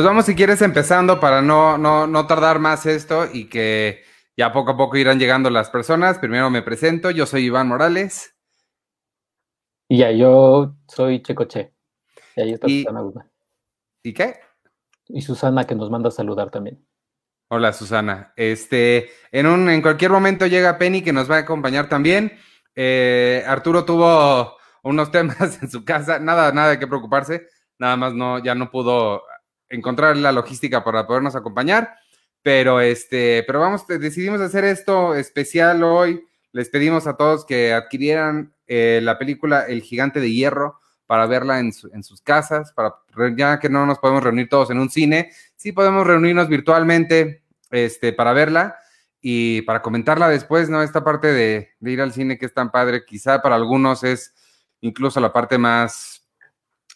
Pues 0.00 0.08
vamos 0.08 0.24
si 0.24 0.34
quieres 0.34 0.62
empezando 0.62 1.20
para 1.20 1.42
no, 1.42 1.76
no, 1.76 2.06
no 2.06 2.26
tardar 2.26 2.58
más 2.58 2.86
esto 2.86 3.26
y 3.30 3.50
que 3.50 4.02
ya 4.34 4.50
poco 4.50 4.70
a 4.70 4.76
poco 4.78 4.96
irán 4.96 5.18
llegando 5.18 5.50
las 5.50 5.68
personas. 5.68 6.18
Primero 6.18 6.48
me 6.48 6.62
presento, 6.62 7.10
yo 7.10 7.26
soy 7.26 7.44
Iván 7.44 7.68
Morales. 7.68 8.34
Y 9.90 9.98
ya, 9.98 10.10
yo 10.10 10.74
soy 10.88 11.20
Checoche. 11.20 11.74
Y 12.34 12.40
ahí 12.40 12.52
está 12.52 12.66
Susana 12.66 13.02
Guzmán. 13.02 13.30
¿Y 14.02 14.14
qué? 14.14 14.36
Y 15.08 15.20
Susana 15.20 15.66
que 15.66 15.74
nos 15.74 15.90
manda 15.90 16.08
a 16.08 16.12
saludar 16.12 16.50
también. 16.50 16.82
Hola 17.50 17.74
Susana. 17.74 18.32
Este, 18.36 19.10
en 19.32 19.46
un, 19.46 19.68
en 19.68 19.82
cualquier 19.82 20.12
momento 20.12 20.46
llega 20.46 20.78
Penny 20.78 21.02
que 21.02 21.12
nos 21.12 21.30
va 21.30 21.36
a 21.36 21.40
acompañar 21.40 21.90
también. 21.90 22.32
Eh, 22.74 23.44
Arturo 23.46 23.84
tuvo 23.84 24.56
unos 24.82 25.10
temas 25.12 25.62
en 25.62 25.70
su 25.70 25.84
casa, 25.84 26.18
nada, 26.18 26.52
nada 26.52 26.70
de 26.70 26.78
qué 26.78 26.86
preocuparse, 26.86 27.48
nada 27.78 27.98
más 27.98 28.14
no, 28.14 28.38
ya 28.42 28.54
no 28.54 28.70
pudo 28.70 29.24
encontrar 29.70 30.16
la 30.16 30.32
logística 30.32 30.84
para 30.84 31.06
podernos 31.06 31.36
acompañar. 31.36 31.94
Pero 32.42 32.80
este, 32.80 33.44
pero 33.46 33.60
vamos, 33.60 33.86
decidimos 33.86 34.40
hacer 34.40 34.64
esto 34.64 35.14
especial 35.14 35.82
hoy. 35.82 36.22
Les 36.52 36.68
pedimos 36.68 37.06
a 37.06 37.16
todos 37.16 37.44
que 37.44 37.72
adquirieran 37.72 38.54
eh, 38.66 39.00
la 39.02 39.18
película 39.18 39.62
El 39.62 39.82
Gigante 39.82 40.20
de 40.20 40.32
Hierro 40.32 40.80
para 41.06 41.26
verla 41.26 41.58
en, 41.58 41.72
sus 41.72 42.22
casas, 42.22 42.72
para 42.72 42.94
ya 43.36 43.58
que 43.58 43.68
no 43.68 43.84
nos 43.84 43.98
podemos 43.98 44.22
reunir 44.22 44.48
todos 44.48 44.70
en 44.70 44.78
un 44.78 44.90
cine, 44.90 45.32
sí 45.56 45.72
podemos 45.72 46.06
reunirnos 46.06 46.48
virtualmente 46.48 47.42
este, 47.72 48.12
para 48.12 48.32
verla 48.32 48.76
y 49.20 49.62
para 49.62 49.82
comentarla 49.82 50.28
después, 50.28 50.70
¿no? 50.70 50.84
Esta 50.84 51.02
parte 51.02 51.26
de, 51.32 51.70
de 51.80 51.90
ir 51.90 52.00
al 52.00 52.12
cine 52.12 52.38
que 52.38 52.46
es 52.46 52.54
tan 52.54 52.70
padre, 52.70 53.04
quizá 53.04 53.42
para 53.42 53.56
algunos 53.56 54.04
es 54.04 54.34
incluso 54.82 55.18
la 55.18 55.32
parte 55.32 55.58
más, 55.58 56.28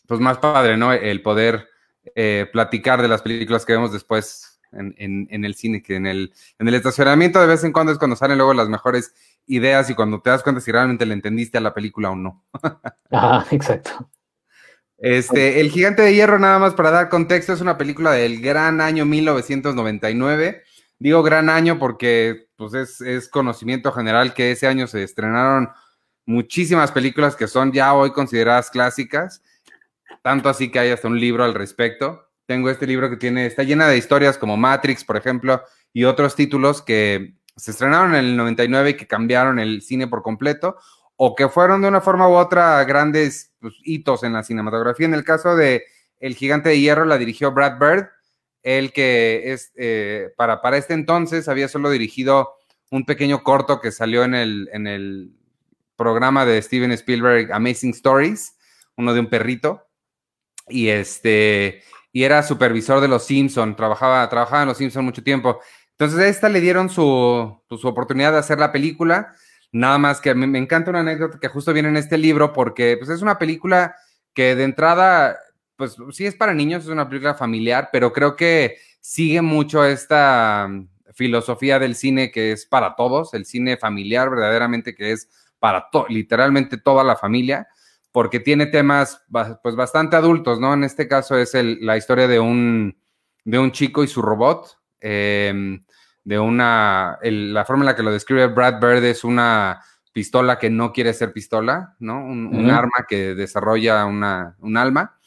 pues 0.07 0.21
más 0.21 0.39
padre, 0.39 0.77
¿no? 0.77 0.93
El 0.93 1.21
poder 1.21 1.69
eh, 2.15 2.47
platicar 2.53 3.03
de 3.03 3.09
las 3.09 3.23
películas 3.23 3.65
que 3.65 3.73
vemos 3.73 3.93
después 3.93 4.61
en, 4.73 5.45
el 5.45 5.55
cine, 5.55 5.83
que 5.83 5.97
en 5.97 6.07
el, 6.07 6.33
en 6.59 6.69
el 6.69 6.75
estacionamiento 6.75 7.41
de 7.41 7.47
vez 7.47 7.65
en 7.65 7.73
cuando 7.73 7.93
es 7.93 7.99
cuando 7.99 8.17
salen 8.17 8.39
luego 8.39 8.55
las 8.55 8.69
mejores 8.69 9.15
ideas 9.47 9.89
y 9.91 9.95
cuando 9.95 10.21
te 10.21 10.31
das 10.31 10.43
cuenta 10.43 10.61
si 10.61 10.73
realmente 10.73 11.07
le 11.07 11.15
entendiste 11.15 11.59
a 11.59 11.61
la 11.61 11.75
película 11.75 12.11
o 12.11 12.17
no. 12.17 12.45
exacto. 13.51 14.11
Este, 14.99 15.61
El 15.61 15.71
Gigante 15.71 16.03
de 16.03 16.15
Hierro, 16.15 16.39
nada 16.39 16.59
más 16.59 16.75
para 16.75 16.91
dar 16.91 17.09
contexto, 17.09 17.53
es 17.53 17.61
una 17.61 17.77
película 17.77 18.13
del 18.13 18.41
gran 18.41 18.81
año 18.81 19.05
1999. 19.05 20.63
Digo 20.99 21.23
gran 21.23 21.51
año 21.51 21.79
porque 21.79 22.49
pues 22.57 22.75
es, 22.75 23.01
es 23.01 23.29
conocimiento 23.29 23.93
general 23.93 24.33
que 24.33 24.53
ese 24.53 24.67
año 24.67 24.87
se 24.87 25.03
estrenaron 25.03 25.71
muchísimas 26.27 26.93
películas 26.93 27.37
que 27.37 27.49
son 27.49 27.73
ya 27.73 27.93
hoy 27.93 28.13
consideradas 28.13 28.71
clásicas 28.71 29.43
tanto 30.25 30.49
así 30.49 30.71
que 30.71 30.79
hay 30.79 30.91
hasta 30.91 31.07
un 31.07 31.21
libro 31.21 31.45
al 31.45 31.53
respecto. 31.53 32.31
Tengo 32.47 32.71
este 32.71 32.87
libro 32.87 33.11
que 33.11 33.19
tiene, 33.19 33.45
está 33.45 33.63
llena 33.63 33.87
de 33.89 33.99
historias 33.99 34.39
como 34.39 34.57
Matrix, 34.57 35.05
por 35.05 35.19
ejemplo, 35.19 35.63
y 35.93 36.05
otros 36.05 36.35
títulos 36.35 36.81
que 36.81 37.35
se 37.57 37.73
estrenaron 37.73 38.15
en 38.15 38.25
el 38.25 38.37
99 38.39 38.91
y 38.91 38.95
que 38.95 39.07
cambiaron 39.07 39.59
el 39.59 39.83
cine 39.83 40.09
por 40.09 40.23
completo, 40.23 40.79
o 41.17 41.35
que 41.35 41.51
fueron 41.51 41.83
de 41.83 41.89
una 41.89 42.01
forma 42.01 42.27
u 42.27 42.37
otra 42.37 42.83
grandes 42.85 43.53
pues, 43.61 43.75
hitos 43.85 44.25
en 44.25 44.33
la 44.33 44.43
cinematografía. 44.43 45.05
En 45.05 45.13
el 45.13 45.25
caso 45.25 45.57
de 45.57 45.85
El 46.19 46.37
Gigante 46.37 46.71
de 46.71 46.81
Hierro 46.81 47.05
la 47.05 47.19
dirigió 47.19 47.53
Brad 47.53 47.79
Bird, 47.79 48.09
el 48.63 48.95
que 48.95 49.53
es, 49.53 49.73
eh, 49.77 50.31
para, 50.39 50.63
para 50.63 50.79
este 50.79 50.95
entonces 50.95 51.49
había 51.49 51.69
solo 51.69 51.91
dirigido 51.91 52.55
un 52.91 53.05
pequeño 53.05 53.43
corto 53.43 53.79
que 53.79 53.93
salió 53.93 54.25
en 54.25 54.35
el, 54.35 54.71
en 54.73 54.87
el 54.87 55.35
programa 55.97 56.47
de 56.47 56.63
Steven 56.63 56.93
Spielberg, 56.93 57.53
Amazing 57.53 57.91
Stories, 57.91 58.57
uno 58.97 59.13
de 59.13 59.21
un 59.21 59.27
perrito, 59.27 59.84
y 60.69 60.89
este 60.89 61.83
y 62.13 62.23
era 62.23 62.45
supervisor 62.45 63.01
de 63.01 63.09
los 63.09 63.27
Simpson, 63.27 63.75
trabajaba, 63.75 64.29
trabajaba 64.29 64.63
en 64.63 64.69
los 64.69 64.79
Simpson 64.79 65.05
mucho 65.05 65.25
tiempo. 65.25 65.61
Entonces 65.91 66.21
a 66.21 66.29
esta 66.29 66.49
le 66.49 66.61
dieron 66.61 66.89
su, 66.89 67.61
pues, 67.69 67.81
su 67.81 67.89
oportunidad 67.89 68.31
de 68.31 68.39
hacer 68.39 68.61
la 68.61 68.71
película. 68.71 69.35
Nada 69.73 69.99
más 69.99 70.21
que 70.21 70.33
me 70.33 70.59
encanta 70.59 70.91
una 70.91 71.01
anécdota 71.01 71.41
que 71.41 71.49
justo 71.49 71.73
viene 71.73 71.89
en 71.89 71.97
este 71.97 72.17
libro 72.17 72.53
porque 72.53 72.97
pues, 72.97 73.11
es 73.11 73.21
una 73.21 73.37
película 73.37 73.97
que 74.33 74.55
de 74.55 74.63
entrada, 74.63 75.37
pues 75.75 75.97
sí 76.13 76.25
es 76.25 76.37
para 76.37 76.55
niños, 76.55 76.85
es 76.85 76.89
una 76.89 77.09
película 77.09 77.35
familiar, 77.35 77.89
pero 77.91 78.13
creo 78.13 78.37
que 78.37 78.77
sigue 79.01 79.43
mucho 79.43 79.85
esta 79.85 80.69
mm, 80.71 80.89
filosofía 81.15 81.81
del 81.81 81.97
cine 81.97 82.31
que 82.31 82.53
es 82.53 82.65
para 82.65 82.95
todos, 82.95 83.35
el 83.35 83.45
cine 83.45 83.77
familiar 83.77 84.31
verdaderamente 84.31 84.95
que 84.95 85.11
es 85.11 85.29
para 85.59 85.89
literalmente 86.09 86.79
toda 86.79 87.03
la 87.03 87.17
familia 87.17 87.67
porque 88.15 88.39
tiene 88.39 88.67
temas 88.67 89.25
pues 89.61 89.75
bastante 89.75 90.15
adultos, 90.15 90.61
¿no? 90.61 90.73
En 90.73 90.85
este 90.85 91.09
caso 91.09 91.37
es 91.37 91.53
la 91.81 91.97
historia 91.97 92.29
de 92.29 92.39
un, 92.39 92.97
de 93.45 93.59
un 93.59 93.73
chico 93.73 94.05
y 94.05 94.07
su 94.07 94.23
robot, 94.23 94.69
em, 95.01 95.85
de 96.23 96.39
una, 96.39 97.19
la 97.21 97.65
forma 97.65 97.83
en 97.83 97.87
la 97.87 97.97
que 97.97 98.05
lo 98.05 98.13
describe 98.13 98.47
Brad 98.47 98.81
Bird 98.81 99.03
es 99.03 99.25
una 99.25 99.81
pistola 100.13 100.61
que 100.61 100.71
no 100.71 100.93
quiere 100.93 101.13
ser 101.13 101.33
pistola, 101.33 101.97
¿no? 101.99 102.25
Un, 102.25 102.71
arma 102.71 103.05
que 103.09 103.35
desarrolla 103.35 104.05
una, 104.05 104.55
un 104.61 104.77
alma. 104.77 105.19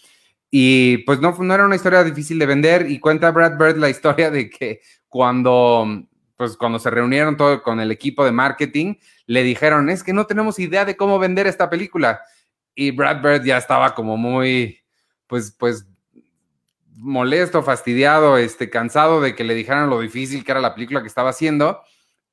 Y 0.50 1.00
pues 1.00 1.19
no, 1.19 1.36
no 1.38 1.54
era 1.54 1.66
una 1.66 1.75
historia 1.75 2.06
difícil 2.06 2.40
de 2.40 2.46
vender 2.46 2.90
y 2.90 3.02
cuenta 3.02 3.31
Brad 3.31 3.58
Bird 3.58 3.75
la 3.75 3.90
historia 3.90 4.31
de 4.31 4.50
que 4.50 4.80
cuando, 5.09 6.06
pues 6.38 6.56
cuando 6.56 6.80
se 6.80 6.90
reunieron 6.90 7.36
todo 7.36 7.62
con 7.64 7.81
el 7.81 7.92
equipo 7.92 8.24
de 8.24 8.31
marketing, 8.31 8.96
le 9.25 9.44
dijeron, 9.44 9.90
es 9.90 10.04
que 10.04 10.14
no 10.14 10.25
tenemos 10.25 10.58
idea 10.58 10.86
de 10.86 10.96
cómo 10.96 11.19
vender 11.19 11.48
esta 11.48 11.69
película 11.69 12.22
y 12.78 12.92
Brad 12.92 13.24
Bird 13.24 13.44
ya 13.44 13.58
estaba 13.58 13.96
como 13.96 14.18
muy, 14.18 14.80
pues, 15.26 15.52
pues, 15.58 15.88
molesto, 16.96 17.64
fastidiado, 17.64 18.38
este, 18.38 18.70
cansado 18.70 19.20
de 19.20 19.36
que 19.36 19.44
le 19.44 19.56
dijeran 19.56 19.90
lo 19.90 20.00
difícil 20.00 20.44
que 20.44 20.52
era 20.52 20.62
la 20.62 20.76
película 20.76 21.02
que 21.02 21.08
estaba 21.08 21.32
haciendo, 21.32 21.82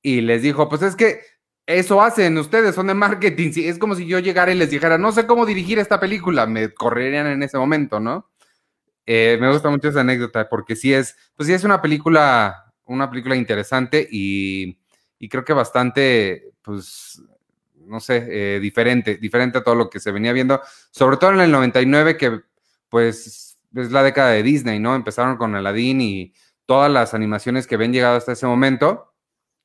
y 0.02 0.20
les 0.20 0.42
dijo, 0.42 0.68
pues 0.68 0.82
es 0.82 0.96
que 0.96 1.22
eso 1.64 2.02
hacen 2.02 2.36
ustedes, 2.36 2.74
son 2.74 2.88
de 2.88 2.94
marketing, 2.94 3.52
es 3.56 3.78
como 3.78 3.94
si 3.94 4.06
yo 4.06 4.18
llegara 4.18 4.52
y 4.52 4.56
les 4.56 4.68
dijera, 4.68 4.98
no 4.98 5.12
sé 5.12 5.26
cómo 5.26 5.46
dirigir 5.46 5.78
esta 5.78 5.98
película, 5.98 6.44
me 6.44 6.74
correrían 6.74 7.26
en 7.26 7.42
ese 7.42 7.56
momento, 7.56 7.98
¿no? 7.98 8.30
Eh, 9.06 9.38
me 9.40 9.50
gusta 9.50 9.70
mucho 9.70 9.88
esa 9.88 10.00
anécdota, 10.00 10.50
porque 10.50 10.76
sí 10.76 10.92
es, 10.92 11.16
pues 11.36 11.46
sí 11.46 11.54
es 11.54 11.64
una 11.64 11.80
película, 11.80 12.70
una 12.84 13.08
película 13.08 13.34
interesante 13.34 14.06
y, 14.10 14.78
y 15.18 15.28
creo 15.30 15.42
que 15.42 15.54
bastante, 15.54 16.52
pues, 16.60 17.22
no 17.86 18.00
sé, 18.00 18.26
eh, 18.28 18.60
diferente, 18.60 19.16
diferente 19.16 19.58
a 19.58 19.64
todo 19.64 19.74
lo 19.74 19.90
que 19.90 20.00
se 20.00 20.12
venía 20.12 20.32
viendo, 20.32 20.60
sobre 20.90 21.16
todo 21.16 21.32
en 21.32 21.40
el 21.40 21.50
99, 21.50 22.16
que 22.16 22.40
pues 22.88 23.58
es 23.74 23.90
la 23.90 24.02
década 24.02 24.30
de 24.30 24.42
Disney, 24.42 24.78
¿no? 24.78 24.94
Empezaron 24.94 25.36
con 25.36 25.54
Aladdin 25.54 26.00
y 26.00 26.34
todas 26.66 26.90
las 26.90 27.14
animaciones 27.14 27.66
que 27.66 27.74
habían 27.74 27.92
llegado 27.92 28.16
hasta 28.16 28.32
ese 28.32 28.46
momento, 28.46 29.12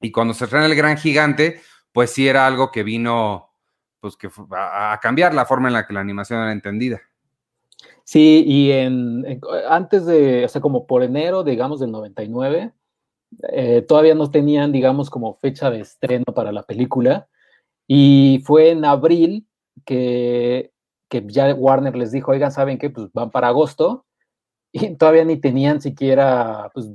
y 0.01 0.11
cuando 0.11 0.33
se 0.33 0.45
estrena 0.45 0.65
El 0.65 0.75
Gran 0.75 0.97
Gigante, 0.97 1.61
pues 1.91 2.11
sí 2.11 2.27
era 2.27 2.47
algo 2.47 2.71
que 2.71 2.83
vino, 2.83 3.51
pues 3.99 4.15
que 4.15 4.29
a, 4.51 4.97
cambiar 5.01 5.33
la 5.33 5.45
forma 5.45 5.67
en 5.67 5.73
la 5.73 5.85
que 5.85 5.93
la 5.93 5.99
animación 5.99 6.39
era 6.41 6.51
entendida. 6.51 7.01
Sí, 8.03 8.43
y 8.47 8.71
en, 8.71 9.41
antes 9.67 10.05
de, 10.05 10.45
o 10.45 10.47
sea, 10.47 10.61
como 10.61 10.87
por 10.87 11.03
enero, 11.03 11.43
digamos, 11.43 11.79
del 11.79 11.91
99, 11.91 12.73
eh, 13.49 13.85
todavía 13.87 14.15
no 14.15 14.31
tenían, 14.31 14.71
digamos, 14.71 15.09
como 15.09 15.35
fecha 15.35 15.69
de 15.69 15.81
estreno 15.81 16.25
para 16.25 16.51
la 16.51 16.63
película, 16.63 17.27
y 17.91 18.43
fue 18.45 18.69
en 18.69 18.85
abril 18.85 19.47
que, 19.83 20.71
que 21.09 21.25
ya 21.25 21.51
Warner 21.55 21.95
les 21.95 22.11
dijo, 22.11 22.31
oigan, 22.31 22.51
¿saben 22.51 22.77
qué? 22.77 22.91
Pues 22.91 23.11
van 23.13 23.31
para 23.31 23.49
agosto. 23.49 24.05
Y 24.71 24.95
todavía 24.97 25.25
ni 25.25 25.37
tenían 25.37 25.81
siquiera, 25.81 26.69
pues, 26.75 26.91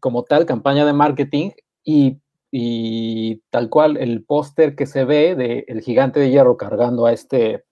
como 0.00 0.24
tal, 0.24 0.44
campaña 0.44 0.84
de 0.84 0.92
marketing. 0.92 1.52
Y, 1.82 2.20
y 2.50 3.36
tal 3.48 3.70
cual, 3.70 3.96
el 3.96 4.22
póster 4.22 4.76
que 4.76 4.84
se 4.84 5.06
ve 5.06 5.34
de 5.34 5.64
El 5.66 5.80
Gigante 5.80 6.20
de 6.20 6.28
Hierro 6.28 6.58
cargando 6.58 7.06
a 7.06 7.14
este 7.14 7.64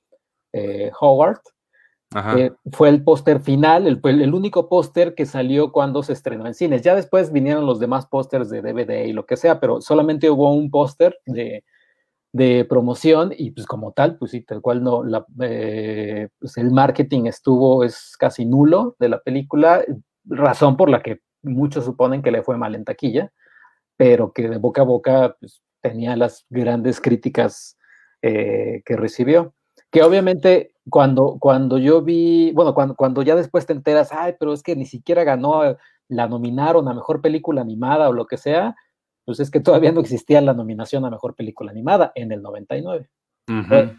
eh, 0.54 0.90
Howard, 0.98 1.42
eh, 2.38 2.52
fue 2.72 2.88
el 2.88 3.04
póster 3.04 3.40
final, 3.40 3.86
el, 3.86 4.00
el 4.02 4.32
único 4.32 4.70
póster 4.70 5.14
que 5.14 5.26
salió 5.26 5.72
cuando 5.72 6.02
se 6.02 6.14
estrenó 6.14 6.46
en 6.46 6.54
cines. 6.54 6.80
Ya 6.80 6.94
después 6.94 7.30
vinieron 7.30 7.66
los 7.66 7.78
demás 7.78 8.06
pósters 8.06 8.48
de 8.48 8.62
DVD 8.62 9.04
y 9.04 9.12
lo 9.12 9.26
que 9.26 9.36
sea, 9.36 9.60
pero 9.60 9.82
solamente 9.82 10.30
hubo 10.30 10.50
un 10.50 10.70
póster 10.70 11.18
de, 11.26 11.62
de 12.32 12.64
promoción 12.64 13.32
y 13.36 13.50
pues 13.50 13.66
como 13.66 13.92
tal, 13.92 14.16
pues 14.16 14.30
sí, 14.30 14.40
tal 14.40 14.62
cual 14.62 14.82
no, 14.82 15.04
la, 15.04 15.26
eh, 15.42 16.28
pues 16.38 16.56
el 16.56 16.70
marketing 16.70 17.26
estuvo, 17.26 17.84
es 17.84 18.16
casi 18.18 18.46
nulo 18.46 18.96
de 18.98 19.10
la 19.10 19.20
película, 19.20 19.84
razón 20.24 20.76
por 20.76 20.88
la 20.88 21.02
que 21.02 21.20
muchos 21.42 21.84
suponen 21.84 22.22
que 22.22 22.30
le 22.30 22.42
fue 22.42 22.56
mal 22.56 22.74
en 22.74 22.84
taquilla, 22.84 23.30
pero 23.96 24.32
que 24.32 24.48
de 24.48 24.58
boca 24.58 24.82
a 24.82 24.84
boca 24.84 25.36
pues, 25.38 25.62
tenía 25.82 26.16
las 26.16 26.46
grandes 26.48 27.00
críticas 27.00 27.76
eh, 28.22 28.82
que 28.86 28.96
recibió. 28.96 29.54
Que 29.90 30.02
obviamente 30.02 30.74
cuando, 30.88 31.36
cuando 31.38 31.76
yo 31.76 32.02
vi, 32.02 32.52
bueno, 32.52 32.74
cuando, 32.74 32.94
cuando 32.94 33.22
ya 33.22 33.36
después 33.36 33.66
te 33.66 33.74
enteras, 33.74 34.10
ay, 34.12 34.34
pero 34.40 34.54
es 34.54 34.62
que 34.62 34.74
ni 34.74 34.86
siquiera 34.86 35.22
ganó, 35.24 35.76
la 36.08 36.28
nominaron 36.28 36.88
a 36.88 36.94
mejor 36.94 37.20
película 37.20 37.60
animada 37.60 38.08
o 38.08 38.12
lo 38.12 38.26
que 38.26 38.38
sea, 38.38 38.74
pues 39.24 39.40
es 39.40 39.50
que 39.50 39.60
todavía 39.60 39.92
no 39.92 40.00
existía 40.00 40.40
la 40.40 40.54
nominación 40.54 41.04
a 41.04 41.10
Mejor 41.10 41.34
Película 41.34 41.70
Animada 41.70 42.12
en 42.14 42.32
el 42.32 42.42
99. 42.42 43.08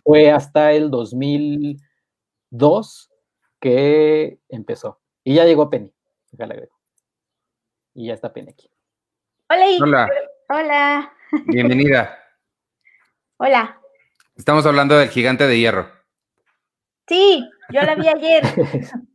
fue, 0.03 0.31
hasta 0.31 0.71
el 0.73 0.89
2002 0.89 3.11
que 3.59 4.39
empezó. 4.49 4.99
Y 5.23 5.35
ya 5.35 5.45
llegó 5.45 5.69
Penny. 5.69 5.93
Déjale 6.31 6.53
agrego. 6.53 6.75
Y 7.93 8.07
ya 8.07 8.13
está 8.13 8.33
Penny 8.33 8.51
aquí. 8.51 8.69
Hola. 9.49 9.65
Hola. 9.81 10.09
Hola. 10.49 11.13
Bienvenida. 11.45 12.19
Hola. 13.37 13.79
Estamos 14.35 14.65
hablando 14.65 14.97
del 14.97 15.09
gigante 15.09 15.47
de 15.47 15.59
hierro. 15.59 15.91
Sí, 17.07 17.47
yo 17.69 17.81
la 17.81 17.95
vi 17.95 18.07
ayer. 18.07 18.43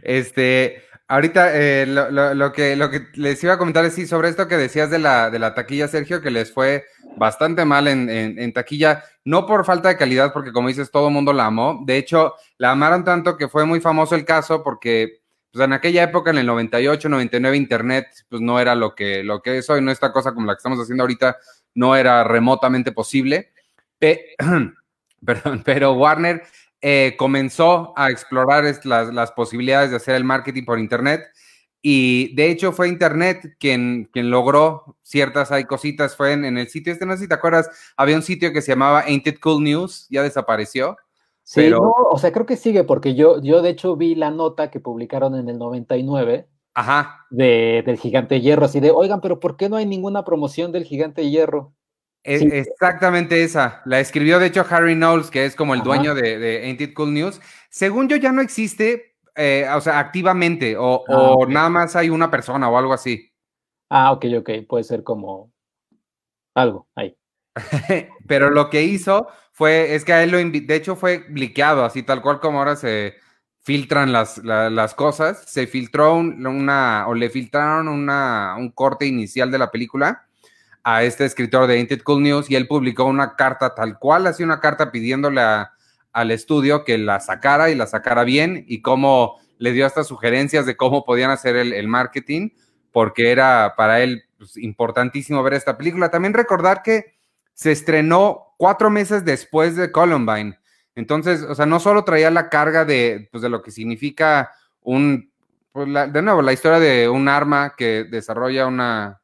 Este, 0.00 0.82
ahorita 1.08 1.50
eh, 1.56 1.86
lo, 1.86 2.10
lo- 2.10 2.34
lo 2.34 2.52
que, 2.52 2.76
lo 2.76 2.90
que 2.90 3.08
les 3.14 3.42
iba 3.42 3.54
a 3.54 3.58
comentar 3.58 3.84
es 3.84 3.94
sí, 3.94 4.06
sobre 4.06 4.28
esto 4.28 4.46
que 4.48 4.56
decías 4.56 4.90
de 4.90 4.98
la, 4.98 5.30
de 5.30 5.38
la 5.38 5.54
taquilla, 5.54 5.88
Sergio, 5.88 6.20
que 6.20 6.30
les 6.30 6.52
fue 6.52 6.84
bastante 7.16 7.64
mal 7.64 7.88
en, 7.88 8.08
en- 8.10 8.52
taquilla, 8.52 9.02
no 9.24 9.46
por 9.46 9.64
falta 9.64 9.88
de 9.88 9.96
calidad, 9.96 10.32
porque 10.32 10.52
como 10.52 10.68
dices, 10.68 10.90
todo 10.90 11.08
el 11.08 11.14
mundo 11.14 11.32
la 11.32 11.46
amó. 11.46 11.82
De 11.84 11.96
hecho, 11.96 12.34
la 12.58 12.70
amaron 12.72 13.04
tanto 13.04 13.36
que 13.36 13.48
fue 13.48 13.64
muy 13.66 13.80
famoso 13.80 14.14
el 14.14 14.24
caso 14.24 14.62
porque 14.62 15.20
pues, 15.50 15.64
en 15.64 15.72
aquella 15.72 16.02
época, 16.04 16.30
en 16.30 16.38
el 16.38 16.46
98, 16.46 17.08
99, 17.08 17.56
Internet, 17.56 18.06
pues 18.28 18.40
no 18.42 18.60
era 18.60 18.74
lo 18.74 18.94
que, 18.94 19.24
lo 19.24 19.40
que 19.42 19.58
es 19.58 19.68
hoy, 19.70 19.80
no 19.82 19.90
esta 19.90 20.12
cosa 20.12 20.32
como 20.32 20.46
la 20.46 20.54
que 20.54 20.58
estamos 20.58 20.78
haciendo 20.78 21.02
ahorita, 21.04 21.36
no 21.74 21.96
era 21.96 22.22
remotamente 22.24 22.92
posible. 22.92 23.52
Pe- 23.98 24.34
Perdón, 25.24 25.62
pero 25.64 25.92
Warner 25.94 26.42
eh, 26.80 27.14
comenzó 27.18 27.92
a 27.96 28.10
explorar 28.10 28.64
las, 28.84 29.12
las 29.12 29.32
posibilidades 29.32 29.90
de 29.90 29.96
hacer 29.96 30.14
el 30.14 30.24
marketing 30.24 30.64
por 30.64 30.78
Internet 30.78 31.22
y 31.80 32.34
de 32.34 32.50
hecho 32.50 32.72
fue 32.72 32.88
Internet 32.88 33.56
quien, 33.58 34.08
quien 34.12 34.30
logró 34.30 34.96
ciertas 35.02 35.52
hay 35.52 35.64
cositas, 35.64 36.16
fue 36.16 36.32
en, 36.32 36.44
en 36.44 36.58
el 36.58 36.68
sitio 36.68 36.92
este, 36.92 37.06
no 37.06 37.14
sé 37.14 37.22
si 37.22 37.28
te 37.28 37.34
acuerdas, 37.34 37.68
había 37.96 38.16
un 38.16 38.22
sitio 38.22 38.52
que 38.52 38.62
se 38.62 38.72
llamaba 38.72 39.00
Ain't 39.00 39.26
It 39.26 39.40
Cool 39.40 39.62
News, 39.62 40.06
ya 40.10 40.22
desapareció. 40.22 40.96
Sí, 41.44 41.60
Pero- 41.62 41.78
no, 41.78 41.92
o 42.10 42.18
sea, 42.18 42.30
creo 42.32 42.46
que 42.46 42.56
sigue, 42.56 42.84
porque 42.84 43.14
yo, 43.14 43.40
yo 43.40 43.62
de 43.62 43.70
hecho 43.70 43.96
vi 43.96 44.14
la 44.14 44.30
nota 44.30 44.70
que 44.70 44.80
publicaron 44.80 45.34
en 45.34 45.48
el 45.48 45.58
99 45.58 46.48
Ajá, 46.74 47.26
de, 47.30 47.82
del 47.86 47.98
Gigante 47.98 48.40
Hierro, 48.40 48.66
así 48.66 48.80
de, 48.80 48.90
oigan, 48.90 49.20
pero 49.20 49.40
¿por 49.40 49.56
qué 49.56 49.68
no 49.68 49.76
hay 49.76 49.86
ninguna 49.86 50.24
promoción 50.24 50.72
del 50.72 50.84
Gigante 50.84 51.28
Hierro? 51.30 51.72
Es- 52.22 52.40
Sí. 52.40 52.48
exactamente 52.52 53.42
esa. 53.42 53.82
La 53.84 54.00
escribió 54.00 54.38
de 54.38 54.46
hecho 54.46 54.64
Harry 54.68 54.94
Knowles, 54.94 55.30
que 55.30 55.44
es 55.44 55.54
como 55.56 55.74
el 55.74 55.80
Ajá. 55.80 55.88
dueño 55.88 56.14
de, 56.14 56.38
de 56.38 56.64
Ain't 56.64 56.80
It 56.80 56.94
Cool 56.94 57.14
News. 57.14 57.40
Según 57.70 58.08
yo 58.08 58.16
ya 58.16 58.32
no 58.32 58.42
existe, 58.42 59.16
eh, 59.34 59.66
o 59.74 59.80
sea, 59.80 59.98
activamente, 59.98 60.76
o, 60.76 61.04
Ah, 61.08 61.14
o 61.16 61.46
nada 61.46 61.68
más 61.68 61.96
hay 61.96 62.10
una 62.10 62.30
persona 62.30 62.68
o 62.68 62.76
algo 62.78 62.92
así. 62.92 63.32
Ah, 63.90 64.12
ok, 64.12 64.26
ok, 64.38 64.50
puede 64.68 64.84
ser 64.84 65.02
como 65.02 65.52
algo 66.54 66.88
ahí. 66.94 67.16
Pero 68.26 68.50
lo 68.50 68.70
que 68.70 68.82
hizo 68.82 69.28
fue, 69.52 69.94
es 69.94 70.04
que 70.04 70.12
a 70.12 70.22
él 70.22 70.30
lo 70.30 70.38
de 70.38 70.74
hecho 70.74 70.96
fue 70.96 71.24
bliqueado, 71.28 71.84
así 71.84 72.02
tal 72.02 72.22
cual 72.22 72.40
como 72.40 72.58
ahora 72.58 72.76
se 72.76 73.14
filtran 73.60 74.12
las, 74.12 74.38
la- 74.38 74.70
las 74.70 74.94
cosas. 74.94 75.44
Se 75.46 75.66
filtró 75.66 76.14
un- 76.14 76.46
una, 76.46 77.06
o 77.08 77.14
le 77.14 77.30
filtraron 77.30 77.88
una, 77.88 78.54
un 78.58 78.70
corte 78.70 79.06
inicial 79.06 79.50
de 79.50 79.58
la 79.58 79.70
película 79.70 80.27
a 80.90 81.02
este 81.02 81.26
escritor 81.26 81.66
de 81.66 81.74
Ain't 81.74 81.92
It 81.92 82.02
Cool 82.02 82.22
News 82.22 82.50
y 82.50 82.56
él 82.56 82.66
publicó 82.66 83.04
una 83.04 83.36
carta 83.36 83.74
tal 83.74 83.98
cual, 83.98 84.26
así 84.26 84.42
una 84.42 84.58
carta 84.58 84.90
pidiéndole 84.90 85.42
a- 85.42 85.72
al 86.14 86.30
estudio 86.30 86.82
que 86.82 86.96
la 86.96 87.20
sacara 87.20 87.68
y 87.68 87.74
la 87.74 87.86
sacara 87.86 88.24
bien 88.24 88.64
y 88.66 88.80
cómo 88.80 89.38
le 89.58 89.72
dio 89.72 89.84
hasta 89.84 90.02
sugerencias 90.02 90.64
de 90.64 90.78
cómo 90.78 91.04
podían 91.04 91.30
hacer 91.30 91.56
el, 91.56 91.88
marketing, 91.88 92.50
porque 92.90 93.30
era 93.30 93.74
para 93.76 94.00
él 94.00 94.22
pues, 94.38 94.56
importantísimo 94.56 95.42
ver 95.42 95.52
esta 95.52 95.76
película. 95.76 96.10
También 96.10 96.32
recordar 96.32 96.82
que 96.82 97.18
se 97.52 97.70
estrenó 97.70 98.54
cuatro 98.56 98.88
meses 98.88 99.26
después 99.26 99.76
de 99.76 99.92
Columbine. 99.92 100.58
Entonces, 100.94 101.42
o 101.42 101.54
sea, 101.54 101.66
no 101.66 101.80
solo 101.80 102.04
traía 102.04 102.30
la 102.30 102.48
carga 102.48 102.86
de, 102.86 103.28
pues, 103.30 103.42
de 103.42 103.50
lo 103.50 103.60
que 103.60 103.72
significa 103.72 104.52
un, 104.80 105.30
pues, 105.70 105.86
de 105.86 106.22
nuevo, 106.22 106.40
la 106.40 106.54
historia 106.54 106.78
de 106.78 107.10
un 107.10 107.28
arma 107.28 107.74
que 107.76 108.04
desarrolla 108.04 108.66
una, 108.66 109.20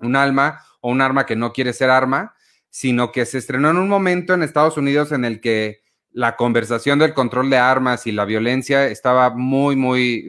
un 0.00 0.16
alma 0.16 0.64
o 0.80 0.90
un 0.90 1.00
arma 1.00 1.26
que 1.26 1.36
no 1.36 1.52
quiere 1.52 1.72
ser 1.72 1.90
arma, 1.90 2.34
sino 2.70 3.12
que 3.12 3.26
se 3.26 3.38
estrenó 3.38 3.70
en 3.70 3.76
un 3.76 3.88
momento 3.88 4.34
en 4.34 4.42
Estados 4.42 4.76
Unidos 4.76 5.12
en 5.12 5.24
el 5.24 5.40
que 5.40 5.82
la 6.12 6.36
conversación 6.36 6.98
del 6.98 7.14
control 7.14 7.50
de 7.50 7.58
armas 7.58 8.06
y 8.06 8.12
la 8.12 8.24
violencia 8.24 8.86
estaba 8.86 9.30
muy, 9.30 9.76
muy, 9.76 10.28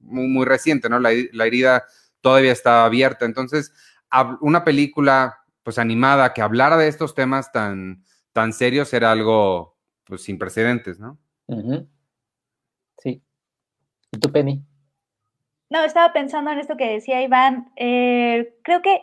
muy, 0.00 0.28
muy 0.28 0.44
reciente, 0.44 0.88
¿no? 0.88 0.98
La, 0.98 1.10
la 1.32 1.46
herida 1.46 1.84
todavía 2.20 2.52
estaba 2.52 2.84
abierta. 2.84 3.24
Entonces, 3.24 3.72
una 4.40 4.64
película, 4.64 5.38
pues 5.62 5.78
animada, 5.78 6.32
que 6.32 6.42
hablara 6.42 6.76
de 6.76 6.88
estos 6.88 7.14
temas 7.14 7.52
tan, 7.52 8.04
tan 8.32 8.52
serios 8.52 8.92
era 8.92 9.12
algo, 9.12 9.76
pues, 10.04 10.22
sin 10.22 10.38
precedentes, 10.38 10.98
¿no? 10.98 11.18
Sí. 12.98 13.22
¿Y 14.12 14.18
tú, 14.18 14.30
Penny? 14.32 14.62
No, 15.70 15.84
estaba 15.84 16.12
pensando 16.12 16.50
en 16.50 16.58
esto 16.58 16.76
que 16.76 16.92
decía 16.92 17.22
Iván. 17.22 17.72
Eh, 17.76 18.56
creo 18.62 18.80
que 18.80 19.02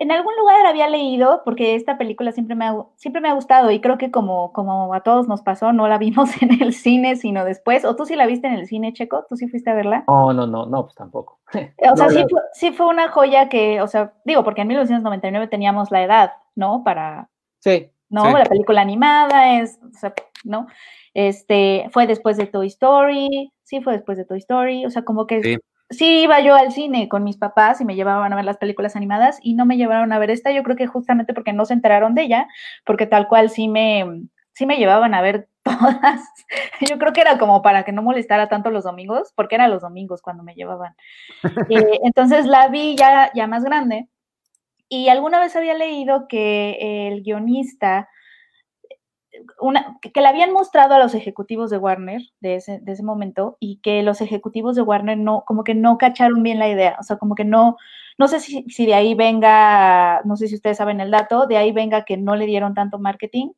en 0.00 0.12
algún 0.12 0.32
lugar 0.36 0.64
había 0.64 0.88
leído, 0.88 1.42
porque 1.44 1.74
esta 1.74 1.98
película 1.98 2.30
siempre 2.30 2.54
me 2.54 2.66
ha, 2.66 2.76
siempre 2.94 3.20
me 3.20 3.28
ha 3.28 3.34
gustado 3.34 3.70
y 3.72 3.80
creo 3.80 3.98
que 3.98 4.12
como, 4.12 4.52
como 4.52 4.94
a 4.94 5.02
todos 5.02 5.26
nos 5.26 5.42
pasó, 5.42 5.72
no 5.72 5.88
la 5.88 5.98
vimos 5.98 6.30
en 6.42 6.62
el 6.62 6.72
cine, 6.72 7.16
sino 7.16 7.44
después. 7.44 7.84
¿O 7.84 7.96
tú 7.96 8.06
sí 8.06 8.14
la 8.14 8.26
viste 8.26 8.46
en 8.46 8.54
el 8.54 8.66
cine, 8.68 8.92
Checo? 8.92 9.26
¿Tú 9.28 9.36
sí 9.36 9.48
fuiste 9.48 9.70
a 9.70 9.74
verla? 9.74 10.04
No, 10.06 10.32
no, 10.32 10.46
no, 10.46 10.66
no, 10.66 10.84
pues 10.84 10.94
tampoco. 10.94 11.40
O 11.92 11.96
sea, 11.96 12.06
No, 12.06 12.10
sí, 12.10 12.24
fue, 12.30 12.40
sí 12.52 12.72
fue 12.72 12.86
una 12.86 13.10
joya 13.10 13.48
que, 13.48 13.80
o 13.80 13.88
sea, 13.88 14.12
digo, 14.24 14.44
porque 14.44 14.62
en 14.62 14.68
1999 14.68 15.48
teníamos 15.48 15.90
la 15.90 16.02
edad, 16.02 16.32
¿no? 16.54 16.84
Para, 16.84 17.28
Sí, 17.58 17.90
¿no? 18.08 18.24
Sí. 18.24 18.32
La 18.32 18.44
película 18.44 18.80
animada 18.80 19.58
es, 19.58 19.80
o 19.82 19.98
sea, 19.98 20.14
¿no? 20.44 20.68
Este, 21.12 21.88
fue 21.90 22.06
después 22.06 22.36
de 22.36 22.46
Toy 22.46 22.68
Story, 22.68 23.52
sí 23.64 23.80
fue 23.80 23.94
después 23.94 24.16
de 24.16 24.24
Toy 24.24 24.38
Story, 24.38 24.86
o 24.86 24.90
sea, 24.90 25.02
como 25.02 25.26
que 25.26 25.42
Sí. 25.42 25.56
Sí, 25.90 26.22
iba 26.22 26.40
yo 26.40 26.54
al 26.54 26.72
cine 26.72 27.08
con 27.08 27.24
mis 27.24 27.36
papás 27.36 27.80
y 27.80 27.84
me 27.84 27.94
llevaban 27.94 28.32
a 28.32 28.36
ver 28.36 28.44
las 28.44 28.58
películas 28.58 28.96
animadas 28.96 29.38
y 29.42 29.54
no 29.54 29.66
me 29.66 29.76
llevaron 29.76 30.12
a 30.12 30.18
ver 30.18 30.30
esta, 30.30 30.50
yo 30.52 30.62
creo 30.62 30.76
que 30.76 30.86
justamente 30.86 31.34
porque 31.34 31.52
no 31.52 31.64
se 31.64 31.74
enteraron 31.74 32.14
de 32.14 32.22
ella, 32.22 32.48
porque 32.84 33.06
tal 33.06 33.28
cual 33.28 33.50
sí 33.50 33.68
me, 33.68 34.04
sí 34.52 34.66
me 34.66 34.76
llevaban 34.76 35.14
a 35.14 35.22
ver 35.22 35.48
todas. 35.62 36.22
Yo 36.88 36.98
creo 36.98 37.12
que 37.12 37.20
era 37.20 37.38
como 37.38 37.62
para 37.62 37.84
que 37.84 37.92
no 37.92 38.02
molestara 38.02 38.48
tanto 38.48 38.70
los 38.70 38.84
domingos, 38.84 39.32
porque 39.34 39.56
eran 39.56 39.70
los 39.70 39.82
domingos 39.82 40.22
cuando 40.22 40.42
me 40.42 40.54
llevaban. 40.54 40.94
Eh, 41.70 42.00
entonces 42.02 42.46
la 42.46 42.68
vi 42.68 42.96
ya, 42.96 43.30
ya 43.34 43.46
más 43.46 43.62
grande 43.62 44.08
y 44.88 45.08
alguna 45.08 45.38
vez 45.38 45.54
había 45.54 45.74
leído 45.74 46.26
que 46.28 47.08
el 47.08 47.22
guionista, 47.22 48.08
una, 49.60 49.98
que, 50.00 50.20
le 50.20 50.28
habían 50.28 50.52
mostrado 50.52 50.94
a 50.94 50.98
los 50.98 51.14
ejecutivos 51.14 51.70
de 51.70 51.78
Warner 51.78 52.22
de 52.40 52.56
ese, 52.56 52.78
de 52.80 52.92
ese 52.92 53.02
momento 53.02 53.56
y 53.60 53.76
que 53.82 54.02
los 54.02 54.20
ejecutivos 54.20 54.76
de 54.76 54.82
Warner 54.82 55.18
no, 55.18 55.44
como 55.46 55.64
que 55.64 55.74
no 55.74 55.98
cacharon 55.98 56.42
bien 56.42 56.58
la 56.58 56.68
idea, 56.68 56.96
o 57.00 57.02
sea, 57.02 57.16
como 57.16 57.34
que 57.34 57.44
no, 57.44 57.76
no 58.18 58.28
sé 58.28 58.40
si, 58.40 58.64
si 58.68 58.86
de 58.86 58.94
ahí 58.94 59.14
venga, 59.14 60.22
no 60.24 60.36
sé 60.36 60.48
si 60.48 60.54
ustedes 60.56 60.76
saben 60.76 61.00
el 61.00 61.10
dato, 61.10 61.46
de 61.46 61.56
ahí 61.56 61.72
venga 61.72 62.04
que 62.04 62.16
no 62.16 62.36
le 62.36 62.46
dieron 62.46 62.74
tanto 62.74 62.98
marketing, 62.98 63.50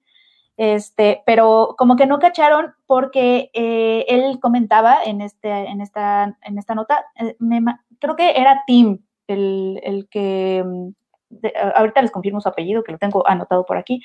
este, 0.56 1.22
pero 1.24 1.74
como 1.78 1.96
que 1.96 2.06
no 2.06 2.18
cacharon 2.18 2.74
porque 2.86 3.50
eh, 3.54 4.04
él 4.08 4.38
comentaba 4.40 4.98
en, 5.04 5.22
este, 5.22 5.50
en, 5.50 5.80
esta, 5.80 6.36
en 6.42 6.58
esta 6.58 6.74
nota, 6.74 7.06
eh, 7.16 7.34
me, 7.38 7.62
creo 7.98 8.14
que 8.14 8.32
era 8.38 8.62
Tim 8.66 8.98
el, 9.26 9.80
el 9.82 10.08
que, 10.10 10.62
mm, 10.64 10.88
de, 11.30 11.52
ahorita 11.74 12.02
les 12.02 12.10
confirmo 12.10 12.40
su 12.40 12.48
apellido, 12.48 12.84
que 12.84 12.92
lo 12.92 12.98
tengo 12.98 13.26
anotado 13.26 13.64
por 13.64 13.78
aquí, 13.78 14.02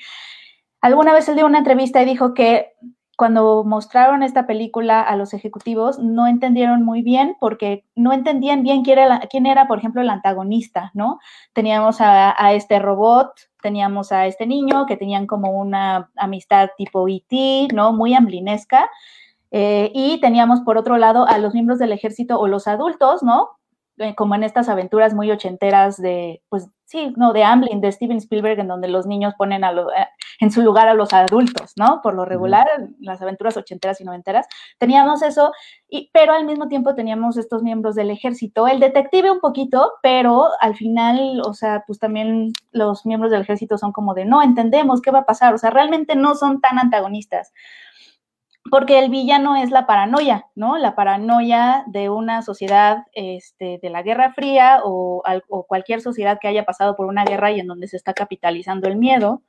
alguna 0.86 1.12
vez 1.12 1.28
él 1.28 1.34
dio 1.34 1.46
una 1.46 1.58
entrevista 1.58 2.00
y 2.00 2.04
dijo 2.04 2.32
que 2.32 2.72
cuando 3.16 3.64
mostraron 3.64 4.22
esta 4.22 4.46
película 4.46 5.00
a 5.00 5.16
los 5.16 5.34
ejecutivos 5.34 5.98
no 5.98 6.26
entendieron 6.26 6.84
muy 6.84 7.02
bien 7.02 7.34
porque 7.40 7.84
no 7.96 8.12
entendían 8.12 8.62
bien 8.62 8.84
quién 8.84 8.98
era, 8.98 9.20
quién 9.30 9.46
era 9.46 9.66
por 9.66 9.78
ejemplo, 9.78 10.00
el 10.00 10.10
antagonista, 10.10 10.92
¿no? 10.94 11.18
Teníamos 11.54 11.96
a, 12.00 12.52
este 12.52 12.78
robot, 12.78 13.32
teníamos 13.62 14.12
a 14.12 14.26
este 14.26 14.46
niño 14.46 14.86
que 14.86 14.96
tenían 14.96 15.26
como 15.26 15.50
una 15.50 16.10
amistad 16.14 16.68
tipo 16.76 17.08
E.T., 17.08 17.68
¿no? 17.74 17.92
Muy 17.92 18.14
amblinesca. 18.14 18.88
Eh, 19.50 19.90
y 19.94 20.20
teníamos 20.20 20.60
por 20.60 20.76
otro 20.76 20.98
lado 20.98 21.26
a 21.26 21.38
los 21.38 21.54
miembros 21.54 21.78
del 21.78 21.92
ejército 21.92 22.38
o 22.38 22.46
los 22.46 22.68
adultos, 22.68 23.22
¿no? 23.22 23.56
Eh, 23.98 24.14
como 24.14 24.34
en 24.34 24.44
estas 24.44 24.68
aventuras 24.68 25.14
muy 25.14 25.30
ochenteras 25.30 25.96
de, 25.96 26.42
pues 26.50 26.68
sí, 26.84 27.14
no, 27.16 27.32
de 27.32 27.44
Amblin, 27.44 27.80
de 27.80 27.90
Steven 27.90 28.18
Spielberg, 28.18 28.60
en 28.60 28.68
donde 28.68 28.88
los 28.88 29.06
niños 29.06 29.32
ponen 29.38 29.64
a 29.64 29.72
lo, 29.72 29.90
eh, 29.90 30.06
en 30.38 30.50
su 30.50 30.60
lugar 30.60 30.86
a 30.86 30.92
los 30.92 31.14
adultos, 31.14 31.72
¿no? 31.76 32.00
Por 32.02 32.14
lo 32.14 32.26
regular, 32.26 32.66
las 33.00 33.22
aventuras 33.22 33.56
ochenteras 33.56 33.98
y 34.02 34.04
noventeras, 34.04 34.46
teníamos 34.76 35.22
eso, 35.22 35.50
y, 35.88 36.10
pero 36.12 36.34
al 36.34 36.44
mismo 36.44 36.68
tiempo 36.68 36.94
teníamos 36.94 37.38
estos 37.38 37.62
miembros 37.62 37.94
del 37.94 38.10
ejército, 38.10 38.68
el 38.68 38.80
detective 38.80 39.30
un 39.30 39.40
poquito, 39.40 39.92
pero 40.02 40.48
al 40.60 40.76
final, 40.76 41.40
o 41.46 41.54
sea, 41.54 41.82
pues 41.86 41.98
también 41.98 42.52
los 42.72 43.06
miembros 43.06 43.32
del 43.32 43.40
ejército 43.40 43.78
son 43.78 43.92
como 43.92 44.12
de, 44.12 44.26
no, 44.26 44.42
entendemos 44.42 45.00
qué 45.00 45.10
va 45.10 45.20
a 45.20 45.26
pasar, 45.26 45.54
o 45.54 45.58
sea, 45.58 45.70
realmente 45.70 46.16
no 46.16 46.34
son 46.34 46.60
tan 46.60 46.78
antagonistas 46.78 47.54
porque 48.70 48.98
el 48.98 49.10
villano 49.10 49.56
es 49.56 49.70
la 49.70 49.86
paranoia, 49.86 50.46
¿no? 50.54 50.78
La 50.78 50.94
paranoia 50.94 51.84
de 51.86 52.08
una 52.08 52.42
sociedad 52.42 53.04
este, 53.12 53.78
de 53.82 53.90
la 53.90 54.02
Guerra 54.02 54.32
Fría 54.32 54.80
o, 54.84 55.22
o, 55.48 55.66
cualquier 55.66 56.00
sociedad 56.00 56.38
que 56.40 56.48
haya 56.48 56.64
pasado 56.64 56.96
por 56.96 57.06
una 57.06 57.24
guerra 57.24 57.52
y 57.52 57.60
en 57.60 57.66
donde 57.66 57.88
se 57.88 57.96
está 57.96 58.14
capitalizando 58.14 58.88
el 58.88 58.96
miedo. 58.96 59.42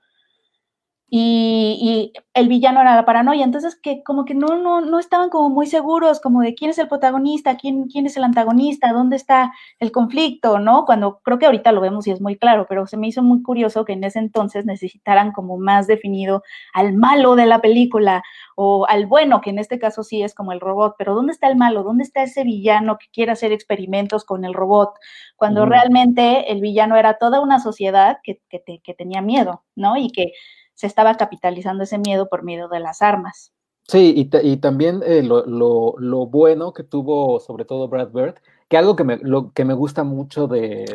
Y, 1.09 2.11
el 2.33 2.49
villano 2.49 2.81
era 2.81 2.95
la 2.95 3.05
paranoia. 3.05 3.43
Entonces, 3.43 3.75
que 3.81 4.03
como 4.03 4.25
que 4.25 4.35
no, 4.35 4.57
no, 4.57 4.81
no 4.81 4.99
estaban 4.99 5.29
como 5.29 5.49
muy 5.49 5.65
seguros, 5.65 6.19
como 6.19 6.41
de 6.41 6.53
quién 6.53 6.69
es 6.69 6.77
el 6.77 6.87
protagonista, 6.87 7.57
quién, 7.57 7.87
quién 7.87 8.05
es 8.05 8.17
el 8.17 8.23
antagonista, 8.23 8.93
dónde 8.93 9.15
está 9.15 9.53
el 9.79 9.91
conflicto, 9.91 10.59
¿no? 10.59 10.85
Cuando 10.85 11.19
creo 11.23 11.39
que 11.39 11.47
ahorita 11.47 11.71
lo 11.71 11.81
vemos 11.81 12.05
y 12.07 12.11
es 12.11 12.21
muy 12.21 12.37
claro, 12.37 12.65
pero 12.69 12.85
se 12.85 12.97
me 12.97 13.07
hizo 13.07 13.23
muy 13.23 13.41
curioso 13.41 13.85
que 13.85 13.93
en 13.93 14.03
ese 14.03 14.19
entonces 14.19 14.65
necesitaran 14.65 15.31
como 15.31 15.57
más 15.57 15.87
definido 15.87 16.43
al 16.73 16.93
malo 16.93 17.35
de 17.35 17.47
la 17.47 17.59
película 17.61 18.21
o 18.55 18.85
al 18.87 19.07
bueno, 19.07 19.41
que 19.41 19.49
en 19.51 19.59
este 19.59 19.79
caso 19.79 20.03
sí 20.03 20.21
es 20.21 20.35
como 20.35 20.51
el 20.51 20.59
robot, 20.59 20.95
pero 20.97 21.15
¿dónde 21.15 21.31
está 21.31 21.47
el 21.47 21.55
malo? 21.55 21.83
¿Dónde 21.83 22.03
está 22.03 22.23
ese 22.23 22.43
villano 22.43 22.97
que 22.97 23.07
quiere 23.11 23.31
hacer 23.31 23.51
experimentos 23.51 24.25
con 24.25 24.45
el 24.45 24.53
robot? 24.53 24.93
Cuando 25.35 25.65
realmente 25.65 26.51
el 26.51 26.61
villano 26.61 26.97
era 26.97 27.17
toda 27.17 27.39
una 27.39 27.59
sociedad 27.59 28.17
que, 28.23 28.41
que, 28.49 28.61
que 28.83 28.93
tenía 28.93 29.21
miedo, 29.21 29.63
¿no? 29.75 29.97
Y 29.97 30.11
que 30.11 30.33
se 30.77 30.85
estaba 30.85 31.15
capitalizando 31.15 31.83
ese 31.83 31.97
miedo 31.97 32.29
por 32.29 32.43
miedo 32.43 32.69
de 32.69 32.79
las 32.79 33.01
armas. 33.01 33.51
Sí, 33.87 34.13
y, 34.15 34.57
también 34.57 35.01
eh, 35.05 35.23
lo, 35.23 36.25
bueno 36.27 36.73
que 36.73 36.83
tuvo 36.83 37.39
sobre 37.39 37.65
todo 37.65 37.87
Brad 37.87 38.09
Bird, 38.09 38.35
que 38.69 38.77
algo 38.77 38.95
que 38.95 39.03
me, 39.03 39.17
lo, 39.17 39.53
que 39.53 39.65
me 39.65 39.73
gusta 39.73 40.03
mucho 40.03 40.47
de, 40.47 40.85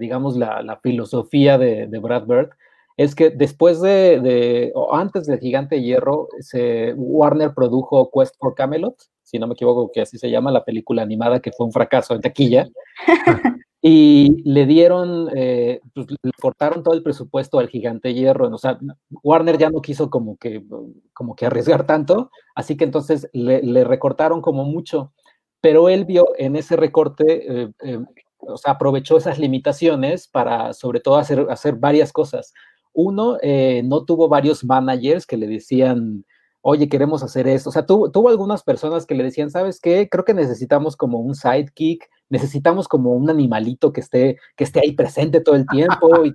digamos, 0.00 0.36
la, 0.36 0.80
filosofía 0.82 1.58
de, 1.58 1.86
Brad 2.00 2.26
Bird, 2.26 2.50
es 2.96 3.14
que 3.14 3.30
después 3.30 3.80
de, 3.80 4.72
o 4.74 4.96
antes 4.96 5.26
de 5.26 5.38
Gigante 5.38 5.80
Hierro, 5.80 6.28
se, 6.40 6.94
Warner 6.94 7.54
produjo 7.54 8.10
Quest 8.12 8.36
for 8.38 8.54
Camelot, 8.54 8.96
si 9.22 9.38
no 9.38 9.46
me 9.46 9.52
equivoco 9.54 9.92
que 9.92 10.00
así 10.00 10.18
se 10.18 10.30
llama, 10.30 10.50
la 10.50 10.64
película 10.64 11.02
animada 11.02 11.40
que 11.40 11.52
fue 11.52 11.66
un 11.66 11.72
fracaso 11.72 12.14
en 12.14 12.20
taquilla. 12.20 12.68
Y 13.86 14.42
le 14.50 14.64
dieron, 14.64 15.28
eh, 15.36 15.82
pues, 15.92 16.06
cortaron 16.40 16.82
todo 16.82 16.94
el 16.94 17.02
presupuesto 17.02 17.58
al 17.58 17.68
gigante 17.68 18.14
hierro. 18.14 18.48
O 18.48 18.56
sea, 18.56 18.78
Warner 19.22 19.58
ya 19.58 19.68
no 19.68 19.82
quiso 19.82 20.08
como 20.08 20.38
que, 20.38 20.64
como 21.12 21.36
que 21.36 21.44
arriesgar 21.44 21.84
tanto, 21.84 22.30
así 22.54 22.78
que 22.78 22.84
entonces 22.84 23.28
le, 23.34 23.84
recortaron 23.84 24.40
como 24.40 24.64
mucho. 24.64 25.12
Pero 25.60 25.90
él 25.90 26.06
vio 26.06 26.28
en 26.38 26.56
ese 26.56 26.76
recorte, 26.76 27.64
eh, 27.64 27.72
eh, 27.82 27.98
o 28.38 28.56
sea, 28.56 28.72
aprovechó 28.72 29.18
esas 29.18 29.38
limitaciones 29.38 30.28
para 30.28 30.72
sobre 30.72 31.00
todo 31.00 31.16
hacer, 31.16 31.46
hacer 31.50 31.74
varias 31.74 32.10
cosas. 32.10 32.54
Uno, 32.94 33.36
no 33.84 34.04
tuvo 34.06 34.30
varios 34.30 34.64
managers 34.64 35.26
que 35.26 35.36
le 35.36 35.46
decían, 35.46 36.24
oye, 36.62 36.88
queremos 36.88 37.22
hacer 37.22 37.46
eso. 37.48 37.68
O 37.68 37.72
sea, 37.72 37.84
tuvo, 37.84 38.10
tuvo 38.10 38.30
algunas 38.30 38.62
personas 38.62 39.04
que 39.04 39.14
le 39.14 39.24
decían, 39.24 39.50
¿sabes 39.50 39.78
qué? 39.78 40.08
Creo 40.08 40.24
que 40.24 40.32
necesitamos 40.32 40.96
como 40.96 41.18
un 41.18 41.34
sidekick 41.34 42.08
necesitamos 42.28 42.88
como 42.88 43.12
un 43.12 43.28
animalito 43.30 43.92
que 43.92 44.00
esté, 44.00 44.38
que 44.56 44.64
esté 44.64 44.80
ahí 44.80 44.92
presente 44.92 45.40
todo 45.40 45.56
el 45.56 45.66
tiempo 45.66 46.24
y 46.24 46.32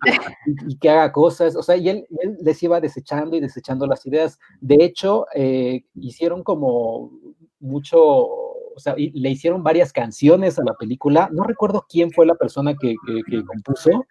que, 0.77 0.89
haga 0.89 1.11
cosas, 1.11 1.55
o 1.55 1.63
sea, 1.63 1.75
y 1.77 1.89
él, 1.89 2.07
les 2.41 2.61
iba 2.63 2.79
desechando 2.79 3.35
y 3.35 3.39
desechando 3.39 3.87
las 3.87 4.05
ideas. 4.05 4.39
De 4.61 4.77
hecho, 4.79 5.25
eh, 5.33 5.83
hicieron 5.95 6.43
como 6.43 7.11
mucho, 7.59 7.99
o 7.99 8.77
sea, 8.77 8.95
le 8.95 9.29
hicieron 9.29 9.63
varias 9.63 9.91
canciones 9.91 10.57
a 10.59 10.63
la 10.63 10.75
película, 10.75 11.29
no 11.31 11.43
recuerdo 11.43 11.85
quién 11.89 12.11
fue 12.11 12.25
la 12.25 12.35
persona 12.35 12.75
que, 12.75 12.95
que 13.27 13.43
compuso, 13.45 14.05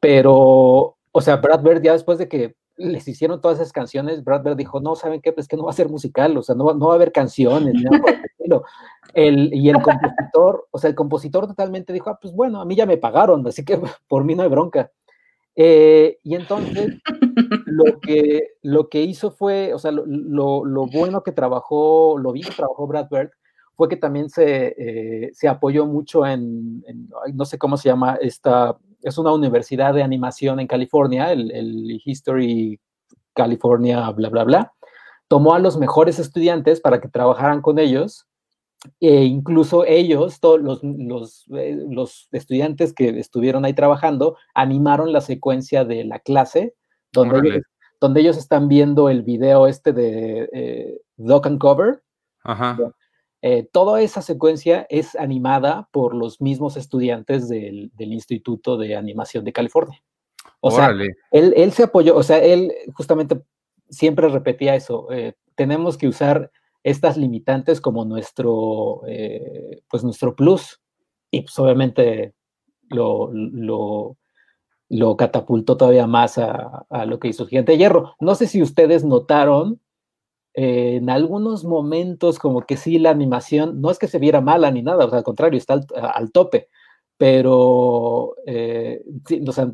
pero, 0.00 0.96
o 1.12 1.20
sea, 1.20 1.36
Brad 1.36 1.62
Bird 1.62 1.82
ya 1.82 1.92
después 1.92 2.18
de 2.18 2.28
que 2.28 2.56
les 2.76 3.06
hicieron 3.06 3.40
todas 3.40 3.58
esas 3.58 3.72
canciones, 3.72 4.24
Brad 4.24 4.42
Bird 4.42 4.56
dijo, 4.56 4.80
no, 4.80 4.96
¿saben 4.96 5.20
qué? 5.20 5.32
Pues 5.32 5.48
que 5.48 5.56
no 5.56 5.64
va 5.64 5.70
a 5.70 5.74
ser 5.74 5.88
musical, 5.88 6.36
o 6.36 6.42
sea, 6.42 6.54
no, 6.54 6.72
no 6.74 6.86
va 6.86 6.92
a 6.92 6.96
haber 6.96 7.12
canciones, 7.12 7.74
el 9.14 9.52
y 9.52 9.68
el 9.68 9.80
compositor, 9.82 10.68
o 10.70 10.78
sea, 10.78 10.90
el 10.90 10.96
compositor 10.96 11.46
totalmente 11.46 11.92
dijo, 11.92 12.10
ah, 12.10 12.18
pues 12.20 12.34
bueno, 12.34 12.60
a 12.60 12.64
mí 12.64 12.74
ya 12.74 12.86
me 12.86 12.96
pagaron, 12.96 13.46
así 13.46 13.64
que 13.64 13.80
por 14.08 14.24
mí 14.24 14.34
no 14.34 14.42
hay 14.42 14.48
bronca. 14.48 14.90
Eh, 15.54 16.18
y 16.22 16.34
entonces, 16.34 16.98
lo 17.66 18.00
que, 18.00 18.54
lo 18.62 18.88
que 18.88 19.02
hizo 19.02 19.30
fue, 19.30 19.74
o 19.74 19.78
sea, 19.78 19.90
lo, 19.90 20.64
lo, 20.64 20.86
bueno 20.86 21.22
que 21.22 21.32
trabajó, 21.32 22.16
lo 22.18 22.32
bien 22.32 22.48
que 22.48 22.54
trabajó 22.54 22.86
Brad 22.86 23.08
Bird, 23.10 23.30
fue 23.76 23.88
que 23.88 23.96
también 23.96 24.28
se, 24.28 24.74
eh, 24.76 25.30
se 25.32 25.48
apoyó 25.48 25.86
mucho 25.86 26.26
en, 26.26 26.84
no 27.34 27.44
sé 27.44 27.58
cómo 27.58 27.76
se 27.76 27.88
llama 27.88 28.18
esta 28.20 28.76
es 29.02 29.18
una 29.18 29.32
universidad 29.32 29.94
de 29.94 30.02
animación 30.02 30.60
en 30.60 30.66
California, 30.66 31.32
el, 31.32 32.00
History 32.04 32.80
California, 33.34 34.08
bla, 34.10 34.28
bla, 34.28 34.44
bla. 34.44 34.72
Tomó 35.28 35.54
a 35.54 35.58
los 35.58 35.76
mejores 35.78 36.18
estudiantes 36.18 36.80
para 36.80 37.00
que 37.00 37.08
trabajaran 37.08 37.62
con 37.62 37.78
ellos 37.78 38.26
e 39.00 39.24
incluso 39.24 39.84
ellos, 39.84 40.40
todos 40.40 40.60
los, 40.60 40.82
eh, 41.56 41.78
los, 41.88 42.28
estudiantes 42.32 42.92
que 42.92 43.08
estuvieron 43.18 43.64
ahí 43.64 43.74
trabajando, 43.74 44.36
animaron 44.54 45.12
la 45.12 45.20
secuencia 45.20 45.84
de 45.84 46.04
la 46.04 46.18
clase, 46.18 46.74
donde, 47.12 47.38
ellos, 47.38 47.62
donde 48.00 48.20
ellos, 48.20 48.36
están 48.36 48.68
viendo 48.68 49.08
el 49.08 49.22
video 49.22 49.66
este 49.66 49.92
de 49.92 50.48
eh, 50.52 51.00
Dock 51.16 51.46
and 51.46 51.58
Cover. 51.58 52.02
Ajá. 52.42 52.76
Eh, 53.44 53.68
toda 53.72 54.00
esa 54.00 54.22
secuencia 54.22 54.86
es 54.88 55.16
animada 55.16 55.88
por 55.90 56.14
los 56.14 56.40
mismos 56.40 56.76
estudiantes 56.76 57.48
del, 57.48 57.90
Instituto 57.98 58.76
de 58.76 58.94
Animación 58.94 59.44
de 59.44 59.52
California. 59.52 60.00
O 60.60 60.70
sea, 60.70 60.94
él, 61.32 61.72
se 61.72 61.82
apoyó, 61.82 62.16
o 62.16 62.22
sea, 62.22 62.38
él 62.38 62.72
justamente 62.94 63.42
siempre 63.90 64.28
repetía 64.28 64.76
eso, 64.76 65.10
eh, 65.10 65.34
tenemos 65.56 65.98
que 65.98 66.06
usar 66.06 66.52
estas 66.84 67.16
limitantes 67.16 67.80
como 67.80 68.04
nuestro, 68.04 69.02
eh, 69.08 69.82
pues 69.90 70.04
nuestro 70.04 70.36
plus, 70.36 70.80
y 71.28 71.42
pues 71.42 71.58
obviamente 71.58 72.34
lo, 72.90 73.28
lo, 73.32 75.16
catapultó 75.16 75.76
todavía 75.76 76.06
más 76.06 76.38
a, 76.38 76.86
a, 76.88 77.06
lo 77.06 77.18
que 77.18 77.28
hizo 77.28 77.46
Gigante 77.46 77.76
Hierro. 77.76 78.14
No 78.20 78.36
sé 78.36 78.46
si 78.46 78.62
ustedes 78.62 79.04
notaron 79.04 79.80
en 80.54 81.08
algunos 81.08 81.64
momentos 81.64 82.38
como 82.38 82.62
que 82.62 82.76
sí 82.76 82.98
la 82.98 83.10
animación, 83.10 83.80
no 83.80 83.90
es 83.90 83.98
que 83.98 84.08
se 84.08 84.18
viera 84.18 84.40
mala 84.40 84.70
ni 84.70 84.82
nada, 84.82 85.06
o 85.06 85.08
sea, 85.08 85.18
al 85.18 85.24
contrario, 85.24 85.58
está 85.58 85.80
al, 85.94 86.30
tope, 86.30 86.68
pero 87.16 88.34
eh, 88.46 89.02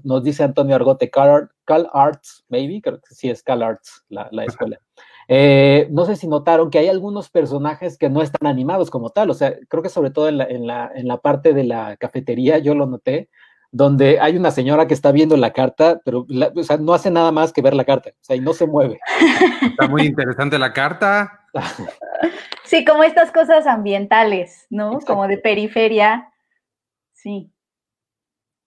nos 0.05 0.23
dice 0.23 0.45
Antonio 0.45 0.77
Argote, 0.77 1.11
Cal, 1.11 1.51
Arts, 1.93 2.45
maybe, 2.49 2.81
creo 2.81 3.01
que 3.01 3.15
sí 3.15 3.29
es 3.29 3.43
Cal 3.43 3.63
Arts 3.63 4.05
la, 4.09 4.29
escuela. 4.45 4.81
Eh, 5.27 5.89
no 5.91 6.07
sé 6.07 6.17
si 6.17 6.27
notaron 6.27 6.71
que 6.71 6.79
hay 6.79 6.89
algunos 6.89 7.29
personajes 7.29 7.99
que 7.99 8.09
no 8.09 8.23
están 8.23 8.47
animados 8.47 8.91
como 8.91 9.11
tal, 9.11 9.31
o 9.31 9.35
sea, 9.35 9.57
creo 9.69 9.83
que 9.83 9.89
sobre 9.89 10.11
todo 10.11 10.29
en 10.29 10.39
la, 10.39 10.45
en 10.45 10.67
la, 10.67 10.91
en 10.95 11.09
la 11.09 11.19
parte 11.19 11.53
de 11.53 11.65
la 11.65 11.97
cafetería 11.97 12.59
yo 12.59 12.75
lo 12.75 12.87
noté, 12.87 13.29
donde 13.71 14.19
hay 14.21 14.37
una 14.37 14.51
señora 14.51 14.87
que 14.87 14.95
está 14.95 15.13
viendo 15.13 15.37
la 15.37 15.53
carta, 15.53 16.01
pero 16.05 16.27
o 16.29 16.63
sea, 16.63 16.79
no 16.79 16.95
hace 16.95 17.11
nada 17.11 17.33
más 17.33 17.53
que 17.53 17.63
ver 17.63 17.75
la 17.75 17.85
carta, 17.85 18.11
o 18.11 18.25
sea, 18.25 18.37
y 18.37 18.41
no 18.41 18.55
se 18.55 18.67
mueve. 18.67 18.99
Está 19.63 19.89
muy 19.89 20.03
interesante 20.07 20.59
la 20.59 20.73
carta. 20.73 21.47
Sí, 22.65 22.85
como 22.85 23.03
estas 23.03 23.33
cosas 23.33 23.67
ambientales, 23.67 24.67
¿no? 24.69 24.99
Como 25.07 25.27
de 25.27 25.39
periferia. 25.39 26.31
Sí. 27.15 27.51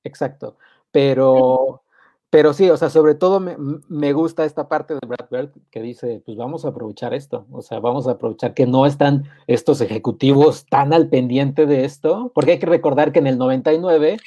Exacto. 0.03 0.57
Pero, 0.91 1.83
pero 2.31 2.53
sí, 2.53 2.69
o 2.69 2.77
sea, 2.77 2.89
sobre 2.89 3.15
todo 3.15 3.39
me, 3.39 3.55
me, 3.87 4.11
gusta 4.13 4.43
esta 4.43 4.67
parte 4.67 4.95
de 4.95 5.07
Brad 5.07 5.29
Bird 5.29 5.51
que 5.69 5.81
dice, 5.81 6.21
pues 6.25 6.35
vamos 6.35 6.65
a 6.65 6.69
aprovechar 6.69 7.13
esto, 7.13 7.45
o 7.51 7.61
sea, 7.61 7.79
vamos 7.79 8.07
a 8.07 8.11
aprovechar 8.11 8.53
que 8.53 8.65
no 8.65 8.85
están 8.85 9.25
estos 9.47 9.81
ejecutivos 9.81 10.65
tan 10.65 10.93
al 10.93 11.07
pendiente 11.07 11.65
de 11.65 11.85
esto, 11.85 12.31
porque 12.33 12.53
hay 12.53 12.59
que 12.59 12.65
recordar 12.65 13.11
que 13.11 13.19
en 13.19 13.27
el 13.27 13.37
99 13.37 14.17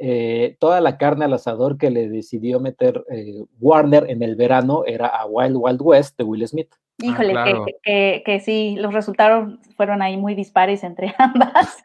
eh, 0.00 0.56
toda 0.60 0.80
la 0.80 0.96
carne 0.96 1.24
al 1.24 1.32
asador 1.32 1.76
que 1.76 1.90
le 1.90 2.08
decidió 2.08 2.60
meter 2.60 3.04
eh, 3.10 3.42
Warner 3.58 4.08
en 4.08 4.22
el 4.22 4.36
verano 4.36 4.84
era 4.86 5.08
a 5.08 5.26
Wild 5.26 5.56
Wild 5.58 5.80
West 5.82 6.16
de 6.16 6.22
Will 6.22 6.46
Smith. 6.46 6.72
Híjole, 6.98 7.34
ah, 7.36 7.44
que, 7.82 8.42
sí, 8.44 8.76
los 8.78 8.94
resultados 8.94 9.58
fueron 9.76 10.00
ahí 10.00 10.16
muy 10.16 10.36
dispares 10.36 10.84
entre 10.84 11.14
ambas, 11.18 11.82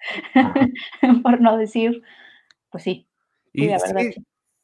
por 1.23 1.41
no 1.41 1.57
decir, 1.57 2.03
pues 2.69 2.83
sí. 2.83 3.07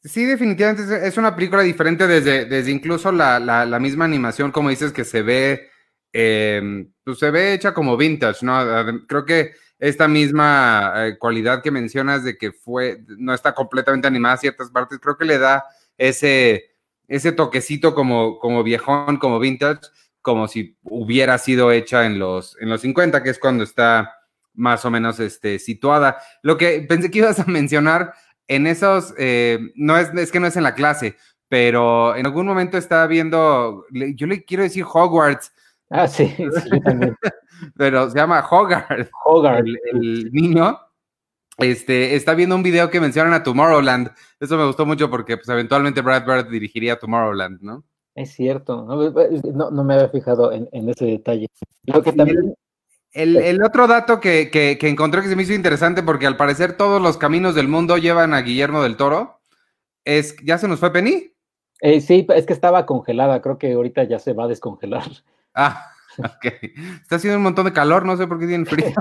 sí, 0.03 0.25
definitivamente 0.25 1.07
es 1.07 1.17
una 1.17 1.35
película 1.35 1.63
diferente 1.63 2.05
desde, 2.05 2.45
desde 2.45 2.71
incluso 2.71 3.11
la, 3.11 3.79
misma 3.79 4.05
animación, 4.05 4.51
como 4.51 4.69
dices, 4.69 4.91
que 4.91 5.05
se 5.05 5.23
ve, 5.23 5.69
em, 6.13 6.91
pues 7.03 7.17
se 7.17 7.31
ve 7.31 7.53
hecha 7.53 7.73
como 7.73 7.97
vintage, 7.97 8.45
¿no? 8.45 8.59
Creo 9.07 9.25
que 9.25 9.53
esta 9.79 10.07
misma 10.07 10.93
eh, 10.95 11.17
cualidad 11.17 11.63
que 11.63 11.71
mencionas 11.71 12.23
de 12.23 12.37
que 12.37 12.51
fue, 12.51 13.01
no 13.17 13.33
está 13.33 13.53
completamente 13.55 14.07
animada 14.07 14.35
a 14.35 14.37
ciertas 14.37 14.69
partes, 14.69 14.99
creo 14.99 15.17
que 15.17 15.25
le 15.25 15.39
da 15.39 15.63
ese, 15.97 16.75
ese 17.07 17.31
toquecito 17.31 17.95
como, 17.95 18.39
como 18.39 18.61
viejón, 18.63 19.17
como 19.17 19.39
vintage, 19.39 19.81
como 20.21 20.47
si 20.47 20.77
hubiera 20.83 21.37
sido 21.37 21.71
hecha 21.71 22.05
en 22.05 22.19
los, 22.19 22.57
en 22.59 22.69
los 22.69 22.81
50, 22.81 23.23
que 23.23 23.29
es 23.29 23.39
cuando 23.39 23.63
está 23.63 24.13
más 24.53 24.83
o 24.83 24.91
menos 24.91 25.19
este, 25.19 25.57
situada. 25.59 26.17
Lo 26.43 26.57
que 26.57 26.81
pensé 26.81 27.09
que 27.09 27.19
ibas 27.19 27.39
a 27.39 27.45
mencionar 27.47 28.13
en 28.47 28.67
esos, 28.67 29.13
eh, 29.17 29.59
no 29.75 29.97
es, 29.97 30.09
es 30.13 30.31
que 30.31 30.39
no 30.39 30.47
es 30.47 30.57
en 30.57 30.63
la 30.63 30.75
clase, 30.75 31.15
pero 31.47 32.15
en 32.15 32.25
algún 32.25 32.45
momento 32.45 32.77
estaba 32.77 33.07
viendo, 33.07 33.85
yo 33.91 34.27
le 34.27 34.43
quiero 34.43 34.63
decir 34.63 34.83
Hogwarts, 34.83 35.53
Ah, 35.89 36.07
sí, 36.07 36.27
sí 36.63 36.81
también. 36.81 37.15
Pero 37.75 38.09
se 38.09 38.17
llama 38.17 38.45
Hogarth. 38.49 39.09
Hogarth. 39.25 39.65
El, 39.91 40.31
niño. 40.31 40.79
Este, 41.57 42.15
está 42.15 42.35
viendo 42.35 42.55
un 42.55 42.63
video 42.63 42.89
que 42.89 43.01
mencionan 43.01 43.33
a 43.33 43.43
Tomorrowland. 43.43 44.11
Eso 44.39 44.57
me 44.57 44.65
gustó 44.65 44.85
mucho 44.85 45.09
porque 45.09 45.35
pues, 45.35 45.49
eventualmente 45.49 46.01
Brad 46.01 46.25
Bird 46.25 46.49
dirigiría 46.49 46.97
Tomorrowland, 46.97 47.61
¿no? 47.61 47.83
Es 48.15 48.31
cierto, 48.31 48.85
no, 48.85 49.83
me 49.83 49.93
había 49.93 50.09
fijado 50.09 50.51
en, 50.51 50.67
ese 50.89 51.05
detalle. 51.05 51.47
Lo 51.85 52.01
que 52.01 52.11
también... 52.11 52.53
El, 53.11 53.63
otro 53.63 53.87
dato 53.87 54.19
que, 54.19 54.49
que, 54.51 54.77
encontré 54.87 55.21
que 55.21 55.29
se 55.29 55.35
me 55.35 55.43
hizo 55.43 55.53
interesante, 55.53 56.03
porque 56.03 56.27
al 56.27 56.37
parecer 56.37 56.77
todos 56.77 57.01
los 57.01 57.17
caminos 57.17 57.55
del 57.55 57.67
mundo 57.67 57.97
llevan 57.97 58.33
a 58.33 58.41
Guillermo 58.41 58.83
del 58.83 58.97
Toro, 58.97 59.39
es, 60.05 60.35
¿ya 60.43 60.57
se 60.57 60.67
nos 60.67 60.79
fue 60.79 60.91
Penny? 60.91 61.33
Eh, 61.81 62.01
sí, 62.01 62.27
es 62.35 62.45
que 62.45 62.53
estaba 62.53 62.85
congelada, 62.85 63.41
creo 63.41 63.57
que 63.57 63.73
ahorita 63.73 64.03
ya 64.03 64.19
se 64.19 64.33
va 64.33 64.45
a 64.45 64.47
descongelar. 64.47 65.09
Ah, 65.59 65.91
ok. 66.17 66.45
Está 67.01 67.17
haciendo 67.17 67.37
un 67.37 67.43
montón 67.43 67.65
de 67.65 67.73
calor, 67.73 68.05
no 68.05 68.15
sé 68.15 68.27
por 68.27 68.39
qué 68.39 68.47
tiene 68.47 68.65
frío. 68.65 68.93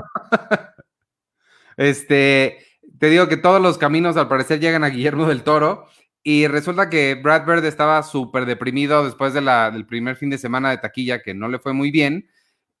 este, 1.77 2.65
te 2.99 3.09
digo 3.09 3.29
que 3.29 3.37
todos 3.37 3.61
los 3.61 3.77
caminos 3.77 4.17
al 4.17 4.27
parecer 4.27 4.59
llegan 4.59 4.83
a 4.83 4.89
Guillermo 4.89 5.25
del 5.25 5.43
Toro 5.43 5.87
y 6.21 6.47
resulta 6.47 6.89
que 6.89 7.15
Brad 7.15 7.45
Bird 7.45 7.63
estaba 7.63 8.03
súper 8.03 8.45
deprimido 8.45 9.05
después 9.05 9.33
de 9.33 9.39
la, 9.39 9.71
del 9.71 9.85
primer 9.85 10.17
fin 10.17 10.29
de 10.29 10.37
semana 10.37 10.69
de 10.69 10.79
taquilla 10.79 11.21
que 11.21 11.33
no 11.33 11.47
le 11.47 11.59
fue 11.59 11.71
muy 11.71 11.91
bien 11.91 12.29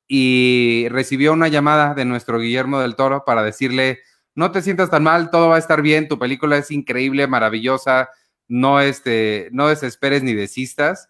y 0.05 0.87
recibió 0.89 1.31
una 1.31 1.47
llamada 1.47 1.93
de 1.93 2.03
nuestro 2.03 2.37
Guillermo 2.39 2.79
del 2.81 2.97
Toro 2.97 3.23
para 3.25 3.43
decirle, 3.43 3.99
no 4.35 4.51
te 4.51 4.61
sientas 4.61 4.89
tan 4.89 5.03
mal, 5.03 5.29
todo 5.31 5.49
va 5.49 5.55
a 5.55 5.59
estar 5.59 5.81
bien, 5.81 6.09
tu 6.09 6.19
película 6.19 6.57
es 6.57 6.69
increíble, 6.69 7.27
maravillosa, 7.27 8.09
no, 8.49 8.81
este, 8.81 9.47
no 9.53 9.67
desesperes 9.69 10.23
ni 10.23 10.33
desistas. 10.33 11.09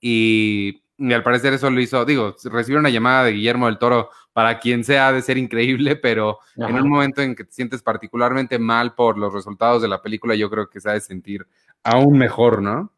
Y, 0.00 0.82
al 1.00 1.22
parecer 1.22 1.52
eso 1.52 1.70
lo 1.70 1.80
hizo, 1.80 2.04
digo, 2.04 2.34
recibió 2.44 2.78
una 2.78 2.90
llamada 2.90 3.24
de 3.24 3.32
Guillermo 3.32 3.66
del 3.66 3.78
Toro 3.78 4.10
para 4.32 4.58
quien 4.58 4.84
sea 4.84 5.12
de 5.12 5.22
ser 5.22 5.38
increíble, 5.38 5.96
pero 5.96 6.38
en 6.56 6.74
un 6.74 6.88
momento 6.88 7.22
en 7.22 7.34
que 7.34 7.44
te 7.44 7.52
sientes 7.52 7.82
particularmente 7.82 8.58
mal 8.58 8.94
por 8.94 9.18
los 9.18 9.32
resultados 9.32 9.82
de 9.82 9.88
la 9.88 10.02
película, 10.02 10.34
yo 10.34 10.50
creo 10.50 10.68
que 10.68 10.80
se 10.80 10.90
ha 10.90 10.92
de 10.92 11.00
sentir 11.00 11.46
aún 11.82 12.18
mejor, 12.18 12.62
¿no? 12.62 12.92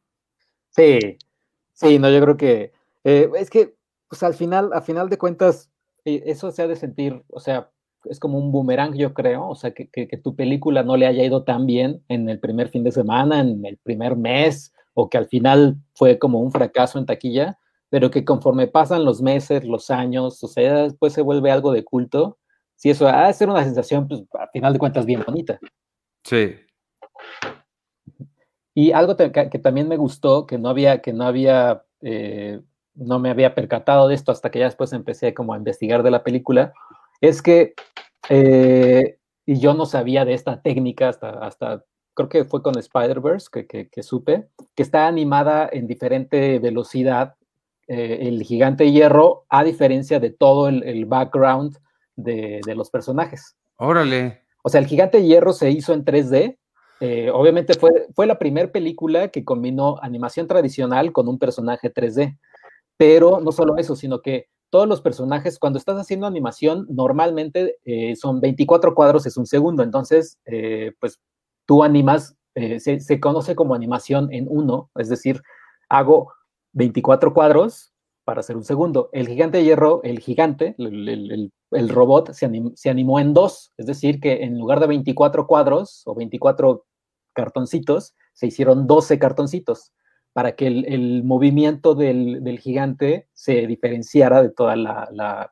Sí, 0.71 1.19
sí, 1.73 1.99
no, 1.99 2.11
yo 2.11 2.21
creo 2.21 2.37
que 2.37 2.73
eh, 3.05 3.31
es 3.37 3.51
que 3.51 3.75
pues 4.09 4.23
al 4.23 4.35
final, 4.35 4.71
a 4.75 4.83
final 4.83 5.09
de 5.09 5.17
cuentas, 5.17 5.71
eh, 6.05 6.23
eso 6.27 6.51
se 6.51 6.61
ha 6.61 6.67
de 6.67 6.77
sentir, 6.77 7.23
o 7.29 7.41
sea, 7.41 7.71
es 8.05 8.21
como 8.21 8.39
un 8.39 8.53
boomerang, 8.53 8.95
yo 8.95 9.15
creo, 9.15 9.49
o 9.49 9.55
sea, 9.55 9.73
que, 9.73 9.89
tu 10.23 10.37
película 10.37 10.83
no 10.83 10.99
le 10.99 11.07
haya 11.07 11.25
ido 11.25 11.45
tan 11.45 11.67
bien 11.67 12.03
en 12.09 12.29
el 12.29 12.39
primer 12.39 12.69
fin 12.69 12.85
de 12.85 12.93
semana, 12.93 13.41
en 13.41 13.65
el 13.65 13.79
primer 13.79 14.17
mes, 14.17 14.75
o 14.93 15.09
que 15.09 15.19
al 15.19 15.29
final 15.29 15.77
fue 15.95 16.19
como 16.19 16.41
un 16.41 16.53
fracaso 16.53 16.99
en 16.99 17.07
taquilla, 17.07 17.59
pero 17.93 18.11
que 18.11 18.25
conforme 18.25 18.69
pasan 18.69 19.05
los 19.05 19.21
meses, 19.21 19.65
los 19.65 19.91
años, 19.91 20.43
o 20.43 20.49
sea, 20.49 20.85
después 20.85 21.13
se 21.13 21.21
vuelve 21.21 21.51
algo 21.51 21.73
de 21.73 21.85
culto. 21.85 22.39
Si 22.75 22.89
eso 22.89 23.07
ha 23.07 23.27
de 23.27 23.35
ser 23.35 23.51
una 23.51 23.65
sensación, 23.65 24.09
pues 24.09 24.23
a 24.33 24.49
final 24.49 24.73
de 24.73 24.79
cuentas, 24.79 25.05
bien 25.05 25.23
bonita. 25.27 25.61
Sí. 26.25 26.55
Y 28.73 28.93
algo 28.93 29.15
que, 29.15 29.59
también 29.63 29.89
me 29.89 29.99
gustó, 29.99 30.47
que 30.47 30.57
no 30.57 30.71
había, 30.71 31.03
que 31.03 31.13
no 31.13 31.25
había 31.25 31.85
eh, 32.01 32.63
no 32.95 33.19
me 33.19 33.29
había 33.29 33.55
percatado 33.55 34.09
de 34.09 34.15
esto 34.15 34.33
hasta 34.33 34.51
que 34.51 34.61
ya 34.61 34.65
después 34.65 34.95
empecé 34.95 35.35
como 35.35 35.53
a 35.53 35.59
investigar 35.59 36.03
de 36.03 36.13
la 36.13 36.25
película, 36.25 36.73
es 37.21 37.43
que, 37.43 37.75
eh, 38.31 39.19
y 39.45 39.61
yo 39.61 39.75
no 39.75 39.85
sabía 39.85 40.25
de 40.25 40.33
esta 40.33 40.63
técnica 40.63 41.11
hasta, 41.11 41.29
hasta 41.45 41.85
creo 42.15 42.31
que 42.31 42.47
fue 42.47 42.63
con 42.63 42.79
Spider-Verse 42.79 43.49
que, 43.67 43.91
que, 43.91 44.03
supe, 44.03 44.49
que 44.75 44.83
está 44.83 45.07
animada 45.07 45.69
en 45.71 45.87
diferente 45.87 46.59
velocidad 46.59 47.35
eh, 47.95 48.27
el 48.27 48.43
gigante 48.43 48.91
hierro, 48.91 49.45
a 49.51 49.65
diferencia 49.65 50.19
de 50.19 50.31
todo 50.31 50.69
el, 50.69 51.05
background 51.05 51.77
de, 52.17 52.63
de, 52.65 52.75
los 52.75 52.89
personajes. 52.89 53.55
Órale. 53.77 54.41
O 54.63 54.71
sea, 54.71 54.81
el 54.81 54.87
gigante 54.87 55.23
hierro 55.23 55.53
se 55.53 55.71
hizo 55.71 55.93
en 55.93 56.03
3D. 56.03 56.57
Eh, 57.01 57.31
obviamente 57.31 57.75
fue, 57.75 58.07
fue 58.15 58.27
la 58.27 58.39
primera 58.39 58.73
película 58.73 59.29
que 59.29 59.45
combinó 59.45 59.99
animación 60.01 60.47
tradicional 60.47 61.13
con 61.13 61.29
un 61.29 61.39
personaje 61.39 61.93
3D. 61.93 62.39
Pero 62.97 63.41
no 63.43 63.53
solo 63.53 63.77
eso, 63.77 63.95
sino 63.95 64.23
que 64.23 64.47
todos 64.71 64.89
los 64.89 65.03
personajes, 65.03 65.59
cuando 65.59 65.79
estás 65.79 65.99
haciendo 65.99 66.27
animación, 66.27 66.87
normalmente 66.89 67.77
eh, 67.85 68.17
son 68.17 68.41
24 68.41 68.95
cuadros 68.95 69.27
es 69.27 69.37
un 69.37 69.45
segundo. 69.45 69.83
Entonces, 69.83 70.39
pues 70.99 71.21
tú 71.67 71.85
animas, 71.85 72.39
se, 72.55 73.21
conoce 73.21 73.55
como 73.55 73.75
animación 73.75 74.33
en 74.33 74.47
uno, 74.49 74.91
es 74.95 75.11
decir, 75.11 75.43
hago 75.91 76.33
24 76.73 77.35
cuadros 77.35 77.93
para 78.25 78.41
hacer 78.41 78.57
un 78.57 78.65
segundo. 78.65 79.11
El 79.13 79.29
gigante 79.29 79.59
de 79.59 79.65
hierro, 79.65 80.01
el 80.05 80.21
gigante, 80.21 80.75
el, 80.79 81.89
robot, 81.89 82.33
se, 82.33 82.51
se, 82.75 82.91
animó 82.91 83.19
en 83.21 83.35
dos, 83.35 83.73
es 83.77 83.87
decir, 83.87 84.21
que 84.21 84.45
en 84.45 84.59
lugar 84.59 84.81
de 84.81 84.87
24 84.87 85.47
cuadros 85.47 86.03
o 86.07 86.15
24 86.15 86.85
cartoncitos, 87.33 88.15
se 88.33 88.47
hicieron 88.47 88.87
12 88.87 89.19
cartoncitos 89.19 89.93
para 90.33 90.57
que 90.57 90.67
el, 90.67 91.25
movimiento 91.25 91.95
del, 91.95 92.59
gigante 92.59 93.29
se 93.35 93.67
diferenciara 93.67 94.43
de 94.43 94.51
toda 94.51 94.75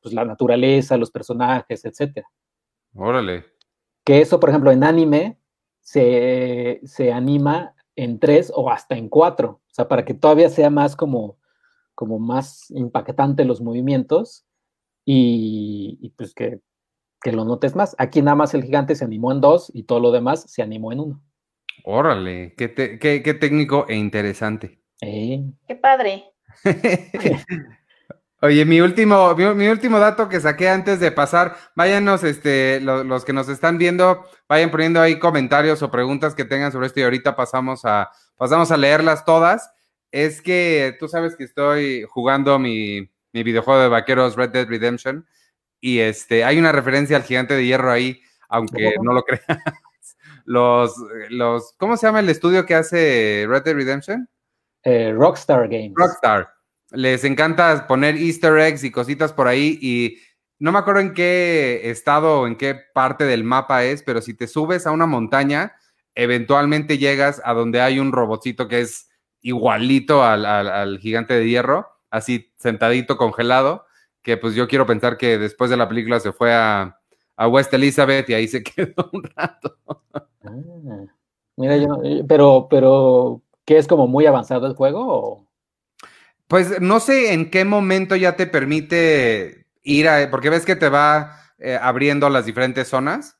pues, 0.02 0.14
la, 0.14 0.24
naturaleza, 0.24 0.96
los 0.96 1.10
personajes, 1.10 1.84
etc. 1.84 2.24
Órale. 2.94 3.44
Que 4.04 4.22
eso, 4.22 4.40
por 4.40 4.48
ejemplo, 4.48 4.70
en 4.72 4.84
anime 4.84 5.38
se, 5.80 6.80
anima 7.12 7.74
en 7.96 8.18
tres 8.18 8.52
o 8.54 8.70
hasta 8.70 8.96
en 8.96 9.08
cuatro, 9.08 9.60
o 9.66 9.74
sea, 9.74 9.88
para 9.88 10.04
que 10.04 10.14
todavía 10.14 10.48
sea 10.48 10.70
más 10.70 10.96
como, 10.96 11.38
como 11.94 12.18
más 12.18 12.70
impactante 12.70 13.44
los 13.44 13.60
movimientos 13.60 14.46
y, 15.04 16.12
pues 16.16 16.34
que, 16.34 16.60
lo 17.30 17.44
notes 17.44 17.76
más. 17.76 17.94
Aquí 17.98 18.22
nada 18.22 18.34
más 18.34 18.54
el 18.54 18.64
gigante 18.64 18.94
se 18.94 19.04
animó 19.04 19.32
en 19.32 19.40
dos 19.40 19.70
y 19.74 19.82
todo 19.82 20.00
lo 20.00 20.10
demás 20.12 20.50
se 20.50 20.62
animó 20.62 20.92
en 20.92 21.00
uno. 21.00 21.22
Órale, 21.84 22.54
qué, 22.56 22.72
qué, 22.74 23.34
técnico 23.34 23.86
e 23.88 23.96
interesante. 23.96 24.80
Qué 25.66 25.76
padre. 25.76 26.24
Oye, 28.42 28.64
mi 28.64 28.80
último, 28.80 29.34
mi, 29.34 29.68
último 29.68 29.98
dato 29.98 30.28
que 30.28 30.40
saqué 30.40 30.68
antes 30.68 30.98
de 30.98 31.12
pasar, 31.12 31.56
váyanos, 31.76 32.24
este, 32.24 32.80
los 32.80 33.24
que 33.24 33.34
nos 33.34 33.48
están 33.48 33.76
viendo, 33.76 34.24
vayan 34.48 34.70
poniendo 34.70 35.00
ahí 35.00 35.18
comentarios 35.18 35.82
o 35.82 35.90
preguntas 35.90 36.34
que 36.34 36.46
tengan 36.46 36.72
sobre 36.72 36.86
esto 36.86 37.00
y 37.00 37.02
ahorita 37.02 37.36
pasamos 37.36 37.84
a, 37.84 38.10
pasamos 38.36 38.70
a 38.70 38.76
leerlas 38.76 39.24
todas. 39.24 39.70
Es 40.10 40.40
que 40.40 40.96
tú 40.98 41.06
sabes 41.08 41.36
que 41.36 41.44
estoy 41.44 42.04
jugando 42.08 42.58
mi, 42.58 43.10
mi 43.32 43.42
videojuego 43.42 43.80
de 43.82 43.88
vaqueros 43.88 44.36
Red 44.36 44.50
Dead 44.50 44.66
Redemption 44.66 45.26
y 45.80 45.98
este, 45.98 46.42
hay 46.44 46.58
una 46.58 46.72
referencia 46.72 47.16
al 47.16 47.24
gigante 47.24 47.54
de 47.54 47.66
hierro 47.66 47.92
ahí, 47.92 48.22
aunque 48.48 48.94
no 49.02 49.12
lo 49.12 49.22
creas 49.24 49.58
los, 50.44 50.94
los, 51.28 51.74
¿cómo 51.78 51.96
se 51.96 52.06
llama 52.06 52.20
el 52.20 52.28
estudio 52.28 52.66
que 52.66 52.74
hace 52.74 53.46
Red 53.48 53.62
Dead 53.62 53.74
Redemption? 53.74 54.28
Eh, 54.82 55.12
Rockstar 55.12 55.68
Games. 55.68 55.92
Rockstar. 55.94 56.48
Les 56.92 57.24
encanta 57.24 57.86
poner 57.86 58.16
easter 58.16 58.58
eggs 58.58 58.84
y 58.84 58.90
cositas 58.90 59.32
por 59.32 59.46
ahí 59.46 59.78
y 59.80 60.18
no 60.58 60.72
me 60.72 60.78
acuerdo 60.78 61.00
en 61.00 61.14
qué 61.14 61.90
estado 61.90 62.40
o 62.40 62.46
en 62.46 62.56
qué 62.56 62.74
parte 62.74 63.24
del 63.24 63.44
mapa 63.44 63.84
es, 63.84 64.02
pero 64.02 64.20
si 64.20 64.34
te 64.34 64.46
subes 64.46 64.86
a 64.86 64.90
una 64.90 65.06
montaña, 65.06 65.72
eventualmente 66.14 66.98
llegas 66.98 67.40
a 67.44 67.54
donde 67.54 67.80
hay 67.80 67.98
un 67.98 68.12
robotcito 68.12 68.68
que 68.68 68.80
es 68.80 69.08
igualito 69.40 70.22
al, 70.22 70.98
gigante 70.98 71.34
de 71.34 71.48
hierro, 71.48 71.88
así 72.10 72.52
sentadito, 72.56 73.16
congelado, 73.16 73.86
que 74.22 74.36
pues 74.36 74.54
yo 74.54 74.68
quiero 74.68 74.86
pensar 74.86 75.16
que 75.16 75.38
después 75.38 75.70
de 75.70 75.78
la 75.78 75.88
película 75.88 76.20
se 76.20 76.32
fue 76.32 76.52
a, 76.52 76.98
a 77.36 77.48
West 77.48 77.72
Elizabeth 77.72 78.28
y 78.28 78.34
ahí 78.34 78.46
se 78.46 78.62
quedó 78.62 79.08
un 79.12 79.22
rato. 79.34 79.78
Ah, 80.44 81.06
mira, 81.56 81.76
yo, 81.78 82.00
eh, 82.04 82.22
pero, 82.28 82.66
pero, 82.68 83.42
¿qué 83.64 83.78
es 83.78 83.86
como 83.86 84.06
muy 84.06 84.26
avanzado 84.26 84.66
el 84.66 84.74
juego? 84.74 85.49
Pues 86.50 86.80
no 86.80 86.98
sé 86.98 87.32
en 87.32 87.48
qué 87.48 87.64
momento 87.64 88.16
ya 88.16 88.34
te 88.34 88.48
permite 88.48 89.68
ir 89.84 90.08
a, 90.08 90.28
porque 90.32 90.50
ves 90.50 90.66
que 90.66 90.74
te 90.74 90.88
va 90.88 91.36
eh, 91.60 91.78
abriendo 91.80 92.28
las 92.28 92.44
diferentes 92.44 92.88
zonas. 92.88 93.38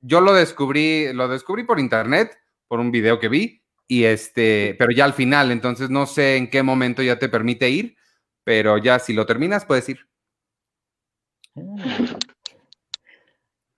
Yo 0.00 0.20
lo 0.20 0.34
descubrí, 0.34 1.12
lo 1.12 1.28
descubrí 1.28 1.62
por 1.62 1.78
internet, 1.78 2.36
por 2.66 2.80
un 2.80 2.90
video 2.90 3.20
que 3.20 3.28
vi, 3.28 3.62
y 3.86 4.02
este, 4.02 4.74
pero 4.80 4.90
ya 4.90 5.04
al 5.04 5.12
final, 5.12 5.52
entonces 5.52 5.90
no 5.90 6.06
sé 6.06 6.36
en 6.36 6.50
qué 6.50 6.64
momento 6.64 7.04
ya 7.04 7.20
te 7.20 7.28
permite 7.28 7.70
ir, 7.70 7.94
pero 8.42 8.78
ya 8.78 8.98
si 8.98 9.12
lo 9.12 9.26
terminas 9.26 9.64
puedes 9.64 9.88
ir. 9.88 10.00
Ah. 11.56 12.18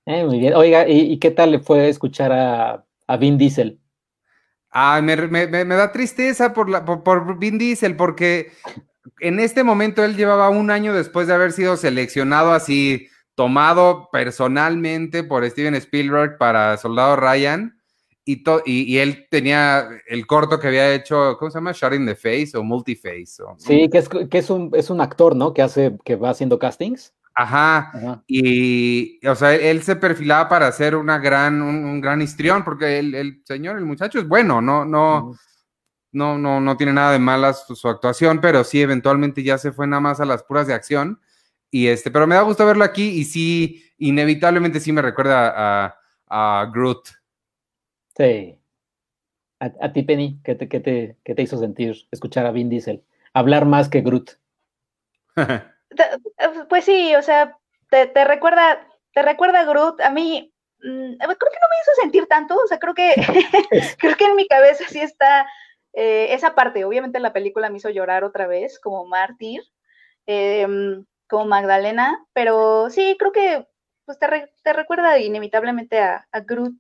Eh, 0.07 0.25
muy 0.25 0.39
bien. 0.39 0.55
Oiga, 0.55 0.89
¿y, 0.89 1.19
qué 1.19 1.31
tal 1.31 1.51
le 1.51 1.59
fue 1.59 1.91
escuchar 1.91 2.33
a, 2.33 2.87
a 3.07 3.17
Vin 3.19 3.37
Diesel? 3.37 3.81
Ah, 4.79 5.01
me, 5.01 5.17
da 5.17 5.91
tristeza 5.91 6.53
por, 6.53 6.69
la, 6.69 6.85
por, 6.85 7.39
Vin 7.39 7.57
Diesel, 7.57 7.97
porque 7.97 8.53
en 9.21 9.41
este 9.41 9.65
momento 9.65 10.05
él 10.05 10.17
llevaba 10.17 10.51
un 10.51 10.71
año 10.71 10.93
después 10.93 11.27
de 11.27 11.33
haber 11.33 11.53
sido 11.53 11.79
seleccionado 11.79 12.53
así, 12.53 13.09
tomado 13.35 14.11
personalmente 14.13 15.25
por 15.25 15.49
Steven 15.49 15.77
Spielberg 15.77 16.37
para 16.37 16.77
Soldado 16.77 17.17
Ryan, 17.17 17.81
y, 18.27 18.43
y, 18.67 18.99
él 18.99 19.27
tenía 19.31 19.89
el 20.09 20.27
corto 20.27 20.61
que 20.61 20.67
había 20.67 20.93
hecho, 20.93 21.39
¿cómo 21.39 21.51
se 21.51 21.57
llama? 21.57 21.73
Shot 21.73 21.93
the 21.93 22.15
Face 22.15 22.51
o 22.55 22.63
Multiface. 22.63 23.43
O, 23.43 23.55
sí, 23.57 23.89
que, 23.91 23.97
es, 23.97 24.11
que 24.11 24.37
es, 24.37 24.51
un, 24.51 24.73
es 24.75 24.91
un 24.91 25.01
actor, 25.01 25.35
¿no? 25.35 25.55
Que 25.55 25.63
hace, 25.63 25.97
que 26.05 26.17
va 26.17 26.31
haciendo 26.31 26.59
castings. 26.59 27.15
Ajá. 27.39 28.23
Y, 28.27 29.25
o 29.29 29.35
sea, 29.35 29.55
él 29.55 29.83
se 29.83 29.95
perfilaba 29.97 30.49
para 30.49 30.73
ser 30.73 30.97
una 30.97 31.19
gran, 31.19 31.61
un, 31.61 32.01
gran 32.01 32.23
histrión, 32.23 32.65
porque 32.65 32.99
el, 32.99 33.43
señor, 33.45 33.77
el 33.77 33.85
muchacho 33.85 34.19
es 34.19 34.27
bueno, 34.27 34.63
no, 34.63 34.87
no, 34.87 35.37
no, 36.13 36.39
no, 36.39 36.61
no 36.63 36.77
tiene 36.79 36.95
nada 36.95 37.13
de 37.13 37.19
malas 37.19 37.67
su, 37.67 37.89
actuación, 37.89 38.41
pero 38.41 38.65
sí, 38.65 38.81
eventualmente 38.81 39.43
ya 39.43 39.59
se 39.59 39.71
fue 39.71 39.87
nada 39.87 40.01
más 40.01 40.19
a 40.19 40.25
las 40.25 40.45
puras 40.45 40.67
de 40.67 40.73
acción. 40.73 41.21
Y 41.71 41.89
este, 41.89 42.11
pero 42.11 42.27
me 42.27 42.37
da 42.37 42.41
gusto 42.41 42.65
verlo 42.65 42.85
aquí 42.85 43.07
y 43.07 43.25
sí, 43.25 43.85
inevitablemente 43.99 44.81
sí 44.81 44.91
me 44.91 45.03
recuerda 45.03 45.85
a, 45.87 46.01
a 46.29 46.71
Groot. 46.73 47.09
Sí. 48.17 48.57
A, 49.61 49.93
ti, 49.93 50.03
Penny, 50.05 50.41
¿qué 50.43 50.55
te, 50.55 50.67
te, 50.67 51.17
te, 51.23 51.43
hizo 51.43 51.59
sentir 51.59 51.97
escuchar 52.11 52.47
a 52.47 52.51
Vin 52.51 52.71
Diesel? 52.71 53.03
Hablar 53.35 53.67
más 53.67 53.91
que 53.91 54.01
Groot. 54.01 54.39
pues 56.69 56.85
sí, 56.85 57.15
o 57.15 57.23
sea, 57.23 57.57
te, 57.91 58.07
te, 58.07 58.25
recuerda, 58.25 58.87
te 59.13 59.23
recuerda 59.23 59.61
a 59.61 59.65
Groot. 59.65 60.01
A 60.01 60.11
mí, 60.11 60.53
mm, 60.81 61.17
creo 61.17 61.29
que 61.29 61.61
no 61.61 61.69
me 61.69 61.81
hizo 61.83 62.01
sentir 62.01 62.27
tanto. 62.27 62.57
O 62.57 62.67
sea, 62.67 62.79
creo 62.79 62.95
que, 62.95 63.15
creo 63.99 64.17
que 64.17 64.25
en 64.25 64.37
mi 64.37 64.47
cabeza 64.47 64.85
sí 64.89 65.01
está 65.01 65.47
eh, 65.97 66.35
esa 66.35 66.55
parte, 66.55 66.85
obviamente 66.85 67.21
la 67.21 67.33
película 67.33 67.71
me 67.71 67.79
hizo 67.79 67.89
llorar 67.89 68.23
otra 68.23 68.47
vez, 68.47 68.79
como 68.79 69.07
mártir, 69.07 69.63
em, 70.27 71.07
como 71.27 71.47
Magdalena, 71.47 72.23
pero 72.35 72.91
sí, 72.91 73.17
creo 73.19 73.33
que 73.33 73.67
pues, 74.05 74.19
te, 74.19 74.73
recuerda 74.75 75.19
inevitablemente 75.19 75.99
a, 76.01 76.27
Groot. 76.47 76.77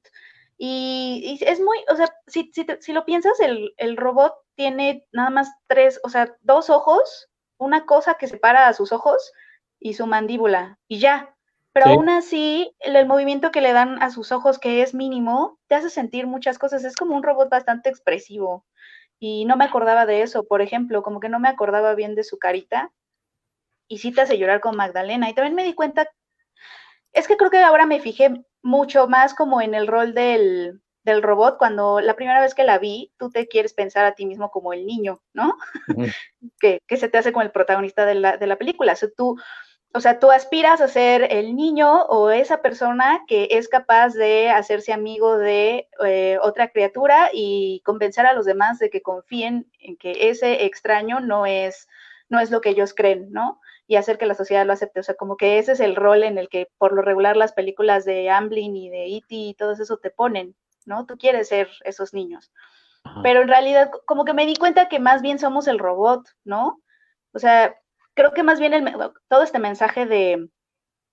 Y, 0.58 1.38
es 1.40 1.60
muy, 1.60 1.78
o 1.88 1.96
sea, 1.96 2.14
si, 2.26 2.52
si, 2.80 2.92
lo 2.92 3.06
piensas, 3.06 3.40
el, 3.40 3.72
el, 3.78 3.96
robot 3.96 4.34
tiene 4.54 5.06
nada 5.12 5.30
más 5.30 5.50
tres, 5.66 5.98
o 6.04 6.10
sea, 6.10 6.36
dos 6.42 6.68
ojos, 6.68 7.30
una 7.58 7.86
cosa 7.86 8.14
que 8.14 8.26
separa 8.26 8.68
a 8.68 8.72
sus 8.72 8.92
ojos 8.92 9.32
y 9.80 9.94
su 9.94 10.06
mandíbula, 10.06 10.78
y 10.88 10.98
ya. 10.98 11.34
Pero 11.72 11.90
aún 11.90 12.08
así, 12.08 12.74
el, 12.80 13.06
movimiento 13.06 13.50
que 13.50 13.60
le 13.60 13.74
dan 13.74 14.02
a 14.02 14.08
sus 14.08 14.32
ojos, 14.32 14.58
que 14.58 14.80
es 14.80 14.94
mínimo, 14.94 15.58
te 15.66 15.74
hace 15.74 15.90
sentir 15.90 16.26
muchas 16.26 16.58
cosas. 16.58 16.84
Es 16.84 16.96
como 16.96 17.14
un 17.14 17.22
robot 17.22 17.50
bastante 17.50 17.90
expresivo 17.90 18.64
y 19.18 19.44
no 19.44 19.56
me 19.56 19.66
acordaba 19.66 20.06
de 20.06 20.22
eso, 20.22 20.44
por 20.44 20.62
ejemplo, 20.62 21.02
como 21.02 21.20
que 21.20 21.28
no 21.28 21.38
me 21.38 21.48
acordaba 21.48 21.94
bien 21.94 22.14
de 22.14 22.24
su 22.24 22.38
carita 22.38 22.92
y 23.88 23.98
sí 23.98 24.10
te 24.10 24.22
hace 24.22 24.38
llorar 24.38 24.60
con 24.60 24.74
Magdalena. 24.74 25.28
Y 25.28 25.34
también 25.34 25.54
me 25.54 25.64
di 25.64 25.74
cuenta, 25.74 26.10
es 27.12 27.28
que 27.28 27.36
creo 27.36 27.50
que 27.50 27.58
ahora 27.58 27.84
me 27.84 28.00
fijé 28.00 28.32
mucho 28.62 29.06
más 29.06 29.34
como 29.34 29.60
en 29.60 29.74
el 29.74 29.86
rol 29.86 30.14
del, 30.14 30.80
del 31.06 31.22
robot, 31.22 31.56
cuando 31.56 32.00
la 32.00 32.16
primera 32.16 32.42
vez 32.42 32.54
que 32.54 32.64
la 32.64 32.78
vi, 32.78 33.12
tú 33.16 33.30
te 33.30 33.48
quieres 33.48 33.72
pensar 33.72 34.04
a 34.04 34.14
ti 34.14 34.26
mismo 34.26 34.50
como 34.50 34.74
el 34.74 34.84
niño, 34.84 35.22
¿no? 35.32 35.56
que, 36.60 36.82
que, 36.86 36.96
se 36.98 37.08
te 37.08 37.16
hace 37.16 37.32
como 37.32 37.42
el 37.42 37.50
protagonista 37.50 38.04
de 38.04 38.16
la, 38.16 38.36
de 38.36 38.46
la 38.46 38.56
película. 38.56 38.92
O 38.92 38.96
sea, 38.96 39.08
tú 39.16 39.36
o 39.96 40.00
sea, 40.00 40.18
tú 40.18 40.30
aspiras 40.30 40.82
a 40.82 40.88
ser 40.88 41.26
el 41.30 41.56
niño 41.56 42.02
o 42.02 42.30
esa 42.30 42.60
persona 42.60 43.24
que 43.26 43.48
es 43.52 43.66
capaz 43.66 44.12
de 44.12 44.50
hacerse 44.50 44.92
amigo 44.92 45.38
de 45.38 45.88
eh, 46.04 46.38
otra 46.42 46.68
criatura 46.68 47.30
y 47.32 47.80
convencer 47.82 48.26
a 48.26 48.34
los 48.34 48.44
demás 48.44 48.78
de 48.78 48.90
que 48.90 49.00
confíen 49.00 49.70
en 49.78 49.96
que 49.96 50.28
ese 50.28 50.66
extraño 50.66 51.20
no 51.20 51.46
es, 51.46 51.88
no 52.28 52.40
es 52.40 52.50
lo 52.50 52.60
que 52.60 52.70
ellos 52.70 52.92
creen, 52.92 53.32
¿no? 53.32 53.58
Y 53.86 53.96
hacer 53.96 54.18
que 54.18 54.26
la 54.26 54.34
sociedad 54.34 54.66
lo 54.66 54.74
acepte. 54.74 55.00
O 55.00 55.02
sea, 55.02 55.14
como 55.14 55.38
que 55.38 55.58
ese 55.58 55.72
es 55.72 55.80
el 55.80 55.96
rol 55.96 56.24
en 56.24 56.36
el 56.36 56.50
que 56.50 56.68
por 56.76 56.92
lo 56.92 57.00
regular 57.00 57.38
las 57.38 57.54
películas 57.54 58.04
de 58.04 58.28
Amblin 58.28 58.76
y 58.76 58.90
de 58.90 59.06
E.T. 59.16 59.34
y 59.34 59.54
todo 59.54 59.72
eso 59.72 59.96
te 59.96 60.10
ponen, 60.10 60.54
¿no? 60.86 61.06
Tú 61.06 61.18
quieres 61.18 61.48
ser 61.48 61.68
esos 61.84 62.14
niños. 62.14 62.50
Pero 63.22 63.42
en 63.42 63.48
realidad, 63.48 63.90
como 64.04 64.24
que 64.24 64.34
me 64.34 64.46
di 64.46 64.56
cuenta 64.56 64.88
que 64.88 64.98
más 64.98 65.22
bien 65.22 65.38
somos 65.38 65.68
el 65.68 65.78
robot, 65.78 66.26
¿no? 66.44 66.82
O 67.32 67.38
sea, 67.38 67.76
creo 68.14 68.32
que 68.32 68.42
más 68.42 68.58
bien 68.58 68.74
el, 68.74 68.92
todo 69.28 69.42
este 69.42 69.58
mensaje 69.58 70.06
de 70.06 70.48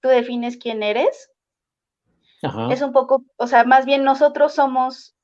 tú 0.02 0.10
defines 0.10 0.58
quién 0.58 0.82
eres, 0.82 1.30
es 2.72 2.82
un 2.82 2.92
poco, 2.92 3.24
o 3.38 3.48
sea, 3.48 3.64
más 3.64 3.86
bien 3.86 4.04
nosotros 4.04 4.54
somos, 4.54 5.16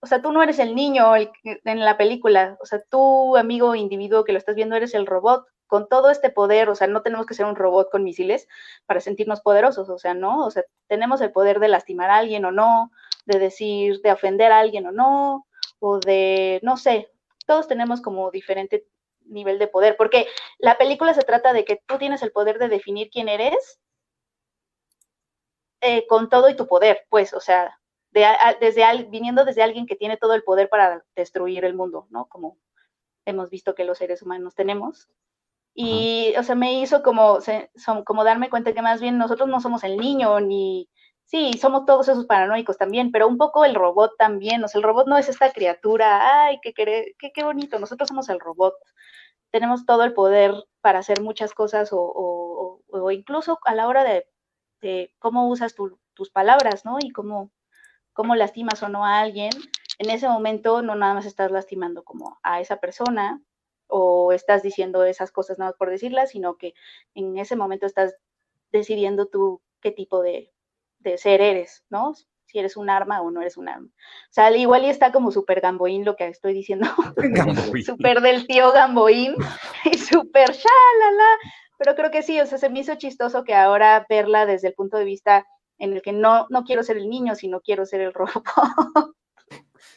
o 0.00 0.06
sea, 0.06 0.20
tú 0.20 0.30
no 0.30 0.42
eres 0.42 0.58
el 0.58 0.74
niño 0.74 1.14
en 1.16 1.80
la 1.80 1.96
película, 1.96 2.58
o 2.60 2.66
sea, 2.66 2.82
tú, 2.90 3.36
amigo 3.38 3.74
individuo 3.74 4.24
que 4.24 4.32
lo 4.32 4.38
estás 4.38 4.56
viendo, 4.56 4.76
eres 4.76 4.92
el 4.92 5.06
robot 5.06 5.46
con 5.66 5.88
todo 5.88 6.10
este 6.10 6.28
poder, 6.28 6.68
o 6.68 6.74
sea, 6.74 6.86
no 6.86 7.00
tenemos 7.00 7.24
que 7.24 7.34
ser 7.34 7.46
un 7.46 7.56
robot 7.56 7.90
con 7.90 8.04
misiles 8.04 8.46
para 8.84 9.00
sentirnos 9.00 9.40
poderosos, 9.40 9.88
o 9.88 9.98
sea, 9.98 10.12
no, 10.12 10.44
o 10.44 10.50
sea, 10.50 10.64
tenemos 10.86 11.22
el 11.22 11.32
poder 11.32 11.60
de 11.60 11.68
lastimar 11.68 12.10
a 12.10 12.18
alguien 12.18 12.44
o 12.44 12.52
no, 12.52 12.90
de 13.26 13.38
decir, 13.38 14.00
de 14.00 14.12
ofender 14.12 14.52
a 14.52 14.60
alguien 14.60 14.86
o 14.86 14.92
no, 14.92 15.46
o 15.78 15.98
de, 15.98 16.60
no 16.62 16.76
sé, 16.76 17.10
todos 17.46 17.68
tenemos 17.68 18.00
como 18.00 18.30
diferente 18.30 18.86
nivel 19.24 19.58
de 19.58 19.68
poder, 19.68 19.96
porque 19.96 20.26
la 20.58 20.78
película 20.78 21.12
se 21.12 21.22
trata 21.22 21.52
de 21.52 21.64
que 21.64 21.82
tú 21.86 21.98
tienes 21.98 22.22
el 22.22 22.32
poder 22.32 22.58
de 22.58 22.68
definir 22.68 23.10
quién 23.10 23.28
eres 23.28 23.80
eh, 25.80 26.06
con 26.06 26.28
todo 26.28 26.48
y 26.48 26.56
tu 26.56 26.66
poder, 26.66 27.06
pues, 27.10 27.34
o 27.34 27.40
sea, 27.40 27.78
de, 28.12 28.24
desde 28.60 29.04
viniendo 29.04 29.44
desde 29.44 29.62
alguien 29.62 29.86
que 29.86 29.96
tiene 29.96 30.16
todo 30.16 30.34
el 30.34 30.42
poder 30.42 30.68
para 30.68 31.04
destruir 31.14 31.64
el 31.64 31.74
mundo, 31.74 32.06
¿no? 32.10 32.26
Como 32.26 32.56
hemos 33.26 33.50
visto 33.50 33.74
que 33.74 33.84
los 33.84 33.98
seres 33.98 34.22
humanos 34.22 34.54
tenemos. 34.54 35.08
Y, 35.74 36.34
o 36.38 36.42
sea, 36.42 36.54
me 36.54 36.80
hizo 36.80 37.02
como, 37.02 37.38
como 38.06 38.24
darme 38.24 38.48
cuenta 38.48 38.72
que 38.72 38.80
más 38.80 39.00
bien 39.00 39.18
nosotros 39.18 39.48
no 39.48 39.60
somos 39.60 39.84
el 39.84 39.98
niño, 39.98 40.40
ni, 40.40 40.88
sí, 41.26 41.52
somos 41.60 41.84
todos 41.86 42.08
esos 42.08 42.26
paranoicos 42.26 42.78
también, 42.78 43.12
pero 43.12 43.28
un 43.28 43.36
poco 43.38 43.64
el 43.64 43.74
robot 43.74 44.12
también, 44.18 44.64
o 44.64 44.68
sea, 44.68 44.78
el 44.78 44.84
robot 44.84 45.06
no 45.08 45.18
es 45.18 45.28
esta 45.28 45.52
criatura, 45.52 46.44
ay, 46.46 46.58
qué, 46.62 46.72
qué, 46.72 47.44
bonito, 47.44 47.78
nosotros 47.78 48.08
somos 48.08 48.28
el 48.28 48.40
robot, 48.40 48.74
tenemos 49.50 49.86
todo 49.86 50.04
el 50.04 50.14
poder 50.14 50.54
para 50.80 51.00
hacer 51.00 51.20
muchas 51.22 51.52
cosas 51.54 51.90
o, 51.92 52.80
incluso 53.12 53.58
a 53.64 53.74
la 53.74 53.88
hora 53.88 54.04
de, 54.04 54.26
cómo 55.18 55.48
usas 55.48 55.74
tus 56.14 56.30
palabras, 56.30 56.84
¿no? 56.84 56.98
Y 57.00 57.10
cómo, 57.10 57.50
cómo 58.12 58.36
lastimas 58.36 58.82
o 58.82 58.88
no 58.88 59.04
a 59.04 59.20
alguien, 59.20 59.50
en 59.98 60.10
ese 60.10 60.28
momento 60.28 60.82
no 60.82 60.94
nada 60.94 61.14
más 61.14 61.26
estás 61.26 61.50
lastimando 61.50 62.04
como 62.04 62.38
a 62.42 62.60
esa 62.60 62.76
persona 62.78 63.42
o 63.88 64.32
estás 64.32 64.62
diciendo 64.62 65.04
esas 65.04 65.32
cosas 65.32 65.58
nada 65.58 65.70
más 65.72 65.78
por 65.78 65.90
decirlas, 65.90 66.30
sino 66.30 66.56
que 66.56 66.74
en 67.14 67.38
ese 67.38 67.56
momento 67.56 67.86
estás 67.86 68.14
decidiendo 68.72 69.26
tú 69.26 69.62
qué 69.80 69.90
tipo 69.90 70.22
de, 70.22 70.52
de 70.98 71.18
ser 71.18 71.40
eres, 71.40 71.84
¿no? 71.90 72.14
Si 72.46 72.58
eres 72.58 72.76
un 72.76 72.90
arma 72.90 73.20
o 73.22 73.30
no 73.30 73.40
eres 73.40 73.56
un 73.56 73.68
arma. 73.68 73.88
O 73.88 74.32
sea, 74.32 74.50
igual 74.56 74.84
y 74.84 74.88
está 74.88 75.12
como 75.12 75.30
súper 75.30 75.60
gamboín 75.60 76.04
lo 76.04 76.16
que 76.16 76.28
estoy 76.28 76.54
diciendo. 76.54 76.86
súper 77.86 78.20
del 78.20 78.46
tío 78.46 78.72
gamboín 78.72 79.34
y 79.84 79.98
súper 79.98 80.50
shalala. 80.50 81.38
Pero 81.78 81.94
creo 81.94 82.10
que 82.10 82.22
sí, 82.22 82.40
o 82.40 82.46
sea, 82.46 82.58
se 82.58 82.70
me 82.70 82.80
hizo 82.80 82.94
chistoso 82.94 83.44
que 83.44 83.54
ahora 83.54 84.06
verla 84.08 84.46
desde 84.46 84.68
el 84.68 84.74
punto 84.74 84.96
de 84.96 85.04
vista 85.04 85.46
en 85.78 85.92
el 85.92 86.02
que 86.02 86.12
no, 86.12 86.46
no 86.48 86.64
quiero 86.64 86.82
ser 86.82 86.96
el 86.96 87.08
niño, 87.08 87.34
sino 87.34 87.60
quiero 87.60 87.86
ser 87.86 88.00
el 88.00 88.12
robot. 88.12 88.42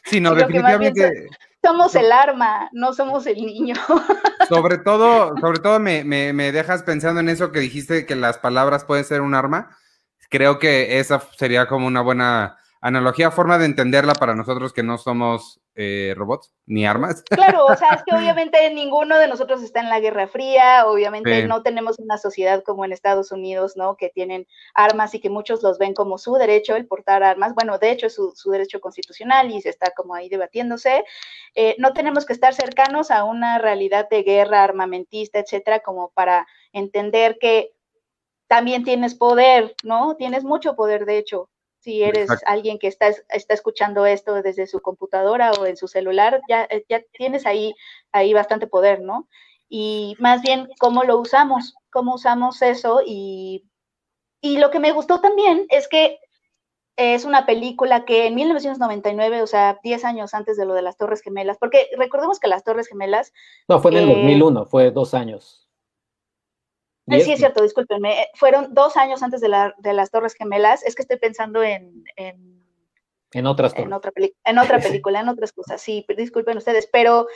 Sí, 0.04 0.20
no, 0.20 0.34
definitivamente. 0.34 1.28
Somos 1.62 1.94
el 1.94 2.10
arma, 2.10 2.70
no 2.72 2.92
somos 2.92 3.26
el 3.26 3.36
niño. 3.36 3.74
Sobre 4.48 4.78
todo, 4.78 5.36
sobre 5.38 5.58
todo 5.58 5.78
me, 5.78 6.04
me, 6.04 6.52
dejas 6.52 6.82
pensando 6.82 7.20
en 7.20 7.28
eso 7.28 7.52
que 7.52 7.60
dijiste, 7.60 8.06
que 8.06 8.16
las 8.16 8.38
palabras 8.38 8.84
pueden 8.84 9.04
ser 9.04 9.20
un 9.20 9.34
arma 9.34 9.76
creo 10.30 10.58
que 10.58 10.98
esa 10.98 11.20
sería 11.36 11.66
como 11.66 11.86
una 11.86 12.00
buena 12.00 12.56
analogía, 12.80 13.30
forma 13.30 13.58
de 13.58 13.66
entenderla 13.66 14.14
para 14.14 14.34
nosotros 14.34 14.72
que 14.72 14.82
no 14.82 14.96
somos 14.96 15.60
eh, 15.74 16.14
robots 16.16 16.52
ni 16.66 16.86
armas. 16.86 17.22
Claro, 17.22 17.66
o 17.66 17.76
sea, 17.76 17.90
es 17.90 18.02
que 18.04 18.14
obviamente 18.16 18.72
ninguno 18.72 19.18
de 19.18 19.28
nosotros 19.28 19.62
está 19.62 19.80
en 19.80 19.90
la 19.90 20.00
Guerra 20.00 20.26
Fría, 20.28 20.86
obviamente 20.86 21.46
no 21.46 21.62
tenemos 21.62 21.98
una 21.98 22.16
sociedad 22.16 22.62
como 22.64 22.84
en 22.84 22.92
Estados 22.92 23.32
Unidos, 23.32 23.76
¿no? 23.76 23.96
Que 23.96 24.08
tienen 24.08 24.46
armas 24.74 25.14
y 25.14 25.20
que 25.20 25.28
muchos 25.28 25.62
los 25.62 25.78
ven 25.78 25.92
como 25.92 26.16
su 26.16 26.34
derecho 26.34 26.74
el 26.74 26.86
portar 26.86 27.22
armas. 27.22 27.54
Bueno, 27.54 27.78
de 27.78 27.90
hecho 27.90 28.06
es 28.06 28.14
su, 28.14 28.50
derecho 28.50 28.80
constitucional 28.80 29.50
y 29.50 29.60
se 29.60 29.68
está 29.68 29.90
como 29.90 30.14
ahí 30.14 30.28
debatiéndose. 30.30 31.04
Eh, 31.54 31.76
no 31.78 31.92
tenemos 31.92 32.24
que 32.24 32.32
estar 32.32 32.54
cercanos 32.54 33.10
a 33.10 33.24
una 33.24 33.58
realidad 33.58 34.08
de 34.08 34.22
guerra 34.22 34.64
armamentista, 34.64 35.38
etcétera, 35.38 35.80
como 35.80 36.10
para 36.10 36.46
entender 36.72 37.36
que 37.38 37.72
también 38.50 38.82
tienes 38.82 39.14
poder, 39.14 39.76
¿no? 39.84 40.16
Tienes 40.16 40.42
mucho 40.42 40.74
poder, 40.74 41.06
de 41.06 41.18
hecho. 41.18 41.48
Si 41.78 42.02
eres 42.02 42.28
alguien 42.46 42.80
que 42.80 42.88
está, 42.88 43.06
está 43.06 43.54
escuchando 43.54 44.06
esto 44.06 44.42
desde 44.42 44.66
su 44.66 44.80
computadora 44.80 45.52
o 45.52 45.66
en 45.66 45.76
su 45.76 45.86
celular, 45.86 46.42
ya, 46.48 46.64
eh, 46.64 46.84
ya 46.88 47.00
tienes 47.12 47.46
ahí, 47.46 47.76
ahí 48.10 48.34
bastante 48.34 48.66
poder, 48.66 49.02
¿no? 49.02 49.28
Y 49.68 50.16
más 50.18 50.42
bien, 50.42 50.68
¿cómo 50.80 51.04
lo 51.04 51.20
usamos? 51.20 51.74
¿Cómo 51.90 52.16
usamos 52.16 52.60
eso? 52.60 53.02
Y, 53.06 53.68
y 54.40 54.58
lo 54.58 54.72
que 54.72 54.80
me 54.80 54.90
gustó 54.90 55.20
también 55.20 55.66
es 55.68 55.86
que 55.86 56.18
es 56.96 57.24
una 57.24 57.46
película 57.46 58.04
que 58.04 58.26
en 58.26 58.34
1999, 58.34 59.42
o 59.42 59.46
sea, 59.46 59.78
10 59.80 60.04
años 60.04 60.34
antes 60.34 60.56
de 60.56 60.66
lo 60.66 60.74
de 60.74 60.82
las 60.82 60.96
Torres 60.96 61.22
Gemelas, 61.22 61.56
porque 61.56 61.86
recordemos 61.96 62.40
que 62.40 62.48
las 62.48 62.64
Torres 62.64 62.88
Gemelas... 62.88 63.32
No, 63.68 63.78
fue 63.78 63.92
en 63.92 63.98
el 63.98 64.06
2001, 64.08 64.66
fue 64.66 64.90
dos 64.90 65.14
años. 65.14 65.69
Eh, 67.10 67.20
sí, 67.20 67.32
es 67.32 67.38
cierto, 67.38 67.62
discúlpenme. 67.62 68.22
Eh, 68.22 68.26
fueron 68.34 68.74
dos 68.74 68.96
años 68.96 69.22
antes 69.22 69.40
de, 69.40 69.48
las 69.48 70.10
Torres 70.10 70.34
Gemelas. 70.34 70.82
Es 70.84 70.94
que 70.94 71.02
estoy 71.02 71.18
pensando 71.18 71.62
en. 71.62 72.04
En, 72.16 73.46
otras 73.46 73.72
en 73.76 73.92
otra, 73.92 74.12
en 74.44 74.58
otra 74.58 74.78
película, 74.80 75.20
en 75.20 75.28
otras 75.28 75.52
cosas. 75.52 75.80
Sí, 75.80 76.04
disculpen 76.16 76.56
ustedes. 76.56 76.88
Pero 76.92 77.26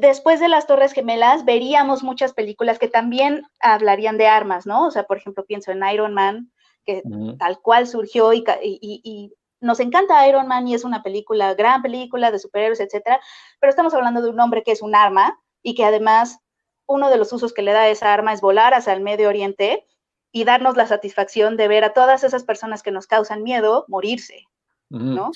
después 0.00 0.40
de 0.40 0.48
las 0.48 0.66
Torres 0.66 0.92
Gemelas 0.92 1.44
veríamos 1.44 2.02
muchas 2.02 2.32
películas 2.32 2.78
que 2.78 2.88
también 2.88 3.42
hablarían 3.60 4.18
de 4.18 4.26
armas, 4.26 4.66
¿no? 4.66 4.86
O 4.86 4.90
sea, 4.90 5.04
por 5.04 5.16
ejemplo, 5.16 5.44
pienso 5.44 5.72
en 5.72 5.86
Iron 5.92 6.14
Man, 6.14 6.52
que 6.84 7.02
tal 7.38 7.60
cual 7.60 7.86
surgió 7.86 8.32
y, 8.32 9.32
nos 9.58 9.80
encanta 9.80 10.28
Iron 10.28 10.46
Man 10.46 10.68
y 10.68 10.74
es 10.74 10.84
una 10.84 11.02
película, 11.02 11.54
gran 11.54 11.82
película 11.82 12.30
de 12.30 12.38
superhéroes, 12.38 12.78
etcétera, 12.78 13.20
pero 13.58 13.70
estamos 13.70 13.94
hablando 13.94 14.20
de 14.20 14.28
un 14.28 14.38
hombre 14.38 14.62
que 14.62 14.72
es 14.72 14.82
un 14.82 14.94
arma 14.94 15.40
y 15.62 15.74
que 15.74 15.84
además 15.84 16.40
uno 16.86 17.10
de 17.10 17.16
los 17.16 17.32
usos 17.32 17.52
que 17.52 17.62
le 17.62 17.72
da 17.72 17.88
esa 17.88 18.12
arma 18.12 18.32
es 18.32 18.40
volar 18.40 18.74
hacia 18.74 18.92
el 18.92 19.00
Medio 19.00 19.28
Oriente 19.28 19.86
y 20.32 20.44
darnos 20.44 20.76
la 20.76 20.86
satisfacción 20.86 21.56
de 21.56 21.68
ver 21.68 21.84
a 21.84 21.92
todas 21.92 22.24
esas 22.24 22.44
personas 22.44 22.82
que 22.82 22.90
nos 22.90 23.06
causan 23.06 23.42
miedo 23.42 23.84
morirse, 23.88 24.44
¿no? 24.88 25.30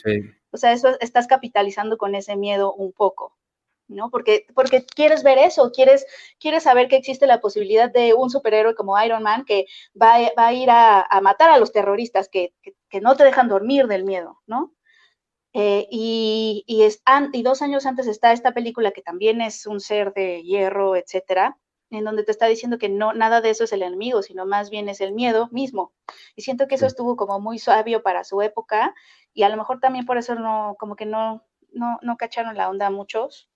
O 0.52 0.56
sea, 0.56 0.72
eso 0.72 0.96
estás 1.00 1.26
capitalizando 1.26 1.96
con 1.96 2.14
ese 2.14 2.36
miedo 2.36 2.72
un 2.74 2.92
poco. 2.92 3.36
¿no? 3.90 4.10
Porque, 4.10 4.46
porque 4.54 4.84
quieres 4.84 5.22
ver 5.22 5.38
eso, 5.38 5.72
quieres, 5.72 6.06
quieres 6.38 6.62
saber 6.62 6.88
que 6.88 6.96
existe 6.96 7.26
la 7.26 7.40
posibilidad 7.40 7.90
de 7.90 8.14
un 8.14 8.30
superhéroe 8.30 8.74
como 8.74 9.00
Iron 9.02 9.22
Man 9.22 9.44
que 9.44 9.66
va, 10.00 10.14
a 10.14 10.52
ir 10.52 10.70
a, 10.70 11.06
matar 11.22 11.50
a 11.50 11.58
los 11.58 11.72
terroristas 11.72 12.28
que, 12.28 12.54
no 13.00 13.16
te 13.16 13.24
dejan 13.24 13.48
dormir 13.48 13.86
del 13.86 14.04
miedo, 14.04 14.40
¿no? 14.46 14.72
Eh, 15.52 15.88
y, 15.90 16.64
es, 16.82 17.02
y 17.32 17.42
dos 17.42 17.62
años 17.62 17.86
antes 17.86 18.06
está 18.06 18.32
esta 18.32 18.52
película 18.52 18.92
que 18.92 19.02
también 19.02 19.40
es 19.40 19.66
un 19.66 19.80
ser 19.80 20.12
de 20.14 20.42
hierro, 20.42 20.94
etcétera, 20.94 21.58
en 21.90 22.04
donde 22.04 22.22
te 22.22 22.30
está 22.30 22.46
diciendo 22.46 22.78
que 22.78 22.88
no, 22.88 23.12
nada 23.12 23.40
de 23.40 23.50
eso 23.50 23.64
es 23.64 23.72
el 23.72 23.82
enemigo, 23.82 24.22
sino 24.22 24.46
más 24.46 24.70
bien 24.70 24.88
es 24.88 25.00
el 25.00 25.12
miedo 25.12 25.48
mismo. 25.50 25.92
Y 26.36 26.42
siento 26.42 26.68
que 26.68 26.76
eso 26.76 26.86
estuvo 26.86 27.16
como 27.16 27.40
muy 27.40 27.58
sabio 27.58 28.02
para 28.02 28.22
su 28.22 28.40
época 28.42 28.94
y 29.34 29.42
a 29.42 29.48
lo 29.48 29.56
mejor 29.56 29.80
también 29.80 30.06
por 30.06 30.18
eso 30.18 30.34
no, 30.36 30.76
como 30.78 30.94
que 30.94 31.06
no, 31.06 31.44
no, 31.72 31.98
no 32.02 32.16
cacharon 32.16 32.56
la 32.56 32.70
onda 32.70 32.86
a 32.86 32.90
muchos. 32.90 33.48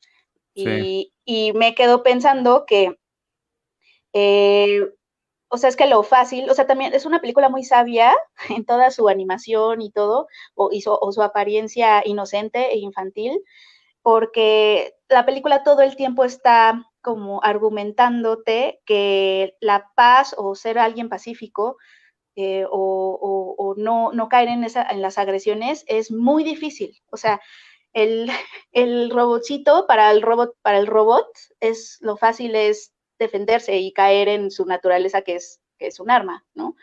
Y, 0.55 1.53
me 1.55 1.75
quedo 1.75 2.03
pensando 2.03 2.65
que, 2.67 2.99
eh, 4.13 4.81
o 5.55 5.57
sea, 5.57 5.69
es 5.69 5.77
que 5.77 5.87
lo 5.87 6.03
fácil, 6.03 6.51
o 6.51 6.55
sea, 6.55 6.67
también 6.67 6.95
es 6.95 7.07
una 7.07 7.21
película 7.21 7.49
muy 7.49 7.63
sabia 7.63 8.13
en 8.49 8.65
toda 8.65 8.91
su 8.91 9.09
animación 9.09 9.83
y 9.83 9.91
todo, 9.93 10.27
o, 10.55 10.71
o 10.85 11.13
su 11.13 11.23
apariencia 11.23 12.03
inocente 12.05 12.73
e 12.73 12.79
infantil, 12.79 13.41
porque 14.03 14.95
la 15.09 15.25
película 15.25 15.63
todo 15.63 15.83
el 15.83 15.95
tiempo 15.95 16.25
está 16.25 16.91
como 17.01 17.41
argumentándote 17.45 18.81
que 18.85 19.57
la 19.61 19.93
paz 19.95 20.35
o 20.37 20.57
ser 20.57 20.79
alguien 20.79 21.09
pacífico 21.09 21.77
eh, 22.35 22.65
o, 22.69 23.75
no, 23.77 24.29
caer 24.29 24.49
en, 24.49 24.65
esa, 24.65 24.93
las 24.95 25.19
agresiones 25.19 25.85
es 25.87 26.11
muy 26.11 26.43
difícil. 26.43 27.01
O 27.13 27.17
sea, 27.17 27.41
el, 27.93 28.29
el 28.73 29.11
robotcito 29.11 29.87
para 29.87 30.11
el 30.11 30.21
robot, 30.21 30.57
para 30.63 30.79
el 30.79 30.89
robot 30.89 31.29
es 31.61 31.99
lo 32.01 32.17
fácil 32.17 32.57
es 32.57 32.94
defenderse 33.19 33.77
y 33.79 33.93
caer 33.93 34.29
en 34.29 34.51
su 34.51 34.65
naturaleza 34.65 35.23
que 35.23 35.37
es, 35.37 35.61
que 35.79 35.87
es 35.87 36.01
un 36.01 36.11
arma, 36.11 36.45
¿no? 36.55 36.77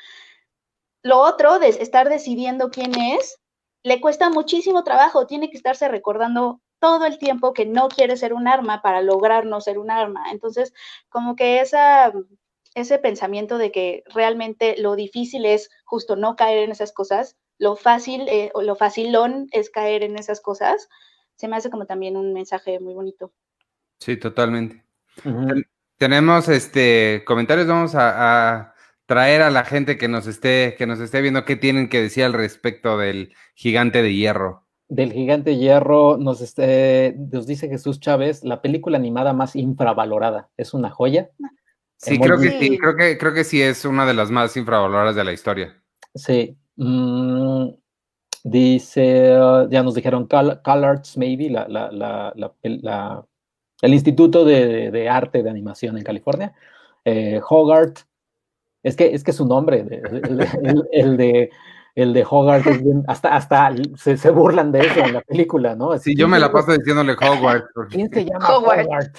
Lo 1.04 1.20
otro 1.20 1.60
de 1.60 1.70
estar 1.70 2.10
decidiendo 2.10 2.70
quién 2.70 2.94
es, 3.00 3.40
le 3.84 4.00
cuesta 4.00 4.30
muchísimo 4.30 4.84
trabajo, 4.84 5.26
tiene 5.26 5.50
que 5.50 5.58
estarse 5.58 5.88
recordando 5.88 6.62
todo 6.80 7.06
el 7.06 7.18
tiempo 7.18 7.54
que 7.54 7.66
no 7.66 7.90
quiere 7.90 8.18
ser 8.18 8.34
un 8.34 8.48
arma 8.48 8.82
para 8.82 9.02
lograr 9.02 9.46
no 9.46 9.62
ser 9.62 9.78
un 9.78 9.92
arma. 9.92 10.32
Entonces, 10.32 10.74
como 11.10 11.36
que 11.36 11.60
esa, 11.60 12.12
ese 12.76 13.00
pensamiento 13.00 13.58
de 13.58 13.72
que 13.72 14.04
realmente 14.08 14.76
lo 14.78 14.96
difícil 14.96 15.46
es 15.46 15.70
justo 15.86 16.16
no 16.16 16.36
caer 16.36 16.64
en 16.64 16.72
esas 16.72 16.92
cosas, 16.92 17.38
lo 17.58 17.76
fácil 17.76 18.28
eh, 18.28 18.52
o 18.54 18.62
lo 18.62 18.76
facilón 18.76 19.48
es 19.52 19.70
caer 19.70 20.04
en 20.04 20.18
esas 20.18 20.42
cosas, 20.42 20.90
se 21.36 21.48
me 21.48 21.56
hace 21.56 21.70
como 21.70 21.86
también 21.86 22.18
un 22.18 22.34
mensaje 22.34 22.80
muy 22.80 22.94
bonito. 22.94 23.32
Sí, 24.00 24.18
totalmente. 24.18 24.84
Tenemos 26.02 26.50
este 26.50 27.24
comentarios, 27.26 27.68
vamos 27.68 27.94
a, 27.96 28.74
traer 29.06 29.42
a 29.42 29.52
la 29.52 29.66
gente 29.66 29.98
que 29.98 30.08
nos 30.08 30.26
esté, 30.26 30.76
que 30.78 30.88
nos 30.88 31.00
esté 31.00 31.22
viendo 31.22 31.46
qué 31.46 31.56
tienen 31.56 31.90
que 31.90 32.02
decir 32.02 32.24
al 32.24 32.34
respecto 32.34 32.98
del 32.98 33.34
gigante 33.56 34.02
de 34.02 34.14
hierro. 34.14 34.66
Del 34.88 35.12
gigante 35.12 35.52
de 35.52 35.58
hierro 35.58 36.18
nos, 36.18 36.42
este, 36.42 37.16
nos 37.18 37.46
dice 37.46 37.68
Jesús 37.68 38.00
Chávez, 38.00 38.44
la 38.44 38.62
película 38.62 38.98
animada 38.98 39.34
más 39.34 39.56
infravalorada. 39.56 40.50
¿Es 40.58 40.74
una 40.74 40.90
joya? 40.90 41.30
Sí, 41.98 42.18
creo 42.18 42.40
que 42.40 42.52
sí, 42.58 42.78
creo 42.80 42.96
que, 42.96 43.18
creo 43.18 43.34
que 43.34 43.44
sí 43.44 43.62
es 43.62 43.86
una 43.86 44.06
de 44.06 44.14
las 44.14 44.32
más 44.32 44.58
infravaloradas 44.58 45.16
de 45.16 45.24
la 45.24 45.34
historia. 45.34 45.84
Sí, 46.16 46.58
Mm, 46.84 47.76
dice, 48.44 49.38
ya 49.70 49.84
nos 49.84 49.96
dijeron 49.96 50.28
CalArts, 50.28 51.18
maybe, 51.18 51.50
la, 51.50 51.68
la, 51.68 51.92
la, 51.92 53.28
el 53.82 53.94
Instituto 53.94 54.46
de, 54.46 55.10
Arte 55.10 55.44
de 55.44 55.50
Animación 55.50 55.98
en 55.98 56.04
California. 56.04 56.54
Eh, 57.04 57.42
Hogarth, 57.48 58.00
es 58.84 58.96
que, 58.96 59.14
es 59.14 59.24
que 59.24 59.34
su 59.34 59.46
nombre, 59.46 59.86
el, 60.92 61.18
de 61.18 61.50
el 61.96 62.14
de 62.14 62.26
Hogarth, 62.28 62.66
hasta, 63.08 63.36
hasta 63.36 63.74
se, 63.96 64.30
burlan 64.30 64.72
de 64.72 64.82
eso 64.82 65.00
en 65.02 65.14
la 65.14 65.22
película, 65.22 65.76
¿no? 65.76 65.98
sí, 65.98 66.16
yo 66.16 66.28
me 66.28 66.40
la 66.40 66.52
paso 66.52 66.72
diciéndole 66.72 67.14
Hogarth. 67.14 67.66
¿Quién 67.90 68.10
se 68.10 68.26
llama 68.26 68.58
Hogarth? 68.58 69.18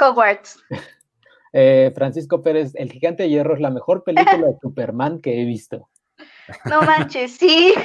Hogarth. 0.00 0.48
Eh, 1.52 1.92
Francisco 1.94 2.42
Pérez, 2.42 2.72
El 2.74 2.92
Gigante 2.92 3.22
de 3.22 3.30
Hierro 3.30 3.54
es 3.54 3.60
la 3.60 3.70
mejor 3.70 4.04
película 4.04 4.46
de 4.46 4.56
Superman 4.60 5.20
que 5.20 5.40
he 5.40 5.44
visto. 5.44 5.88
No 6.64 6.82
manches, 6.82 7.36
sí. 7.36 7.74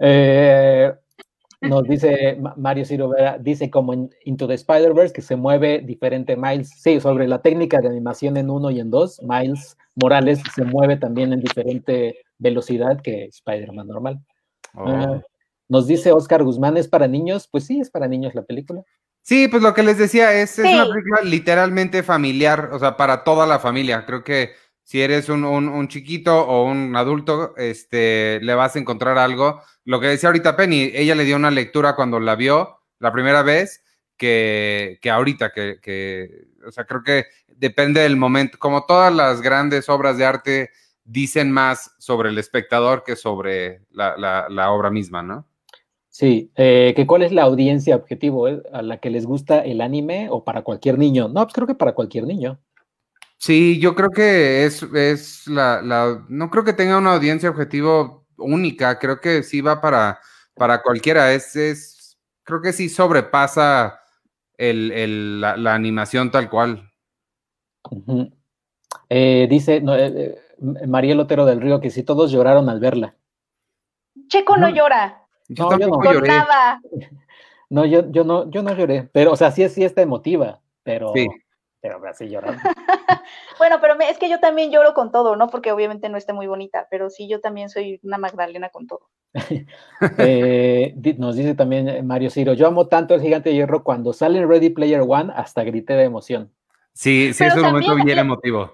Eh, 0.00 0.92
nos 1.60 1.84
dice 1.84 2.38
Mario 2.56 2.84
Ciro 2.84 3.08
Vera, 3.08 3.38
dice 3.38 3.70
como 3.70 3.92
en 3.92 4.10
Into 4.24 4.46
the 4.46 4.54
Spider-Verse 4.54 5.12
que 5.12 5.22
se 5.22 5.36
mueve 5.36 5.80
diferente 5.80 6.36
Miles. 6.36 6.70
Sí, 6.70 7.00
sobre 7.00 7.26
la 7.26 7.42
técnica 7.42 7.80
de 7.80 7.88
animación 7.88 8.36
en 8.36 8.50
uno 8.50 8.70
y 8.70 8.80
en 8.80 8.90
dos, 8.90 9.20
Miles 9.22 9.76
Morales 9.96 10.40
se 10.54 10.64
mueve 10.64 10.96
también 10.96 11.32
en 11.32 11.40
diferente 11.40 12.18
velocidad 12.38 13.00
que 13.00 13.24
Spider-Man 13.24 13.88
normal. 13.88 14.20
Oh. 14.74 14.88
Ah, 14.88 15.22
nos 15.68 15.86
dice 15.86 16.12
Oscar 16.12 16.44
Guzmán, 16.44 16.76
¿es 16.76 16.88
para 16.88 17.08
niños? 17.08 17.48
Pues 17.50 17.66
sí, 17.66 17.80
es 17.80 17.90
para 17.90 18.08
niños 18.08 18.34
la 18.34 18.42
película. 18.42 18.82
Sí, 19.22 19.48
pues 19.48 19.62
lo 19.62 19.74
que 19.74 19.82
les 19.82 19.98
decía, 19.98 20.32
es, 20.32 20.58
es 20.58 20.72
una 20.72 20.88
película 20.88 21.20
literalmente 21.22 22.02
familiar, 22.02 22.70
o 22.72 22.78
sea, 22.78 22.96
para 22.96 23.24
toda 23.24 23.46
la 23.46 23.58
familia. 23.58 24.06
Creo 24.06 24.24
que 24.24 24.52
si 24.88 25.02
eres 25.02 25.28
un, 25.28 25.88
chiquito 25.88 26.48
o 26.48 26.64
un 26.64 26.96
adulto, 26.96 27.54
este, 27.58 28.40
le 28.40 28.54
vas 28.54 28.74
a 28.74 28.78
encontrar 28.78 29.18
algo. 29.18 29.60
Lo 29.84 30.00
que 30.00 30.06
decía 30.06 30.30
ahorita 30.30 30.56
Penny, 30.56 30.92
ella 30.94 31.14
le 31.14 31.26
dio 31.26 31.36
una 31.36 31.50
lectura 31.50 31.94
cuando 31.94 32.18
la 32.20 32.36
vio 32.36 32.78
la 32.98 33.12
primera 33.12 33.42
vez 33.42 33.84
que, 34.16 34.98
que 35.02 35.10
ahorita, 35.10 35.52
que, 35.52 35.78
que, 35.82 36.46
o 36.66 36.70
sea, 36.70 36.86
creo 36.86 37.02
que 37.02 37.26
depende 37.48 38.00
del 38.00 38.16
momento, 38.16 38.56
como 38.58 38.86
todas 38.86 39.14
las 39.14 39.42
grandes 39.42 39.90
obras 39.90 40.16
de 40.16 40.24
arte 40.24 40.70
dicen 41.04 41.52
más 41.52 41.94
sobre 41.98 42.30
el 42.30 42.38
espectador 42.38 43.04
que 43.04 43.14
sobre 43.14 43.82
la, 43.90 44.70
obra 44.70 44.88
misma, 44.88 45.22
¿no? 45.22 45.44
Sí, 46.08 46.50
eh, 46.56 46.94
que 46.96 47.06
cuál 47.06 47.24
es 47.24 47.32
la 47.32 47.42
audiencia 47.42 47.94
objetivo, 47.94 48.48
eh, 48.48 48.62
a 48.72 48.80
la 48.80 48.96
que 48.96 49.10
les 49.10 49.26
gusta 49.26 49.60
el 49.60 49.82
anime 49.82 50.28
o 50.30 50.44
para 50.44 50.62
cualquier 50.62 50.96
niño. 50.96 51.28
No, 51.28 51.42
pues 51.42 51.52
creo 51.52 51.66
que 51.66 51.74
para 51.74 51.92
cualquier 51.92 52.24
niño. 52.24 52.58
Sí, 53.38 53.78
yo 53.78 53.94
creo 53.94 54.10
que 54.10 54.64
es, 54.64 54.82
es 54.82 55.46
la, 55.46 55.80
la, 55.80 56.24
no 56.28 56.50
creo 56.50 56.64
que 56.64 56.72
tenga 56.72 56.98
una 56.98 57.14
audiencia 57.14 57.48
objetivo 57.48 58.26
única, 58.36 58.98
creo 58.98 59.20
que 59.20 59.44
sí 59.44 59.60
va 59.60 59.80
para, 59.80 60.18
para 60.54 60.82
cualquiera, 60.82 61.32
es, 61.32 61.54
es, 61.54 62.18
creo 62.42 62.60
que 62.60 62.72
sí 62.72 62.88
sobrepasa 62.88 64.00
el, 64.56 64.90
el, 64.90 65.40
la, 65.40 65.74
animación 65.74 66.32
tal 66.32 66.50
cual. 66.50 66.90
Eh, 69.08 69.46
dice 69.48 69.76
eh, 69.76 69.82
eh, 69.86 70.38
María 70.88 71.14
Lotero 71.14 71.46
del 71.46 71.60
Río 71.60 71.80
que 71.80 71.90
sí 71.90 72.02
todos 72.02 72.32
lloraron 72.32 72.68
al 72.68 72.80
verla. 72.80 73.14
Checo 74.26 74.56
no, 74.56 74.68
llora. 74.68 75.26
Yo 75.48 75.70
no, 75.70 75.78
tampoco 75.78 76.12
lloré. 76.12 76.32
No, 77.70 77.84
yo, 77.84 78.10
yo 78.10 78.24
no, 78.24 78.50
yo 78.50 78.62
no 78.62 78.74
lloré, 78.74 79.10
pero, 79.12 79.32
o 79.32 79.36
sea, 79.36 79.50
sí, 79.52 79.68
sí 79.68 79.84
está 79.84 80.00
emotiva, 80.00 80.62
pero... 80.82 81.12
Sí 81.14 81.28
pero 81.80 82.00
así 82.06 82.28
llorando. 82.28 82.60
bueno, 83.58 83.78
pero 83.80 83.94
es 84.00 84.18
que 84.18 84.28
yo 84.28 84.40
también 84.40 84.70
lloro 84.70 84.94
con 84.94 85.12
todo, 85.12 85.36
¿no? 85.36 85.48
Porque 85.48 85.72
obviamente 85.72 86.08
no 86.08 86.16
esté 86.16 86.32
muy 86.32 86.46
bonita, 86.46 86.88
pero 86.90 87.10
sí, 87.10 87.28
yo 87.28 87.40
también 87.40 87.68
soy 87.68 88.00
una 88.02 88.18
Magdalena 88.18 88.70
con 88.70 88.86
todo. 88.86 89.08
Eh, 90.18 90.94
nos 91.18 91.36
dice 91.36 91.54
también 91.54 92.06
Mario 92.06 92.30
Ciro, 92.30 92.52
yo 92.52 92.66
amo 92.66 92.86
tanto 92.86 93.14
el 93.14 93.20
gigante 93.20 93.50
de 93.50 93.56
hierro 93.56 93.82
cuando 93.82 94.12
sale 94.12 94.38
en 94.38 94.48
Ready 94.48 94.70
Player 94.70 95.02
One, 95.06 95.32
hasta 95.34 95.64
grité 95.64 95.94
de 95.94 96.04
emoción. 96.04 96.52
Sí, 96.92 97.32
sí, 97.34 97.44
es 97.44 97.54
un 97.54 97.62
momento 97.62 97.94
bien 97.96 98.18
emotivo. 98.18 98.72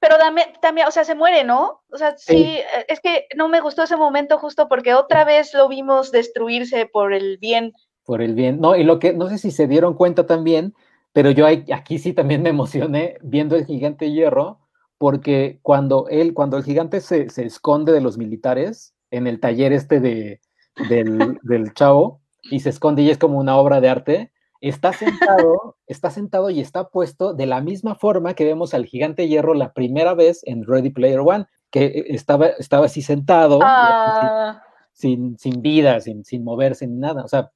Pero 0.00 0.16
también, 0.60 0.86
o 0.86 0.90
sea, 0.90 1.04
se 1.04 1.14
muere, 1.14 1.44
¿no? 1.44 1.82
O 1.90 1.96
sea, 1.96 2.16
sí, 2.18 2.58
eh, 2.58 2.86
es 2.88 3.00
que 3.00 3.26
no 3.36 3.48
me 3.48 3.60
gustó 3.60 3.84
ese 3.84 3.96
momento 3.96 4.38
justo 4.38 4.68
porque 4.68 4.94
otra 4.94 5.24
vez 5.24 5.54
lo 5.54 5.68
vimos 5.68 6.12
destruirse 6.12 6.86
por 6.86 7.12
el 7.12 7.38
bien. 7.38 7.72
Por 8.04 8.20
el 8.20 8.34
bien, 8.34 8.60
no, 8.60 8.76
y 8.76 8.84
lo 8.84 8.98
que, 8.98 9.12
no 9.12 9.28
sé 9.28 9.38
si 9.38 9.50
se 9.50 9.66
dieron 9.66 9.94
cuenta 9.94 10.26
también, 10.26 10.74
pero 11.14 11.30
yo 11.30 11.46
aquí 11.46 11.98
sí 12.00 12.12
también 12.12 12.42
me 12.42 12.50
emocioné 12.50 13.18
viendo 13.22 13.54
el 13.54 13.64
gigante 13.64 14.10
hierro, 14.10 14.58
porque 14.98 15.60
cuando 15.62 16.08
él, 16.08 16.34
cuando 16.34 16.56
el 16.56 16.64
gigante 16.64 17.00
se, 17.00 17.28
esconde 17.36 17.92
de 17.92 18.00
los 18.00 18.18
militares 18.18 18.96
en 19.12 19.28
el 19.28 19.38
taller 19.38 19.72
este 19.72 20.00
de, 20.00 20.40
del, 20.88 21.38
del, 21.42 21.72
chavo, 21.72 22.20
y 22.50 22.60
se 22.60 22.70
esconde 22.70 23.02
y 23.02 23.10
es 23.10 23.18
como 23.18 23.38
una 23.38 23.56
obra 23.56 23.80
de 23.80 23.88
arte, 23.88 24.32
está 24.60 24.92
sentado, 24.92 25.76
está 25.86 26.10
sentado 26.10 26.50
y 26.50 26.58
está 26.58 26.88
puesto 26.88 27.32
de 27.32 27.46
la 27.46 27.60
misma 27.60 27.94
forma 27.94 28.34
que 28.34 28.44
vemos 28.44 28.74
al 28.74 28.84
gigante 28.84 29.28
hierro 29.28 29.54
la 29.54 29.72
primera 29.72 30.14
vez 30.14 30.40
en 30.44 30.66
Ready 30.66 30.90
Player 30.90 31.20
One, 31.20 31.46
que 31.70 32.06
estaba, 32.08 32.48
estaba 32.48 32.86
así 32.86 33.02
sentado, 33.02 33.60
Ah, 33.62 34.62
sin, 34.92 35.38
sin 35.38 35.62
vida, 35.62 36.00
sin, 36.00 36.24
sin 36.24 36.42
moverse 36.42 36.88
ni 36.88 36.96
nada. 36.96 37.22
O 37.22 37.28
sea, 37.28 37.52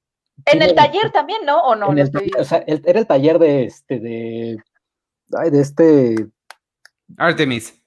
en 0.47 0.63
el 0.63 0.75
taller 0.75 1.11
también, 1.13 1.41
¿no? 1.45 1.61
¿O 1.63 1.75
no? 1.75 1.91
en 1.91 1.97
Lo 1.97 2.03
el 2.03 2.09
estoy- 2.09 2.31
taller, 2.31 2.41
o 2.41 2.45
sea, 2.45 2.59
el- 2.67 2.83
era 2.87 3.01
el 3.01 3.07
taller 3.07 3.39
de 3.39 3.65
este, 3.65 3.99
de, 4.01 4.57
ay, 5.37 5.51
de 5.51 5.61
este, 5.61 6.27
Artemis. 7.17 7.83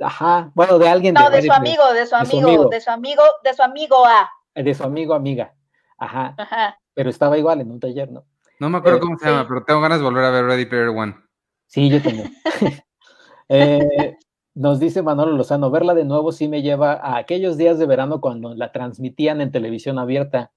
ajá, 0.00 0.50
bueno, 0.54 0.78
de 0.78 0.88
alguien. 0.88 1.14
No, 1.14 1.30
de 1.30 1.42
su 1.42 1.52
amigo, 1.52 1.92
de 1.92 2.06
su 2.06 2.14
amigo, 2.14 2.48
amigo. 2.48 2.68
de 2.68 2.80
su 2.80 2.90
amigo, 2.90 3.22
de 3.42 3.54
su 3.54 3.62
amigo 3.62 4.06
A. 4.06 4.30
De 4.54 4.74
su 4.74 4.84
amigo, 4.84 5.14
amiga. 5.14 5.54
Ajá, 5.98 6.34
Ajá. 6.38 6.78
pero 6.94 7.10
estaba 7.10 7.38
igual 7.38 7.60
en 7.60 7.70
un 7.70 7.80
taller, 7.80 8.10
¿no? 8.10 8.24
No 8.60 8.70
me 8.70 8.78
acuerdo 8.78 8.98
Eh, 8.98 9.00
cómo 9.00 9.18
se 9.18 9.24
sí. 9.24 9.30
llama, 9.30 9.46
pero 9.48 9.64
tengo 9.64 9.80
ganas 9.80 9.98
de 9.98 10.04
volver 10.04 10.24
a 10.24 10.30
ver 10.30 10.44
Ready 10.44 10.66
Player 10.66 10.88
One. 10.88 11.14
Sí, 11.66 11.88
yo 11.90 12.00
también. 12.02 12.32
Eh, 13.50 14.16
nos 14.54 14.80
dice 14.80 15.02
Manolo 15.02 15.32
Lozano, 15.32 15.70
verla 15.70 15.92
de 15.94 16.06
nuevo 16.06 16.32
sí 16.32 16.48
me 16.48 16.62
lleva 16.62 16.94
a 16.94 17.18
aquellos 17.18 17.58
días 17.58 17.78
de 17.78 17.84
verano 17.84 18.20
cuando 18.22 18.54
la 18.54 18.72
transmitían 18.72 19.42
en 19.42 19.52
televisión 19.52 19.98
abierta. 19.98 20.50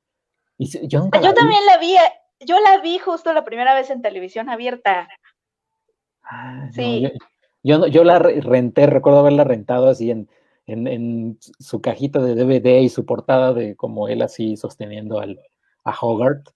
Y 0.58 0.88
yo 0.88 1.00
nunca 1.00 1.20
la 1.20 1.26
Yo 1.28 1.32
vi. 1.32 1.36
también 1.36 1.66
la 1.66 1.78
vi, 1.78 1.96
yo 2.42 2.60
la 2.60 2.78
vi 2.80 2.98
justo 3.00 3.34
la 3.34 3.44
primera 3.44 3.74
vez 3.76 3.90
en 3.90 4.02
televisión 4.02 4.50
abierta. 4.50 5.08
Ah, 6.24 6.66
no, 6.68 6.72
Sí. 6.74 7.02
yo, 7.02 7.10
yo, 7.64 7.78
no- 7.80 7.88
yo 7.88 8.04
la 8.04 8.20
re- 8.20 8.42
renté, 8.42 8.86
recuerdo 8.88 9.20
haberla 9.20 9.44
rentado 9.44 9.88
así 9.90 10.12
en, 10.12 10.30
en, 10.66 10.88
en 10.88 11.40
su 11.60 11.82
cajita 11.82 12.20
de 12.20 12.36
DVD 12.36 12.82
y 12.82 12.90
su 12.90 13.06
portada 13.06 13.54
de 13.54 13.76
como 13.76 14.08
él 14.08 14.22
así 14.22 14.58
sosteniendo 14.58 15.20
al, 15.20 15.40
a 15.86 15.92
Hogarth, 16.00 16.50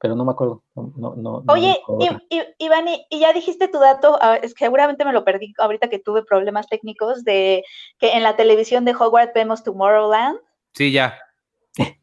pero 0.00 0.14
no 0.14 0.24
me 0.24 0.32
acuerdo. 0.32 0.62
No, 0.74 1.14
no, 1.16 1.42
Oye, 1.48 1.80
otra. 1.86 2.20
I- 2.28 2.42
Iván, 2.58 2.86
y, 2.88 3.06
y 3.10 3.20
ya 3.20 3.32
dijiste 3.32 3.68
tu 3.68 3.78
dato, 3.78 4.18
ah, 4.20 4.36
es 4.36 4.54
que 4.54 4.64
seguramente 4.66 5.04
me 5.04 5.12
lo 5.12 5.24
perdí 5.24 5.54
ahorita 5.58 5.88
que 5.88 5.98
tuve 5.98 6.22
problemas 6.24 6.66
técnicos 6.68 7.24
de 7.24 7.64
que 7.98 8.12
en 8.12 8.22
la 8.22 8.36
televisión 8.36 8.84
de 8.84 8.94
Hogwarts 8.94 9.32
vemos 9.34 9.64
Tomorrowland. 9.64 10.38
Sí, 10.74 10.92
ya. 10.92 11.18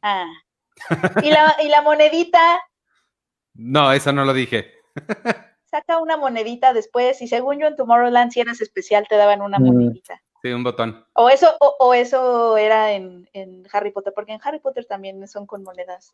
Ah. 0.02 0.26
Y 1.24 1.30
la, 1.32 1.56
y 1.64 1.68
la 1.70 1.82
monedita, 1.82 2.60
No, 3.54 3.92
eso 3.92 4.12
no 4.14 4.26
lo 4.26 4.34
dije. 4.34 4.72
saca 5.66 6.00
una 6.00 6.18
monedita 6.18 6.74
después, 6.74 7.22
y 7.22 7.28
según 7.28 7.60
yo 7.60 7.68
en 7.68 7.76
Tomorrowland, 7.76 8.32
si 8.32 8.40
eras 8.42 8.62
especial, 8.62 9.06
te 9.08 9.16
daban 9.16 9.42
una 9.42 9.60
Mm. 9.60 9.66
monedita. 9.66 10.22
Sí, 10.44 10.50
un 10.52 10.64
botón. 10.64 11.06
O 11.14 11.30
eso, 11.30 11.56
o, 11.60 11.76
o 11.80 11.94
eso 11.94 12.58
era 12.58 12.94
en, 12.94 13.30
en 13.34 13.68
Harry 13.72 13.92
Potter, 13.92 14.12
porque 14.16 14.34
en 14.34 14.40
Harry 14.44 14.60
Potter 14.60 14.86
también 14.86 15.28
son 15.28 15.46
con 15.46 15.64
monedas. 15.64 16.14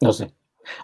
No 0.00 0.12
sé. 0.12 0.32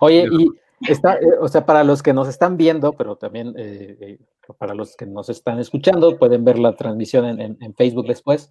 Oye, 0.00 0.26
y 0.31 0.48
está, 0.90 1.14
eh, 1.16 1.26
o 1.40 1.48
sea, 1.48 1.64
para 1.66 1.83
los 1.85 2.02
que 2.02 2.12
nos 2.12 2.29
están 2.29 2.57
viendo, 2.57 2.92
pero 2.92 3.16
también 3.16 3.55
eh, 3.57 3.96
eh, 4.00 4.18
para 4.59 4.74
los 4.74 4.94
que 4.96 5.07
nos 5.07 5.29
están 5.29 5.59
escuchando, 5.59 6.18
pueden 6.18 6.44
ver 6.44 6.59
la 6.59 6.74
transmisión 6.76 7.24
en, 7.26 7.40
en- 7.40 7.59
en 7.61 7.74
Facebook 7.74 8.07
después. 8.07 8.48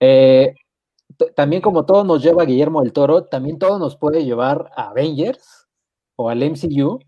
Eh, 0.00 0.54
también 1.34 1.62
como 1.62 1.84
todo 1.86 2.04
nos 2.04 2.22
lleva 2.22 2.42
a 2.42 2.46
Guillermo 2.46 2.82
del 2.82 2.92
Toro, 2.92 3.24
también 3.24 3.58
todo 3.58 3.78
nos 3.78 3.96
puede 3.96 4.24
llevar 4.24 4.70
a 4.76 4.90
Avengers 4.90 5.68
o 6.16 6.28
al 6.28 6.42
MCU, 6.42 6.98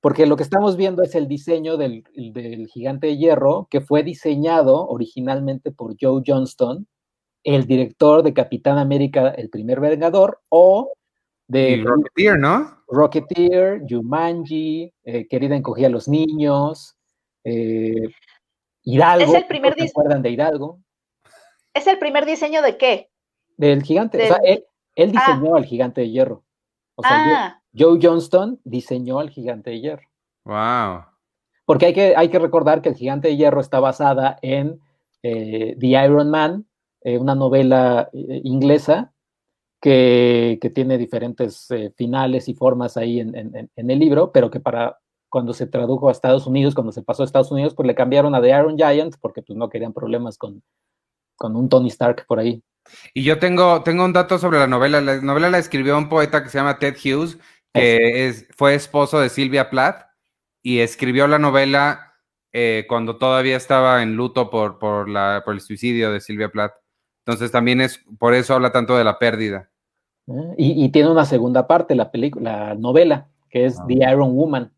porque 0.00 0.26
lo 0.26 0.36
que 0.36 0.42
estamos 0.42 0.76
viendo 0.76 1.02
es 1.02 1.14
el 1.14 1.28
diseño 1.28 1.76
del, 1.76 2.04
del 2.14 2.66
gigante 2.68 3.06
de 3.08 3.16
hierro 3.16 3.68
que 3.70 3.80
fue 3.80 4.02
diseñado 4.02 4.86
originalmente 4.88 5.70
por 5.72 5.94
Joe 6.00 6.22
Johnston, 6.26 6.86
el 7.44 7.66
director 7.66 8.22
de 8.22 8.32
Capitán 8.34 8.78
América, 8.78 9.28
el 9.30 9.50
primer 9.50 9.80
Vengador, 9.80 10.40
o 10.48 10.92
de 11.48 11.70
Y 11.72 11.84
Rocketeer, 11.84 12.38
¿no? 12.38 12.82
Rocketeer, 12.88 13.82
Jumanji, 13.88 14.92
eh, 15.04 15.26
Querida 15.28 15.56
encogía 15.56 15.88
a 15.88 15.90
los 15.90 16.08
niños, 16.08 16.96
eh, 17.44 18.08
Hidalgo. 18.84 19.32
Es 19.32 19.42
el 19.42 19.46
primer 19.46 19.74
¿se 19.74 19.84
dis- 19.84 19.90
acuerdan 19.90 20.22
de 20.22 20.30
Hidalgo? 20.30 20.78
¿Es 21.74 21.86
el 21.86 21.98
primer 21.98 22.26
diseño 22.26 22.62
de 22.62 22.76
qué? 22.76 23.10
Del 23.68 23.82
gigante. 23.82 24.22
O 24.22 24.26
sea, 24.26 24.36
él, 24.44 24.64
Ah. 25.16 25.34
diseñó 25.34 25.56
al 25.56 25.64
gigante 25.64 26.00
de 26.02 26.10
hierro. 26.10 26.44
O 26.96 27.02
sea, 27.02 27.10
ah, 27.46 27.62
Joe 27.76 27.92
Joe 27.92 27.98
Johnston 28.02 28.60
diseñó 28.64 29.18
al 29.18 29.30
gigante 29.30 29.70
de 29.70 29.80
hierro. 29.80 30.06
Wow. 30.44 31.04
Porque 31.64 31.86
hay 31.86 31.94
que, 31.94 32.14
hay 32.16 32.28
que 32.28 32.38
recordar 32.38 32.82
que 32.82 32.90
el 32.90 32.96
gigante 32.96 33.28
de 33.28 33.36
hierro 33.36 33.60
está 33.60 33.80
basada 33.80 34.38
en 34.42 34.80
eh, 35.22 35.76
The 35.78 35.86
Iron 35.86 36.30
Man, 36.30 36.66
eh, 37.02 37.16
una 37.18 37.34
novela 37.34 38.10
eh, 38.12 38.40
inglesa 38.44 39.12
que, 39.80 40.58
que 40.60 40.70
tiene 40.70 40.98
diferentes 40.98 41.70
eh, 41.70 41.92
finales 41.96 42.48
y 42.48 42.54
formas 42.54 42.96
ahí 42.96 43.20
en, 43.20 43.34
en- 43.36 43.56
en- 43.56 43.70
en 43.74 43.90
el 43.90 43.98
libro, 43.98 44.32
pero 44.32 44.50
que 44.50 44.60
para 44.60 44.98
cuando 45.28 45.54
se 45.54 45.66
tradujo 45.66 46.08
a 46.08 46.12
Estados 46.12 46.46
Unidos, 46.46 46.74
cuando 46.74 46.92
se 46.92 47.02
pasó 47.02 47.22
a 47.22 47.26
Estados 47.26 47.50
Unidos, 47.50 47.74
pues 47.74 47.86
le 47.86 47.94
cambiaron 47.94 48.34
a 48.34 48.42
The 48.42 48.50
Iron 48.50 48.76
Giant 48.76 49.14
porque 49.20 49.42
pues 49.42 49.56
no 49.56 49.70
querían 49.70 49.92
problemas 49.94 50.36
con, 50.36 50.62
con 51.36 51.56
un 51.56 51.68
Tony 51.70 51.88
Stark 51.88 52.26
por 52.26 52.38
ahí. 52.38 52.62
Y 53.14 53.24
yo 53.24 53.38
tengo, 53.38 53.82
tengo 53.82 54.04
un 54.04 54.12
dato 54.12 54.38
sobre 54.38 54.58
la 54.58 54.66
novela. 54.66 55.00
La 55.00 55.20
novela 55.20 55.50
la 55.50 55.58
escribió 55.58 55.96
un 55.96 56.08
poeta 56.08 56.42
que 56.42 56.48
se 56.50 56.58
llama 56.58 56.78
Ted 56.78 56.96
Hughes, 56.96 57.38
que 57.72 58.26
es, 58.28 58.46
fue 58.56 58.74
esposo 58.74 59.20
de 59.20 59.28
Silvia 59.28 59.70
Plath 59.70 60.06
y 60.62 60.80
escribió 60.80 61.26
la 61.26 61.38
novela 61.38 62.14
eh, 62.52 62.84
cuando 62.88 63.16
todavía 63.16 63.56
estaba 63.56 64.02
en 64.02 64.14
luto 64.14 64.50
por, 64.50 64.78
por, 64.78 65.08
la, 65.08 65.42
por 65.44 65.54
el 65.54 65.60
suicidio 65.60 66.12
de 66.12 66.20
Silvia 66.20 66.50
Plath. 66.50 66.72
Entonces 67.24 67.50
también 67.50 67.80
es, 67.80 68.04
por 68.18 68.34
eso 68.34 68.54
habla 68.54 68.72
tanto 68.72 68.96
de 68.96 69.04
la 69.04 69.18
pérdida. 69.18 69.70
Y, 70.56 70.84
y 70.84 70.88
tiene 70.90 71.10
una 71.10 71.24
segunda 71.24 71.66
parte, 71.66 71.94
la, 71.94 72.10
película, 72.10 72.68
la 72.68 72.74
novela, 72.74 73.28
que 73.50 73.66
es 73.66 73.78
Ah. 73.78 73.84
The 73.88 73.94
Iron 73.94 74.34
Woman. 74.34 74.72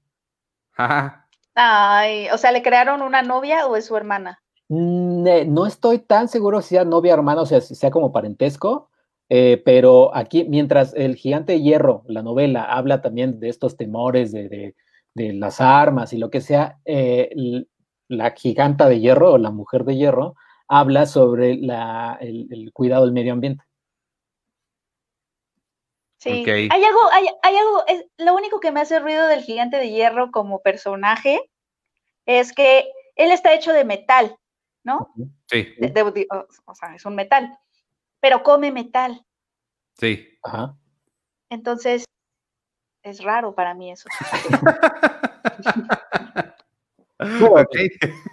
Ajá. 0.77 1.29
ay, 1.55 2.29
o 2.33 2.39
sea, 2.39 2.51
¿le 2.51 2.63
crearon 2.63 3.03
una 3.03 3.23
novia 3.23 3.67
o 3.67 3.77
es 3.77 3.87
su 3.87 3.97
hermana? 3.97 4.43
Mm, 4.69 5.14
No 5.47 5.67
estoy 5.67 5.99
tan 5.99 6.29
seguro 6.29 6.61
si 6.63 6.71
sea 6.71 6.85
novia 6.85 7.15
hermana, 7.15 7.43
o 7.43 7.47
sea, 7.47 7.61
si 7.61 7.75
sea 7.75 7.91
como 7.91 8.13
parentesco, 8.13 8.91
eh, 9.29 9.63
pero 9.65 10.15
aquí, 10.15 10.45
mientras 10.45 10.93
el 10.95 11.17
gigante 11.17 11.53
de 11.55 11.63
hierro, 11.63 12.03
la 12.07 12.23
novela, 12.23 12.65
habla 12.65 13.01
también 13.03 13.41
de 13.41 13.49
estos 13.49 13.77
temores 13.77 14.33
de, 14.33 14.49
de- 14.49 14.75
de 15.15 15.33
las 15.33 15.61
armas 15.61 16.13
y 16.13 16.19
lo 16.19 16.29
que 16.29 16.41
sea, 16.41 16.79
eh, 16.85 17.31
la 18.09 18.33
giganta 18.33 18.89
de 18.89 18.99
hierro 19.01 19.33
o 19.33 19.39
la 19.39 19.51
mujer 19.53 19.85
de 19.85 19.97
hierro 19.97 20.35
habla 20.69 21.07
sobre 21.07 21.57
la- 21.57 22.19
el, 22.21 22.49
el 22.51 22.73
cuidado 22.73 23.05
del 23.05 23.13
medio 23.15 23.33
ambiente. 23.33 23.63
Sí. 26.19 26.31
Hay 26.71 26.83
algo, 26.85 27.01
hay, 27.13 27.27
hay 27.43 27.57
algo, 27.57 27.85
es, 27.87 28.07
lo 28.19 28.35
único 28.35 28.59
que 28.61 28.73
me 28.73 28.81
hace 28.81 28.99
ruido 28.99 29.27
del 29.27 29.43
gigante 29.43 29.77
de 29.77 29.91
hierro 29.91 30.31
como 30.31 30.63
personaje 30.63 31.39
es 32.27 32.53
que 32.53 32.91
él 33.17 33.31
está 33.31 33.53
hecho 33.55 33.73
de 33.73 33.85
metal, 33.85 34.37
¿no? 34.85 35.13
Sí, 35.51 35.67
De- 35.79 35.89
de- 35.89 36.11
de- 36.13 36.27
o, 36.31 36.47
o 36.67 36.75
sea, 36.75 36.95
es 36.95 37.05
un 37.05 37.15
metal, 37.17 37.59
pero 38.21 38.43
come 38.43 38.71
metal. 38.71 39.25
sí. 39.99 40.29
Ajá. 40.43 40.77
Entonces, 41.51 42.05
es 43.03 43.23
raro 43.23 43.55
para 43.55 43.75
mí 43.75 43.91
eso. 43.91 44.09
Ok. 47.43 47.77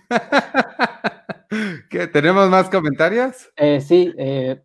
¿Qué, 1.89 2.07
¿Tenemos 2.07 2.49
más 2.49 2.69
comentarios? 2.69 3.49
Eh, 3.55 3.81
sí, 3.81 4.13
eh, 4.17 4.61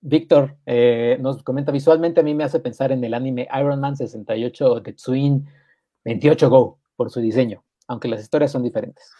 Víctor 0.00 0.56
eh, 0.66 1.16
nos 1.20 1.42
comenta 1.42 1.72
visualmente 1.72 2.20
a 2.20 2.22
mí 2.22 2.34
me 2.34 2.44
hace 2.44 2.60
pensar 2.60 2.92
en 2.92 3.02
el 3.04 3.14
anime 3.14 3.48
Iron 3.58 3.80
Man 3.80 3.96
68 3.96 4.72
o 4.72 4.82
The 4.82 4.92
Twin 4.94 5.48
28 6.04 6.48
Go 6.50 6.78
por 6.96 7.10
su 7.10 7.20
diseño, 7.20 7.64
aunque 7.88 8.08
las 8.08 8.20
historias 8.20 8.52
son 8.52 8.62
diferentes. 8.62 9.12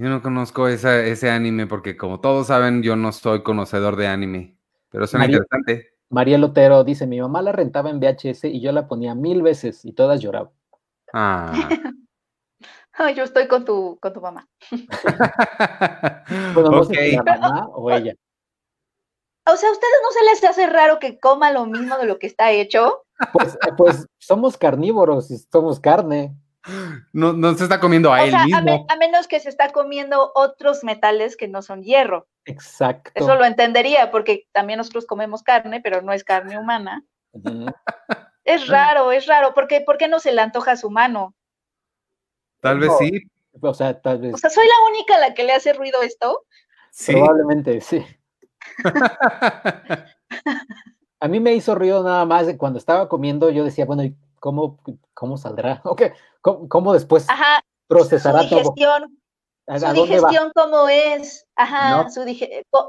Yo 0.00 0.08
no 0.08 0.22
conozco 0.22 0.66
esa- 0.66 1.04
ese 1.04 1.28
anime 1.30 1.66
porque 1.66 1.94
como 1.94 2.20
todos 2.20 2.46
saben, 2.46 2.82
yo 2.82 2.96
no 2.96 3.12
soy 3.12 3.42
conocedor 3.42 3.96
de 3.96 4.06
anime, 4.06 4.56
pero 4.88 5.06
suena 5.06 5.24
María- 5.26 5.36
interesante. 5.36 5.94
María 6.08 6.38
Lotero 6.38 6.84
dice, 6.84 7.06
mi 7.06 7.20
mamá 7.20 7.42
la 7.42 7.52
rentaba 7.52 7.90
en 7.90 8.00
VHS 8.00 8.44
y 8.48 8.62
yo 8.62 8.72
la 8.72 8.88
ponía 8.88 9.14
mil 9.14 9.42
veces 9.42 9.84
y 9.84 9.92
todas 9.92 10.22
lloraban. 10.22 10.50
Ah. 11.12 11.52
Ay, 12.94 13.14
yo 13.14 13.24
estoy 13.24 13.46
con 13.46 13.66
tu, 13.66 13.98
con 14.00 14.14
tu 14.14 14.22
mamá. 14.22 14.48
Bueno, 16.54 16.70
no 16.70 16.80
ok. 16.80 16.86
sé 16.94 17.10
si 17.10 17.16
la 17.16 17.22
mamá 17.22 17.68
o 17.68 17.90
ella. 17.92 18.14
O 19.46 19.56
sea, 19.56 19.68
¿a 19.68 19.72
ustedes 19.72 20.00
no 20.02 20.10
se 20.12 20.24
les 20.24 20.44
hace 20.44 20.66
raro 20.66 20.98
que 20.98 21.18
coma 21.20 21.52
lo 21.52 21.66
mismo 21.66 21.98
de 21.98 22.06
lo 22.06 22.18
que 22.18 22.26
está 22.26 22.50
hecho? 22.52 23.04
Pues, 23.34 23.58
pues 23.76 24.06
somos 24.18 24.56
carnívoros 24.56 25.30
y 25.30 25.36
somos 25.36 25.78
carne. 25.78 26.34
No, 27.12 27.32
no 27.32 27.54
se 27.54 27.64
está 27.64 27.80
comiendo 27.80 28.12
a 28.12 28.20
O 28.20 28.24
él 28.24 28.30
sea, 28.30 28.42
a, 28.42 28.44
mismo. 28.44 28.62
me- 28.62 28.84
a 28.88 28.96
menos 28.96 29.26
que 29.28 29.40
se 29.40 29.48
está 29.48 29.70
comiendo 29.70 30.30
otros 30.34 30.84
metales 30.84 31.36
que 31.36 31.48
no 31.48 31.62
son 31.62 31.82
hierro. 31.82 32.28
Exacto. 32.44 33.10
Eso 33.14 33.34
lo 33.34 33.44
entendería, 33.44 34.10
porque 34.10 34.46
también 34.52 34.76
nosotros 34.78 35.06
comemos 35.06 35.42
carne, 35.42 35.80
pero 35.82 36.02
no 36.02 36.12
es 36.12 36.22
carne 36.24 36.58
humana. 36.58 37.04
Es 38.42 38.66
raro, 38.68 39.12
es 39.12 39.26
raro. 39.26 39.52
¿Por 39.54 39.68
qué, 39.68 39.82
por 39.82 39.96
qué 39.98 40.08
no 40.08 40.18
se 40.18 40.32
le 40.32 40.40
antoja 40.40 40.72
a 40.72 40.76
su 40.76 40.90
mano? 40.90 41.34
Tal 42.60 42.78
vez 42.80 42.90
sí. 42.98 43.22
O 43.60 43.74
sea, 43.74 44.00
tal 44.00 44.18
vez, 44.18 44.34
O 44.34 44.38
sea, 44.38 44.48
¿soy 44.50 44.66
la 44.66 44.88
única 44.90 45.14
a 45.16 45.18
la 45.20 45.34
que 45.34 45.44
le 45.44 45.52
hace 45.52 45.72
ruido 45.74 46.02
esto? 46.02 46.46
Sí. 46.90 47.12
probablemente, 47.12 47.80
sí. 47.80 48.04
A 51.20 51.28
mí 51.28 51.38
me 51.38 51.52
hizo 51.54 51.74
ruido 51.74 52.02
nada 52.02 52.24
más 52.24 52.46
cuando 52.56 52.78
estaba 52.78 53.08
comiendo, 53.08 53.50
yo 53.50 53.62
decía, 53.64 53.84
bueno, 53.84 54.02
¿y 54.04 54.16
cómo, 54.40 54.78
cómo 55.14 55.36
saldrá? 55.36 55.80
Ok, 55.84 56.02
¿cómo, 56.40 56.68
cómo 56.68 56.92
después 56.92 57.28
Ajá, 57.28 57.60
su 57.60 57.88
procesará 57.88 58.48
todo? 58.48 58.58
digestión. 58.58 59.20
su 59.78 59.92
digestión 59.92 60.50
cómo 60.54 60.88
es, 60.88 61.46
ajá, 61.54 62.10
su 62.10 62.24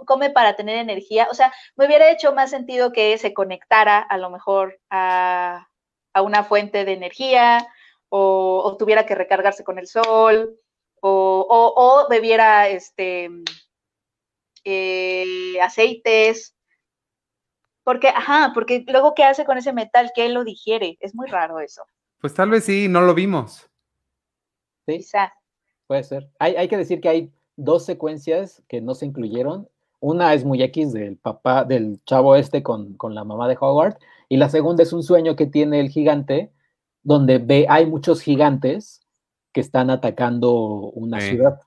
come 0.05 0.31
para 0.31 0.55
tener 0.55 0.77
energía, 0.77 1.27
o 1.29 1.35
sea, 1.35 1.53
me 1.75 1.85
hubiera 1.85 2.09
hecho 2.09 2.33
más 2.33 2.49
sentido 2.49 2.91
que 2.91 3.17
se 3.19 3.33
conectara 3.33 3.99
a 3.99 4.17
lo 4.17 4.31
mejor 4.31 4.79
a, 4.89 5.67
una 6.15 6.43
fuente 6.43 6.83
de 6.83 6.93
energía 6.93 7.67
o, 8.09 8.75
tuviera 8.79 9.05
que 9.05 9.15
recargarse 9.15 9.63
con 9.63 9.77
el 9.77 9.87
sol 9.87 10.57
o, 11.01 12.07
bebiera 12.09 12.67
este 12.67 13.29
eh, 14.63 15.59
aceites, 15.61 16.55
porque, 17.83 18.09
ajá, 18.09 18.51
porque 18.53 18.85
luego 18.87 19.13
qué 19.15 19.23
hace 19.23 19.45
con 19.45 19.57
ese 19.57 19.73
metal 19.73 20.11
que 20.13 20.25
él 20.25 20.33
lo 20.33 20.43
digiere, 20.43 20.97
es 20.99 21.15
muy 21.15 21.27
raro 21.27 21.59
eso. 21.59 21.83
Pues 22.19 22.33
tal 22.33 22.49
vez 22.49 22.65
sí, 22.65 22.87
no 22.87 23.01
lo 23.01 23.13
vimos. 23.13 23.69
Sí. 24.85 24.97
Quizá. 24.97 25.33
Puede 25.87 26.03
ser. 26.03 26.29
Hay, 26.39 26.55
hay 26.55 26.67
que 26.67 26.77
decir 26.77 27.01
que 27.01 27.09
hay 27.09 27.31
dos 27.55 27.85
secuencias 27.85 28.61
que 28.67 28.81
no 28.81 28.95
se 28.95 29.05
incluyeron. 29.05 29.67
Una 29.99 30.33
es 30.33 30.45
muy 30.45 30.61
X 30.63 30.93
del 30.93 31.17
papá, 31.17 31.63
del 31.63 32.03
chavo 32.05 32.35
este 32.35 32.63
con, 32.63 32.97
la 33.09 33.23
mamá 33.23 33.47
de 33.47 33.57
Howard, 33.59 33.97
y 34.29 34.37
la 34.37 34.49
segunda 34.49 34.83
es 34.83 34.93
un 34.93 35.03
sueño 35.03 35.35
que 35.35 35.45
tiene 35.45 35.79
el 35.79 35.89
gigante, 35.89 36.51
donde 37.03 37.37
ve, 37.37 37.67
hay 37.69 37.85
muchos 37.85 38.21
gigantes 38.21 39.01
que 39.53 39.61
están 39.61 39.89
atacando 39.89 40.53
una 40.53 41.19
ciudad. 41.19 41.59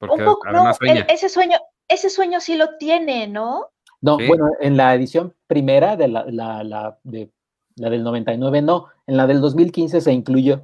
un 0.00 0.24
poco, 0.24 0.50
no, 0.50 0.70
ese 1.08 1.28
sueño, 1.28 1.58
ese 1.86 2.10
sueño 2.10 2.40
sí 2.40 2.56
lo 2.56 2.76
tiene, 2.76 3.28
¿no? 3.28 3.68
No, 4.04 4.18
bueno, 4.18 4.50
en 4.60 4.76
la 4.76 4.94
edición 4.94 5.34
primera 5.46 5.96
de 5.96 6.08
la, 6.08 6.26
la, 6.26 6.62
la, 6.62 6.98
de, 7.04 7.30
la 7.76 7.88
del 7.88 8.04
99 8.04 8.60
no, 8.60 8.88
en 9.06 9.16
la 9.16 9.26
del 9.26 9.40
2015 9.40 10.02
se 10.02 10.12
incluyó, 10.12 10.62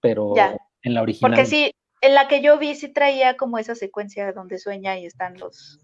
pero 0.00 0.32
en 0.82 0.94
la 0.94 1.02
original. 1.02 1.30
Porque 1.30 1.44
sí, 1.44 1.74
en 2.00 2.14
la 2.14 2.26
que 2.26 2.40
yo 2.40 2.58
vi 2.58 2.74
sí 2.74 2.88
traía 2.88 3.36
como 3.36 3.58
esa 3.58 3.74
secuencia 3.74 4.32
donde 4.32 4.58
sueña 4.58 4.98
y 4.98 5.04
están 5.04 5.38
los... 5.38 5.78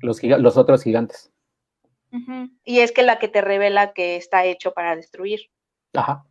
Los, 0.00 0.22
los 0.22 0.58
otros 0.58 0.82
gigantes. 0.82 1.32
Y 2.64 2.80
es 2.80 2.92
que 2.92 3.02
la 3.02 3.18
que 3.18 3.28
te 3.28 3.40
revela 3.40 3.94
que 3.94 4.16
está 4.16 4.44
hecho 4.44 4.74
para 4.74 4.96
destruir. 4.96 5.50
Ajá. 5.94 6.26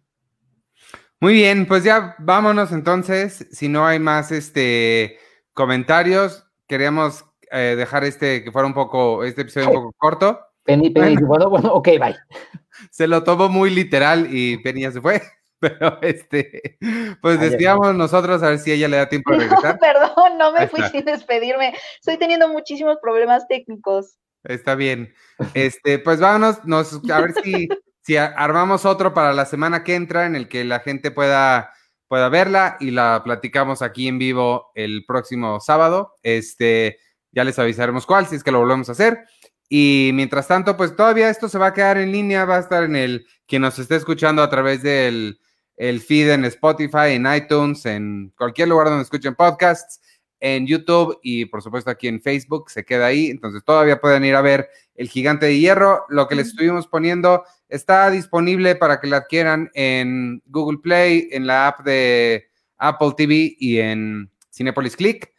Muy 1.19 1.33
bien, 1.33 1.65
pues 1.67 1.83
ya 1.83 2.15
vámonos 2.19 2.71
entonces. 2.71 3.47
Si 3.51 3.69
no 3.69 3.87
hay 3.87 3.97
más 3.97 4.31
este 4.31 5.17
comentarios, 5.53 6.45
queríamos 6.67 7.25
eh, 7.53 7.75
dejar 7.75 8.03
este 8.03 8.43
que 8.43 8.51
fuera 8.51 8.67
un 8.67 8.73
poco, 8.73 9.23
este 9.23 9.41
episodio 9.41 9.69
un 9.69 9.75
poco 9.75 9.93
corto. 9.97 10.39
Penny, 10.63 10.89
Penny, 10.89 11.17
bueno, 11.17 11.49
bueno, 11.49 11.73
ok, 11.73 11.87
bye. 11.99 12.15
Se 12.91 13.07
lo 13.07 13.23
tomó 13.23 13.49
muy 13.49 13.69
literal 13.69 14.27
y 14.31 14.57
Penny 14.57 14.81
ya 14.81 14.91
se 14.91 15.01
fue. 15.01 15.21
Pero 15.59 16.01
este, 16.01 16.77
pues 17.21 17.39
decíamos 17.39 17.95
nosotros 17.95 18.43
a 18.43 18.49
ver 18.49 18.59
si 18.59 18.73
ella 18.73 18.89
le 18.89 18.97
da 18.97 19.07
tiempo 19.07 19.31
de 19.31 19.37
regresar. 19.39 19.75
No, 19.75 19.79
perdón, 19.79 20.37
no 20.37 20.51
me 20.51 20.67
fui 20.67 20.81
sin 20.91 21.05
despedirme. 21.05 21.73
Estoy 21.99 22.17
teniendo 22.17 22.49
muchísimos 22.49 22.97
problemas 23.01 23.47
técnicos. 23.47 24.17
Está 24.43 24.75
bien. 24.75 25.13
Este, 25.53 25.99
pues 25.99 26.19
vámonos, 26.19 26.65
nos, 26.65 26.99
a 27.09 27.21
ver 27.21 27.33
si, 27.41 27.69
si 28.01 28.17
armamos 28.17 28.83
otro 28.83 29.13
para 29.13 29.31
la 29.31 29.45
semana 29.45 29.85
que 29.85 29.95
entra 29.95 30.25
en 30.25 30.35
el 30.35 30.49
que 30.49 30.65
la 30.65 30.81
gente 30.81 31.11
pueda, 31.11 31.71
pueda 32.09 32.27
verla 32.27 32.75
y 32.81 32.91
la 32.91 33.21
platicamos 33.23 33.81
aquí 33.81 34.09
en 34.09 34.19
vivo 34.19 34.71
el 34.75 35.05
próximo 35.05 35.61
sábado. 35.61 36.15
Este, 36.23 36.97
ya 37.33 37.43
les 37.43 37.59
avisaremos 37.59 38.05
cuál, 38.05 38.27
si 38.27 38.35
es 38.35 38.43
que 38.43 38.51
lo 38.51 38.59
volvemos 38.59 38.89
a 38.89 38.93
hacer. 38.93 39.25
Y 39.69 40.11
mientras 40.13 40.47
tanto, 40.47 40.77
pues 40.77 40.95
todavía 40.95 41.29
esto 41.29 41.49
se 41.49 41.57
va 41.57 41.67
a 41.67 41.73
quedar 41.73 41.97
en 41.97 42.11
línea, 42.11 42.45
va 42.45 42.57
a 42.57 42.59
estar 42.59 42.83
en 42.83 42.95
el, 42.95 43.25
quien 43.47 43.63
nos 43.63 43.77
esté 43.79 43.95
escuchando 43.95 44.41
a 44.41 44.49
través 44.49 44.83
del 44.83 45.39
el 45.75 46.01
feed 46.01 46.29
en 46.29 46.45
Spotify, 46.45 47.13
en 47.13 47.25
iTunes, 47.33 47.85
en 47.85 48.31
cualquier 48.37 48.69
lugar 48.69 48.87
donde 48.87 49.03
escuchen 49.03 49.35
podcasts, 49.35 49.99
en 50.39 50.67
YouTube 50.67 51.19
y 51.23 51.45
por 51.45 51.61
supuesto 51.61 51.89
aquí 51.89 52.07
en 52.07 52.21
Facebook, 52.21 52.69
se 52.69 52.83
queda 52.83 53.07
ahí. 53.07 53.27
Entonces 53.27 53.63
todavía 53.63 53.99
pueden 53.99 54.25
ir 54.25 54.35
a 54.35 54.41
ver 54.41 54.69
El 54.93 55.07
Gigante 55.07 55.45
de 55.45 55.57
Hierro. 55.57 56.05
Lo 56.09 56.27
que 56.27 56.35
les 56.35 56.49
estuvimos 56.49 56.85
poniendo 56.85 57.43
está 57.69 58.11
disponible 58.11 58.75
para 58.75 58.99
que 58.99 59.07
la 59.07 59.17
adquieran 59.17 59.71
en 59.73 60.43
Google 60.45 60.79
Play, 60.79 61.29
en 61.31 61.47
la 61.47 61.67
app 61.69 61.85
de 61.85 62.49
Apple 62.77 63.13
TV 63.15 63.55
y 63.57 63.79
en 63.79 64.29
Cinepolis 64.51 64.97
Click. 64.97 65.32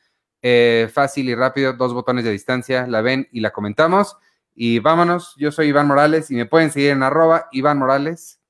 Eh, 0.47 0.91
fácil 0.93 1.31
y 1.31 1.35
rápido, 1.35 1.73
dos 1.73 1.95
botones 1.95 2.23
de 2.23 2.31
distancia, 2.31 2.87
la 2.87 3.01
ven 3.01 3.27
y 3.33 3.41
la 3.41 3.51
comentamos. 3.51 4.19
Y 4.55 4.79
vámonos, 4.79 5.35
yo 5.39 5.51
soy 5.51 5.69
Iván 5.69 5.87
Morales 5.87 6.31
y 6.31 6.35
me 6.35 6.45
pueden 6.45 6.71
seguir 6.71 6.91
en 6.91 7.03
arroba 7.03 7.49
Iván 7.51 7.79
Morales 7.79 8.43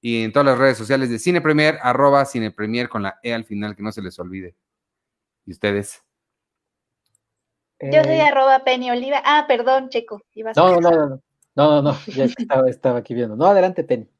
y 0.00 0.24
en 0.24 0.32
todas 0.32 0.46
las 0.46 0.58
redes 0.58 0.76
sociales 0.76 1.08
de 1.08 1.20
Cine 1.20 1.40
Premier, 1.40 1.78
arroba 1.82 2.24
Cine 2.24 2.50
Premier 2.50 2.88
con 2.88 3.04
la 3.04 3.20
E 3.22 3.32
al 3.32 3.44
final, 3.44 3.76
que 3.76 3.82
no 3.84 3.92
se 3.92 4.02
les 4.02 4.18
olvide. 4.18 4.56
¿Y 5.46 5.52
ustedes? 5.52 6.02
Yo 7.78 8.02
soy 8.02 8.14
eh, 8.14 8.22
arroba 8.22 8.64
Penny 8.64 8.90
Oliva. 8.90 9.22
Ah, 9.24 9.44
perdón, 9.46 9.88
Checo. 9.88 10.20
no, 10.56 10.80
no, 10.80 10.90
no, 10.90 11.06
no, 11.06 11.22
no, 11.54 11.82
no, 11.82 11.96
ya 12.08 12.24
estaba, 12.24 12.98
aquí 12.98 13.14
viendo. 13.14 13.36
No, 13.36 13.46
adelante, 13.46 13.84
Penny. 13.84 14.10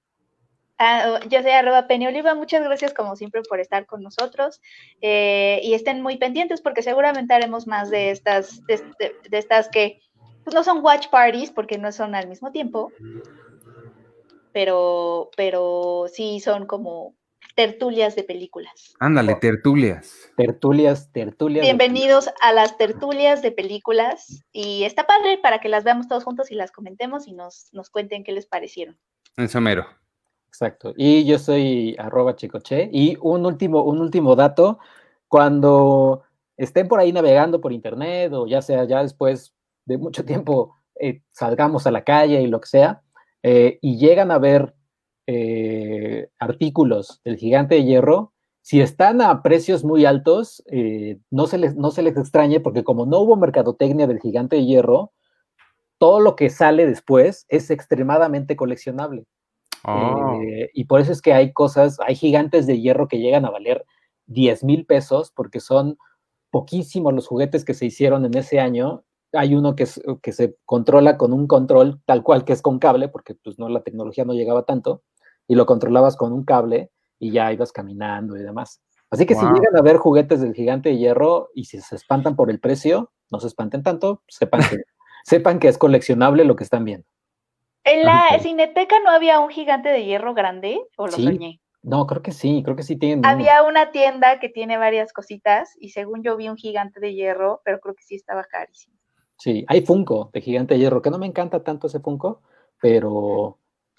Ah, 0.83 1.21
yo 1.29 1.43
soy 1.43 1.51
arroba 1.51 1.87
Penny 1.87 2.07
Oliva. 2.07 2.35
Muchas 2.35 2.65
gracias, 2.65 2.95
como 2.95 3.15
siempre, 3.15 3.43
por 3.43 3.61
estar 3.61 3.85
con 3.85 4.03
nosotros. 4.03 4.63
Eh, 5.03 5.61
y 5.63 5.75
estén 5.75 6.01
muy 6.01 6.17
pendientes 6.17 6.63
porque 6.63 6.83
seguramente 6.83 7.35
haremos 7.35 7.67
más 7.67 7.91
de 7.91 8.11
estas, 8.11 8.65
de, 8.65 8.81
de 9.29 9.39
estas 9.39 9.69
que 9.69 10.01
pues 10.43 10.55
no 10.55 10.65
son 10.65 10.83
watch 10.83 11.09
parties 11.11 11.51
porque 11.51 11.77
no 11.77 11.93
son 11.93 12.15
al 12.15 12.29
mismo 12.29 12.51
tiempo, 12.51 12.91
pero, 14.53 15.31
pero 15.37 16.07
sí 16.11 16.41
son 16.41 16.67
como 16.67 17.15
tertulias 17.55 18.17
de 18.17 18.25
películas. 18.25 18.95
Ándale, 19.01 19.35
tertulias. 19.35 20.33
Tertulias, 20.35 21.13
tertulias. 21.13 21.63
Bienvenidos 21.63 22.31
a 22.41 22.55
las 22.55 22.79
tertulias 22.79 23.43
de 23.43 23.53
películas 23.53 24.45
y 24.51 24.85
está 24.85 25.07
padre 25.07 25.37
para 25.43 25.61
que 25.61 25.69
las 25.69 25.85
veamos 25.85 26.09
todos 26.09 26.25
juntos 26.25 26.51
y 26.51 26.55
las 26.55 26.73
comentemos 26.73 27.29
y 27.29 27.35
nos, 27.35 27.69
nos 27.73 27.91
cuenten 27.91 28.25
qué 28.25 28.33
les 28.33 28.47
parecieron. 28.47 28.99
En 29.37 29.51
somero. 29.51 29.87
Exacto. 30.51 30.93
Y 30.97 31.25
yo 31.27 31.39
soy 31.39 31.95
arroba 31.97 32.35
chicoche. 32.35 32.91
Y 32.93 33.17
un 33.21 33.47
último, 33.47 33.85
un 33.85 34.01
último 34.01 34.35
dato, 34.35 34.81
cuando 35.29 36.25
estén 36.57 36.89
por 36.89 36.99
ahí 36.99 37.13
navegando 37.13 37.61
por 37.61 37.73
internet 37.73 38.33
o 38.33 38.47
ya 38.49 38.61
sea 38.61 38.85
ya 38.85 39.01
después 39.03 39.55
de 39.87 39.97
mucho 39.97 40.25
tiempo 40.25 40.75
eh, 41.01 41.23
salgamos 41.31 41.87
a 41.87 41.93
la 41.93 42.03
calle 42.03 42.43
y 42.43 42.49
lo 42.49 42.61
que 42.61 42.69
sea, 42.69 43.03
eh, 43.45 43.79
y 43.81 43.97
llegan 43.97 44.33
a 44.33 44.39
ver 44.39 44.75
eh, 45.29 46.29
artículos 46.41 47.21
del 47.25 47.37
gigante 47.37 47.77
de 47.77 47.85
hierro, 47.85 48.33
si 48.61 48.81
están 48.81 49.23
a 49.23 49.43
precios 49.43 49.85
muy 49.85 50.05
altos, 50.05 50.63
no, 51.31 51.47
se 51.47 51.59
les, 51.59 51.77
no 51.77 51.91
se 51.93 52.03
les 52.03 52.17
extrañe 52.17 52.61
porque 52.61 52.85
como 52.85 53.07
no 53.07 53.21
hubo 53.21 53.37
mercadotecnia 53.37 54.07
del 54.07 54.21
gigante 54.21 54.57
de 54.57 54.67
hierro, 54.67 55.13
todo 55.99 56.21
lo 56.21 56.37
que 56.37 56.51
sale 56.51 56.87
después 56.87 57.47
es 57.49 57.71
extremadamente 57.71 58.57
coleccionable. 58.57 59.27
Oh. 59.85 60.39
y 60.75 60.85
por 60.85 61.01
eso 61.01 61.11
es 61.13 61.23
que 61.23 61.33
hay 61.33 61.53
cosas, 61.53 61.99
hay 62.07 62.15
gigantes 62.15 62.67
de 62.67 62.81
hierro 62.81 63.09
que 63.09 63.19
llegan 63.19 63.47
a 63.47 63.51
valer 63.51 63.87
10 64.27 64.65
mil 64.65 64.85
pesos 64.85 65.33
porque 65.35 65.61
son 65.61 65.97
poquísimos 66.51 67.15
los 67.15 67.27
juguetes 67.27 67.65
que 67.65 67.75
se 67.75 67.87
hicieron 67.87 68.25
en 68.25 68.37
ese 68.37 68.61
año 68.61 69.05
hay 69.33 69.55
uno 69.55 69.77
que, 69.77 69.87
que 70.23 70.33
se 70.33 70.57
controla 70.65 71.17
con 71.17 71.33
un 71.33 71.47
control 71.47 72.01
tal 72.05 72.23
cual 72.23 72.45
que 72.45 72.53
es 72.53 72.63
con 72.63 72.79
cable, 72.79 73.09
porque 73.09 73.35
pues 73.35 73.59
no, 73.59 73.69
la 73.69 73.83
tecnología 73.83 74.25
no 74.25 74.33
llegaba 74.33 74.65
tanto, 74.65 75.03
y 75.47 75.55
lo 75.55 75.67
controlabas 75.67 76.17
con 76.17 76.33
un 76.33 76.45
cable 76.45 76.91
y 77.19 77.33
ya 77.33 77.53
ibas 77.53 77.73
caminando 77.73 78.37
y 78.37 78.43
demás. 78.43 78.81
Así 79.11 79.27
que 79.27 79.35
si 79.35 79.45
llegan 79.45 79.77
a 79.77 79.83
ver 79.83 79.97
juguetes 79.97 80.41
del 80.41 80.55
gigante 80.55 80.91
de 80.91 80.99
hierro 80.99 81.49
y 81.55 81.65
si 81.65 81.81
se 81.81 81.97
espantan 81.97 82.37
por 82.37 82.51
el 82.51 82.61
precio, 82.61 83.11
no 83.31 83.41
se 83.41 83.49
espanten 83.49 83.83
tanto, 83.83 84.23
sepan 84.29 84.61
que, 84.61 84.77
sepan 85.25 85.59
que 85.59 85.69
es 85.69 85.79
coleccionable 85.79 86.45
lo 86.45 86.55
que 86.55 86.65
están 86.65 86.85
viendo. 86.85 87.07
¿En 87.91 88.05
la 88.05 88.39
cineteca 88.41 88.97
no 89.05 89.11
había 89.11 89.41
un 89.41 89.51
gigante 89.51 89.89
de 89.89 90.05
hierro 90.05 90.33
grande 90.33 90.81
o 90.97 91.07
lo 91.07 91.13
soñé? 91.13 91.61
No, 91.83 92.07
creo 92.07 92.23
que 92.23 92.31
sí, 92.31 92.63
creo 92.63 92.77
que 92.77 92.85
sí 92.85 92.97
tienen. 92.97 93.27
Había 93.27 93.65
una 93.65 93.91
tienda 93.91 94.39
que 94.39 94.49
tiene 94.49 94.77
varias 94.77 95.13
cositas 95.13 95.75
y 95.81 95.89
según 95.89 96.23
yo 96.23 96.37
vi 96.37 96.49
un 96.49 96.57
gigante 96.57 97.01
de 97.01 97.15
hierro, 97.15 97.63
pero 97.65 97.81
creo 97.81 97.97
que 97.97 98.05
sí 98.05 98.15
estaba 98.15 98.45
carísimo. 98.45 98.97
Sí, 99.39 99.65
hay 99.69 99.81
Funko 99.81 100.31
de 100.35 100.41
Gigante 100.43 100.75
de 100.75 100.81
Hierro, 100.81 101.01
que 101.01 101.11
no 101.11 101.19
me 101.19 101.27
encanta 101.27 101.65
tanto 101.65 101.87
ese 101.87 101.99
Funko, 101.99 102.43
pero... 102.81 103.59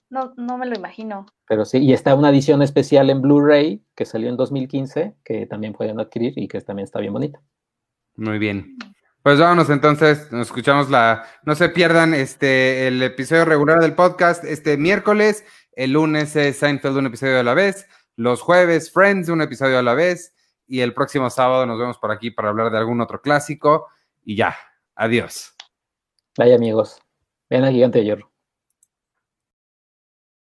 No, 0.10 0.34
no 0.38 0.58
me 0.58 0.68
lo 0.68 0.76
imagino. 0.76 1.26
Pero 1.48 1.66
sí, 1.66 1.80
y 1.80 1.94
está 1.94 2.14
una 2.14 2.30
edición 2.30 2.62
especial 2.62 3.10
en 3.10 3.22
Blu-ray 3.22 3.84
que 3.96 4.06
salió 4.06 4.30
en 4.30 4.38
2015, 4.38 5.16
que 5.24 5.48
también 5.48 5.74
pueden 5.74 6.00
adquirir 6.00 6.34
y 6.38 6.48
que 6.48 6.62
también 6.62 6.84
está 6.84 7.00
bien 7.00 7.14
bonita. 7.14 7.42
Muy 8.16 8.38
bien. 8.38 8.78
Pues 9.24 9.40
vámonos 9.40 9.70
entonces, 9.70 10.32
nos 10.32 10.48
escuchamos 10.48 10.90
la, 10.90 11.26
no 11.44 11.56
se 11.56 11.70
pierdan 11.70 12.14
este 12.14 12.88
el 12.88 13.04
episodio 13.04 13.46
regular 13.46 13.80
del 13.80 13.94
podcast 13.94 14.44
este 14.44 14.78
miércoles, 14.78 15.46
el 15.74 15.92
lunes 15.92 16.36
es 16.36 16.58
Seinfeld 16.58 16.98
un 16.98 17.06
episodio 17.06 17.40
a 17.40 17.44
la 17.44 17.54
vez, 17.54 17.88
los 18.16 18.42
jueves 18.42 18.92
Friends 18.92 19.30
un 19.30 19.42
episodio 19.42 19.78
a 19.78 19.84
la 19.84 19.94
vez 19.94 20.34
y 20.68 20.80
el 20.80 20.94
próximo 20.94 21.30
sábado 21.30 21.66
nos 21.66 21.78
vemos 21.78 21.98
por 22.00 22.12
aquí 22.12 22.32
para 22.32 22.50
hablar 22.50 22.72
de 22.72 22.80
algún 22.80 23.00
otro 23.00 23.22
clásico 23.22 23.88
y 24.24 24.36
ya, 24.36 24.56
Adiós. 24.96 25.56
Vaya 26.38 26.56
amigos. 26.56 27.02
Ven 27.50 27.64
al 27.64 27.74
gigante 27.74 28.00
de 28.00 28.06
hierro. 28.06 28.31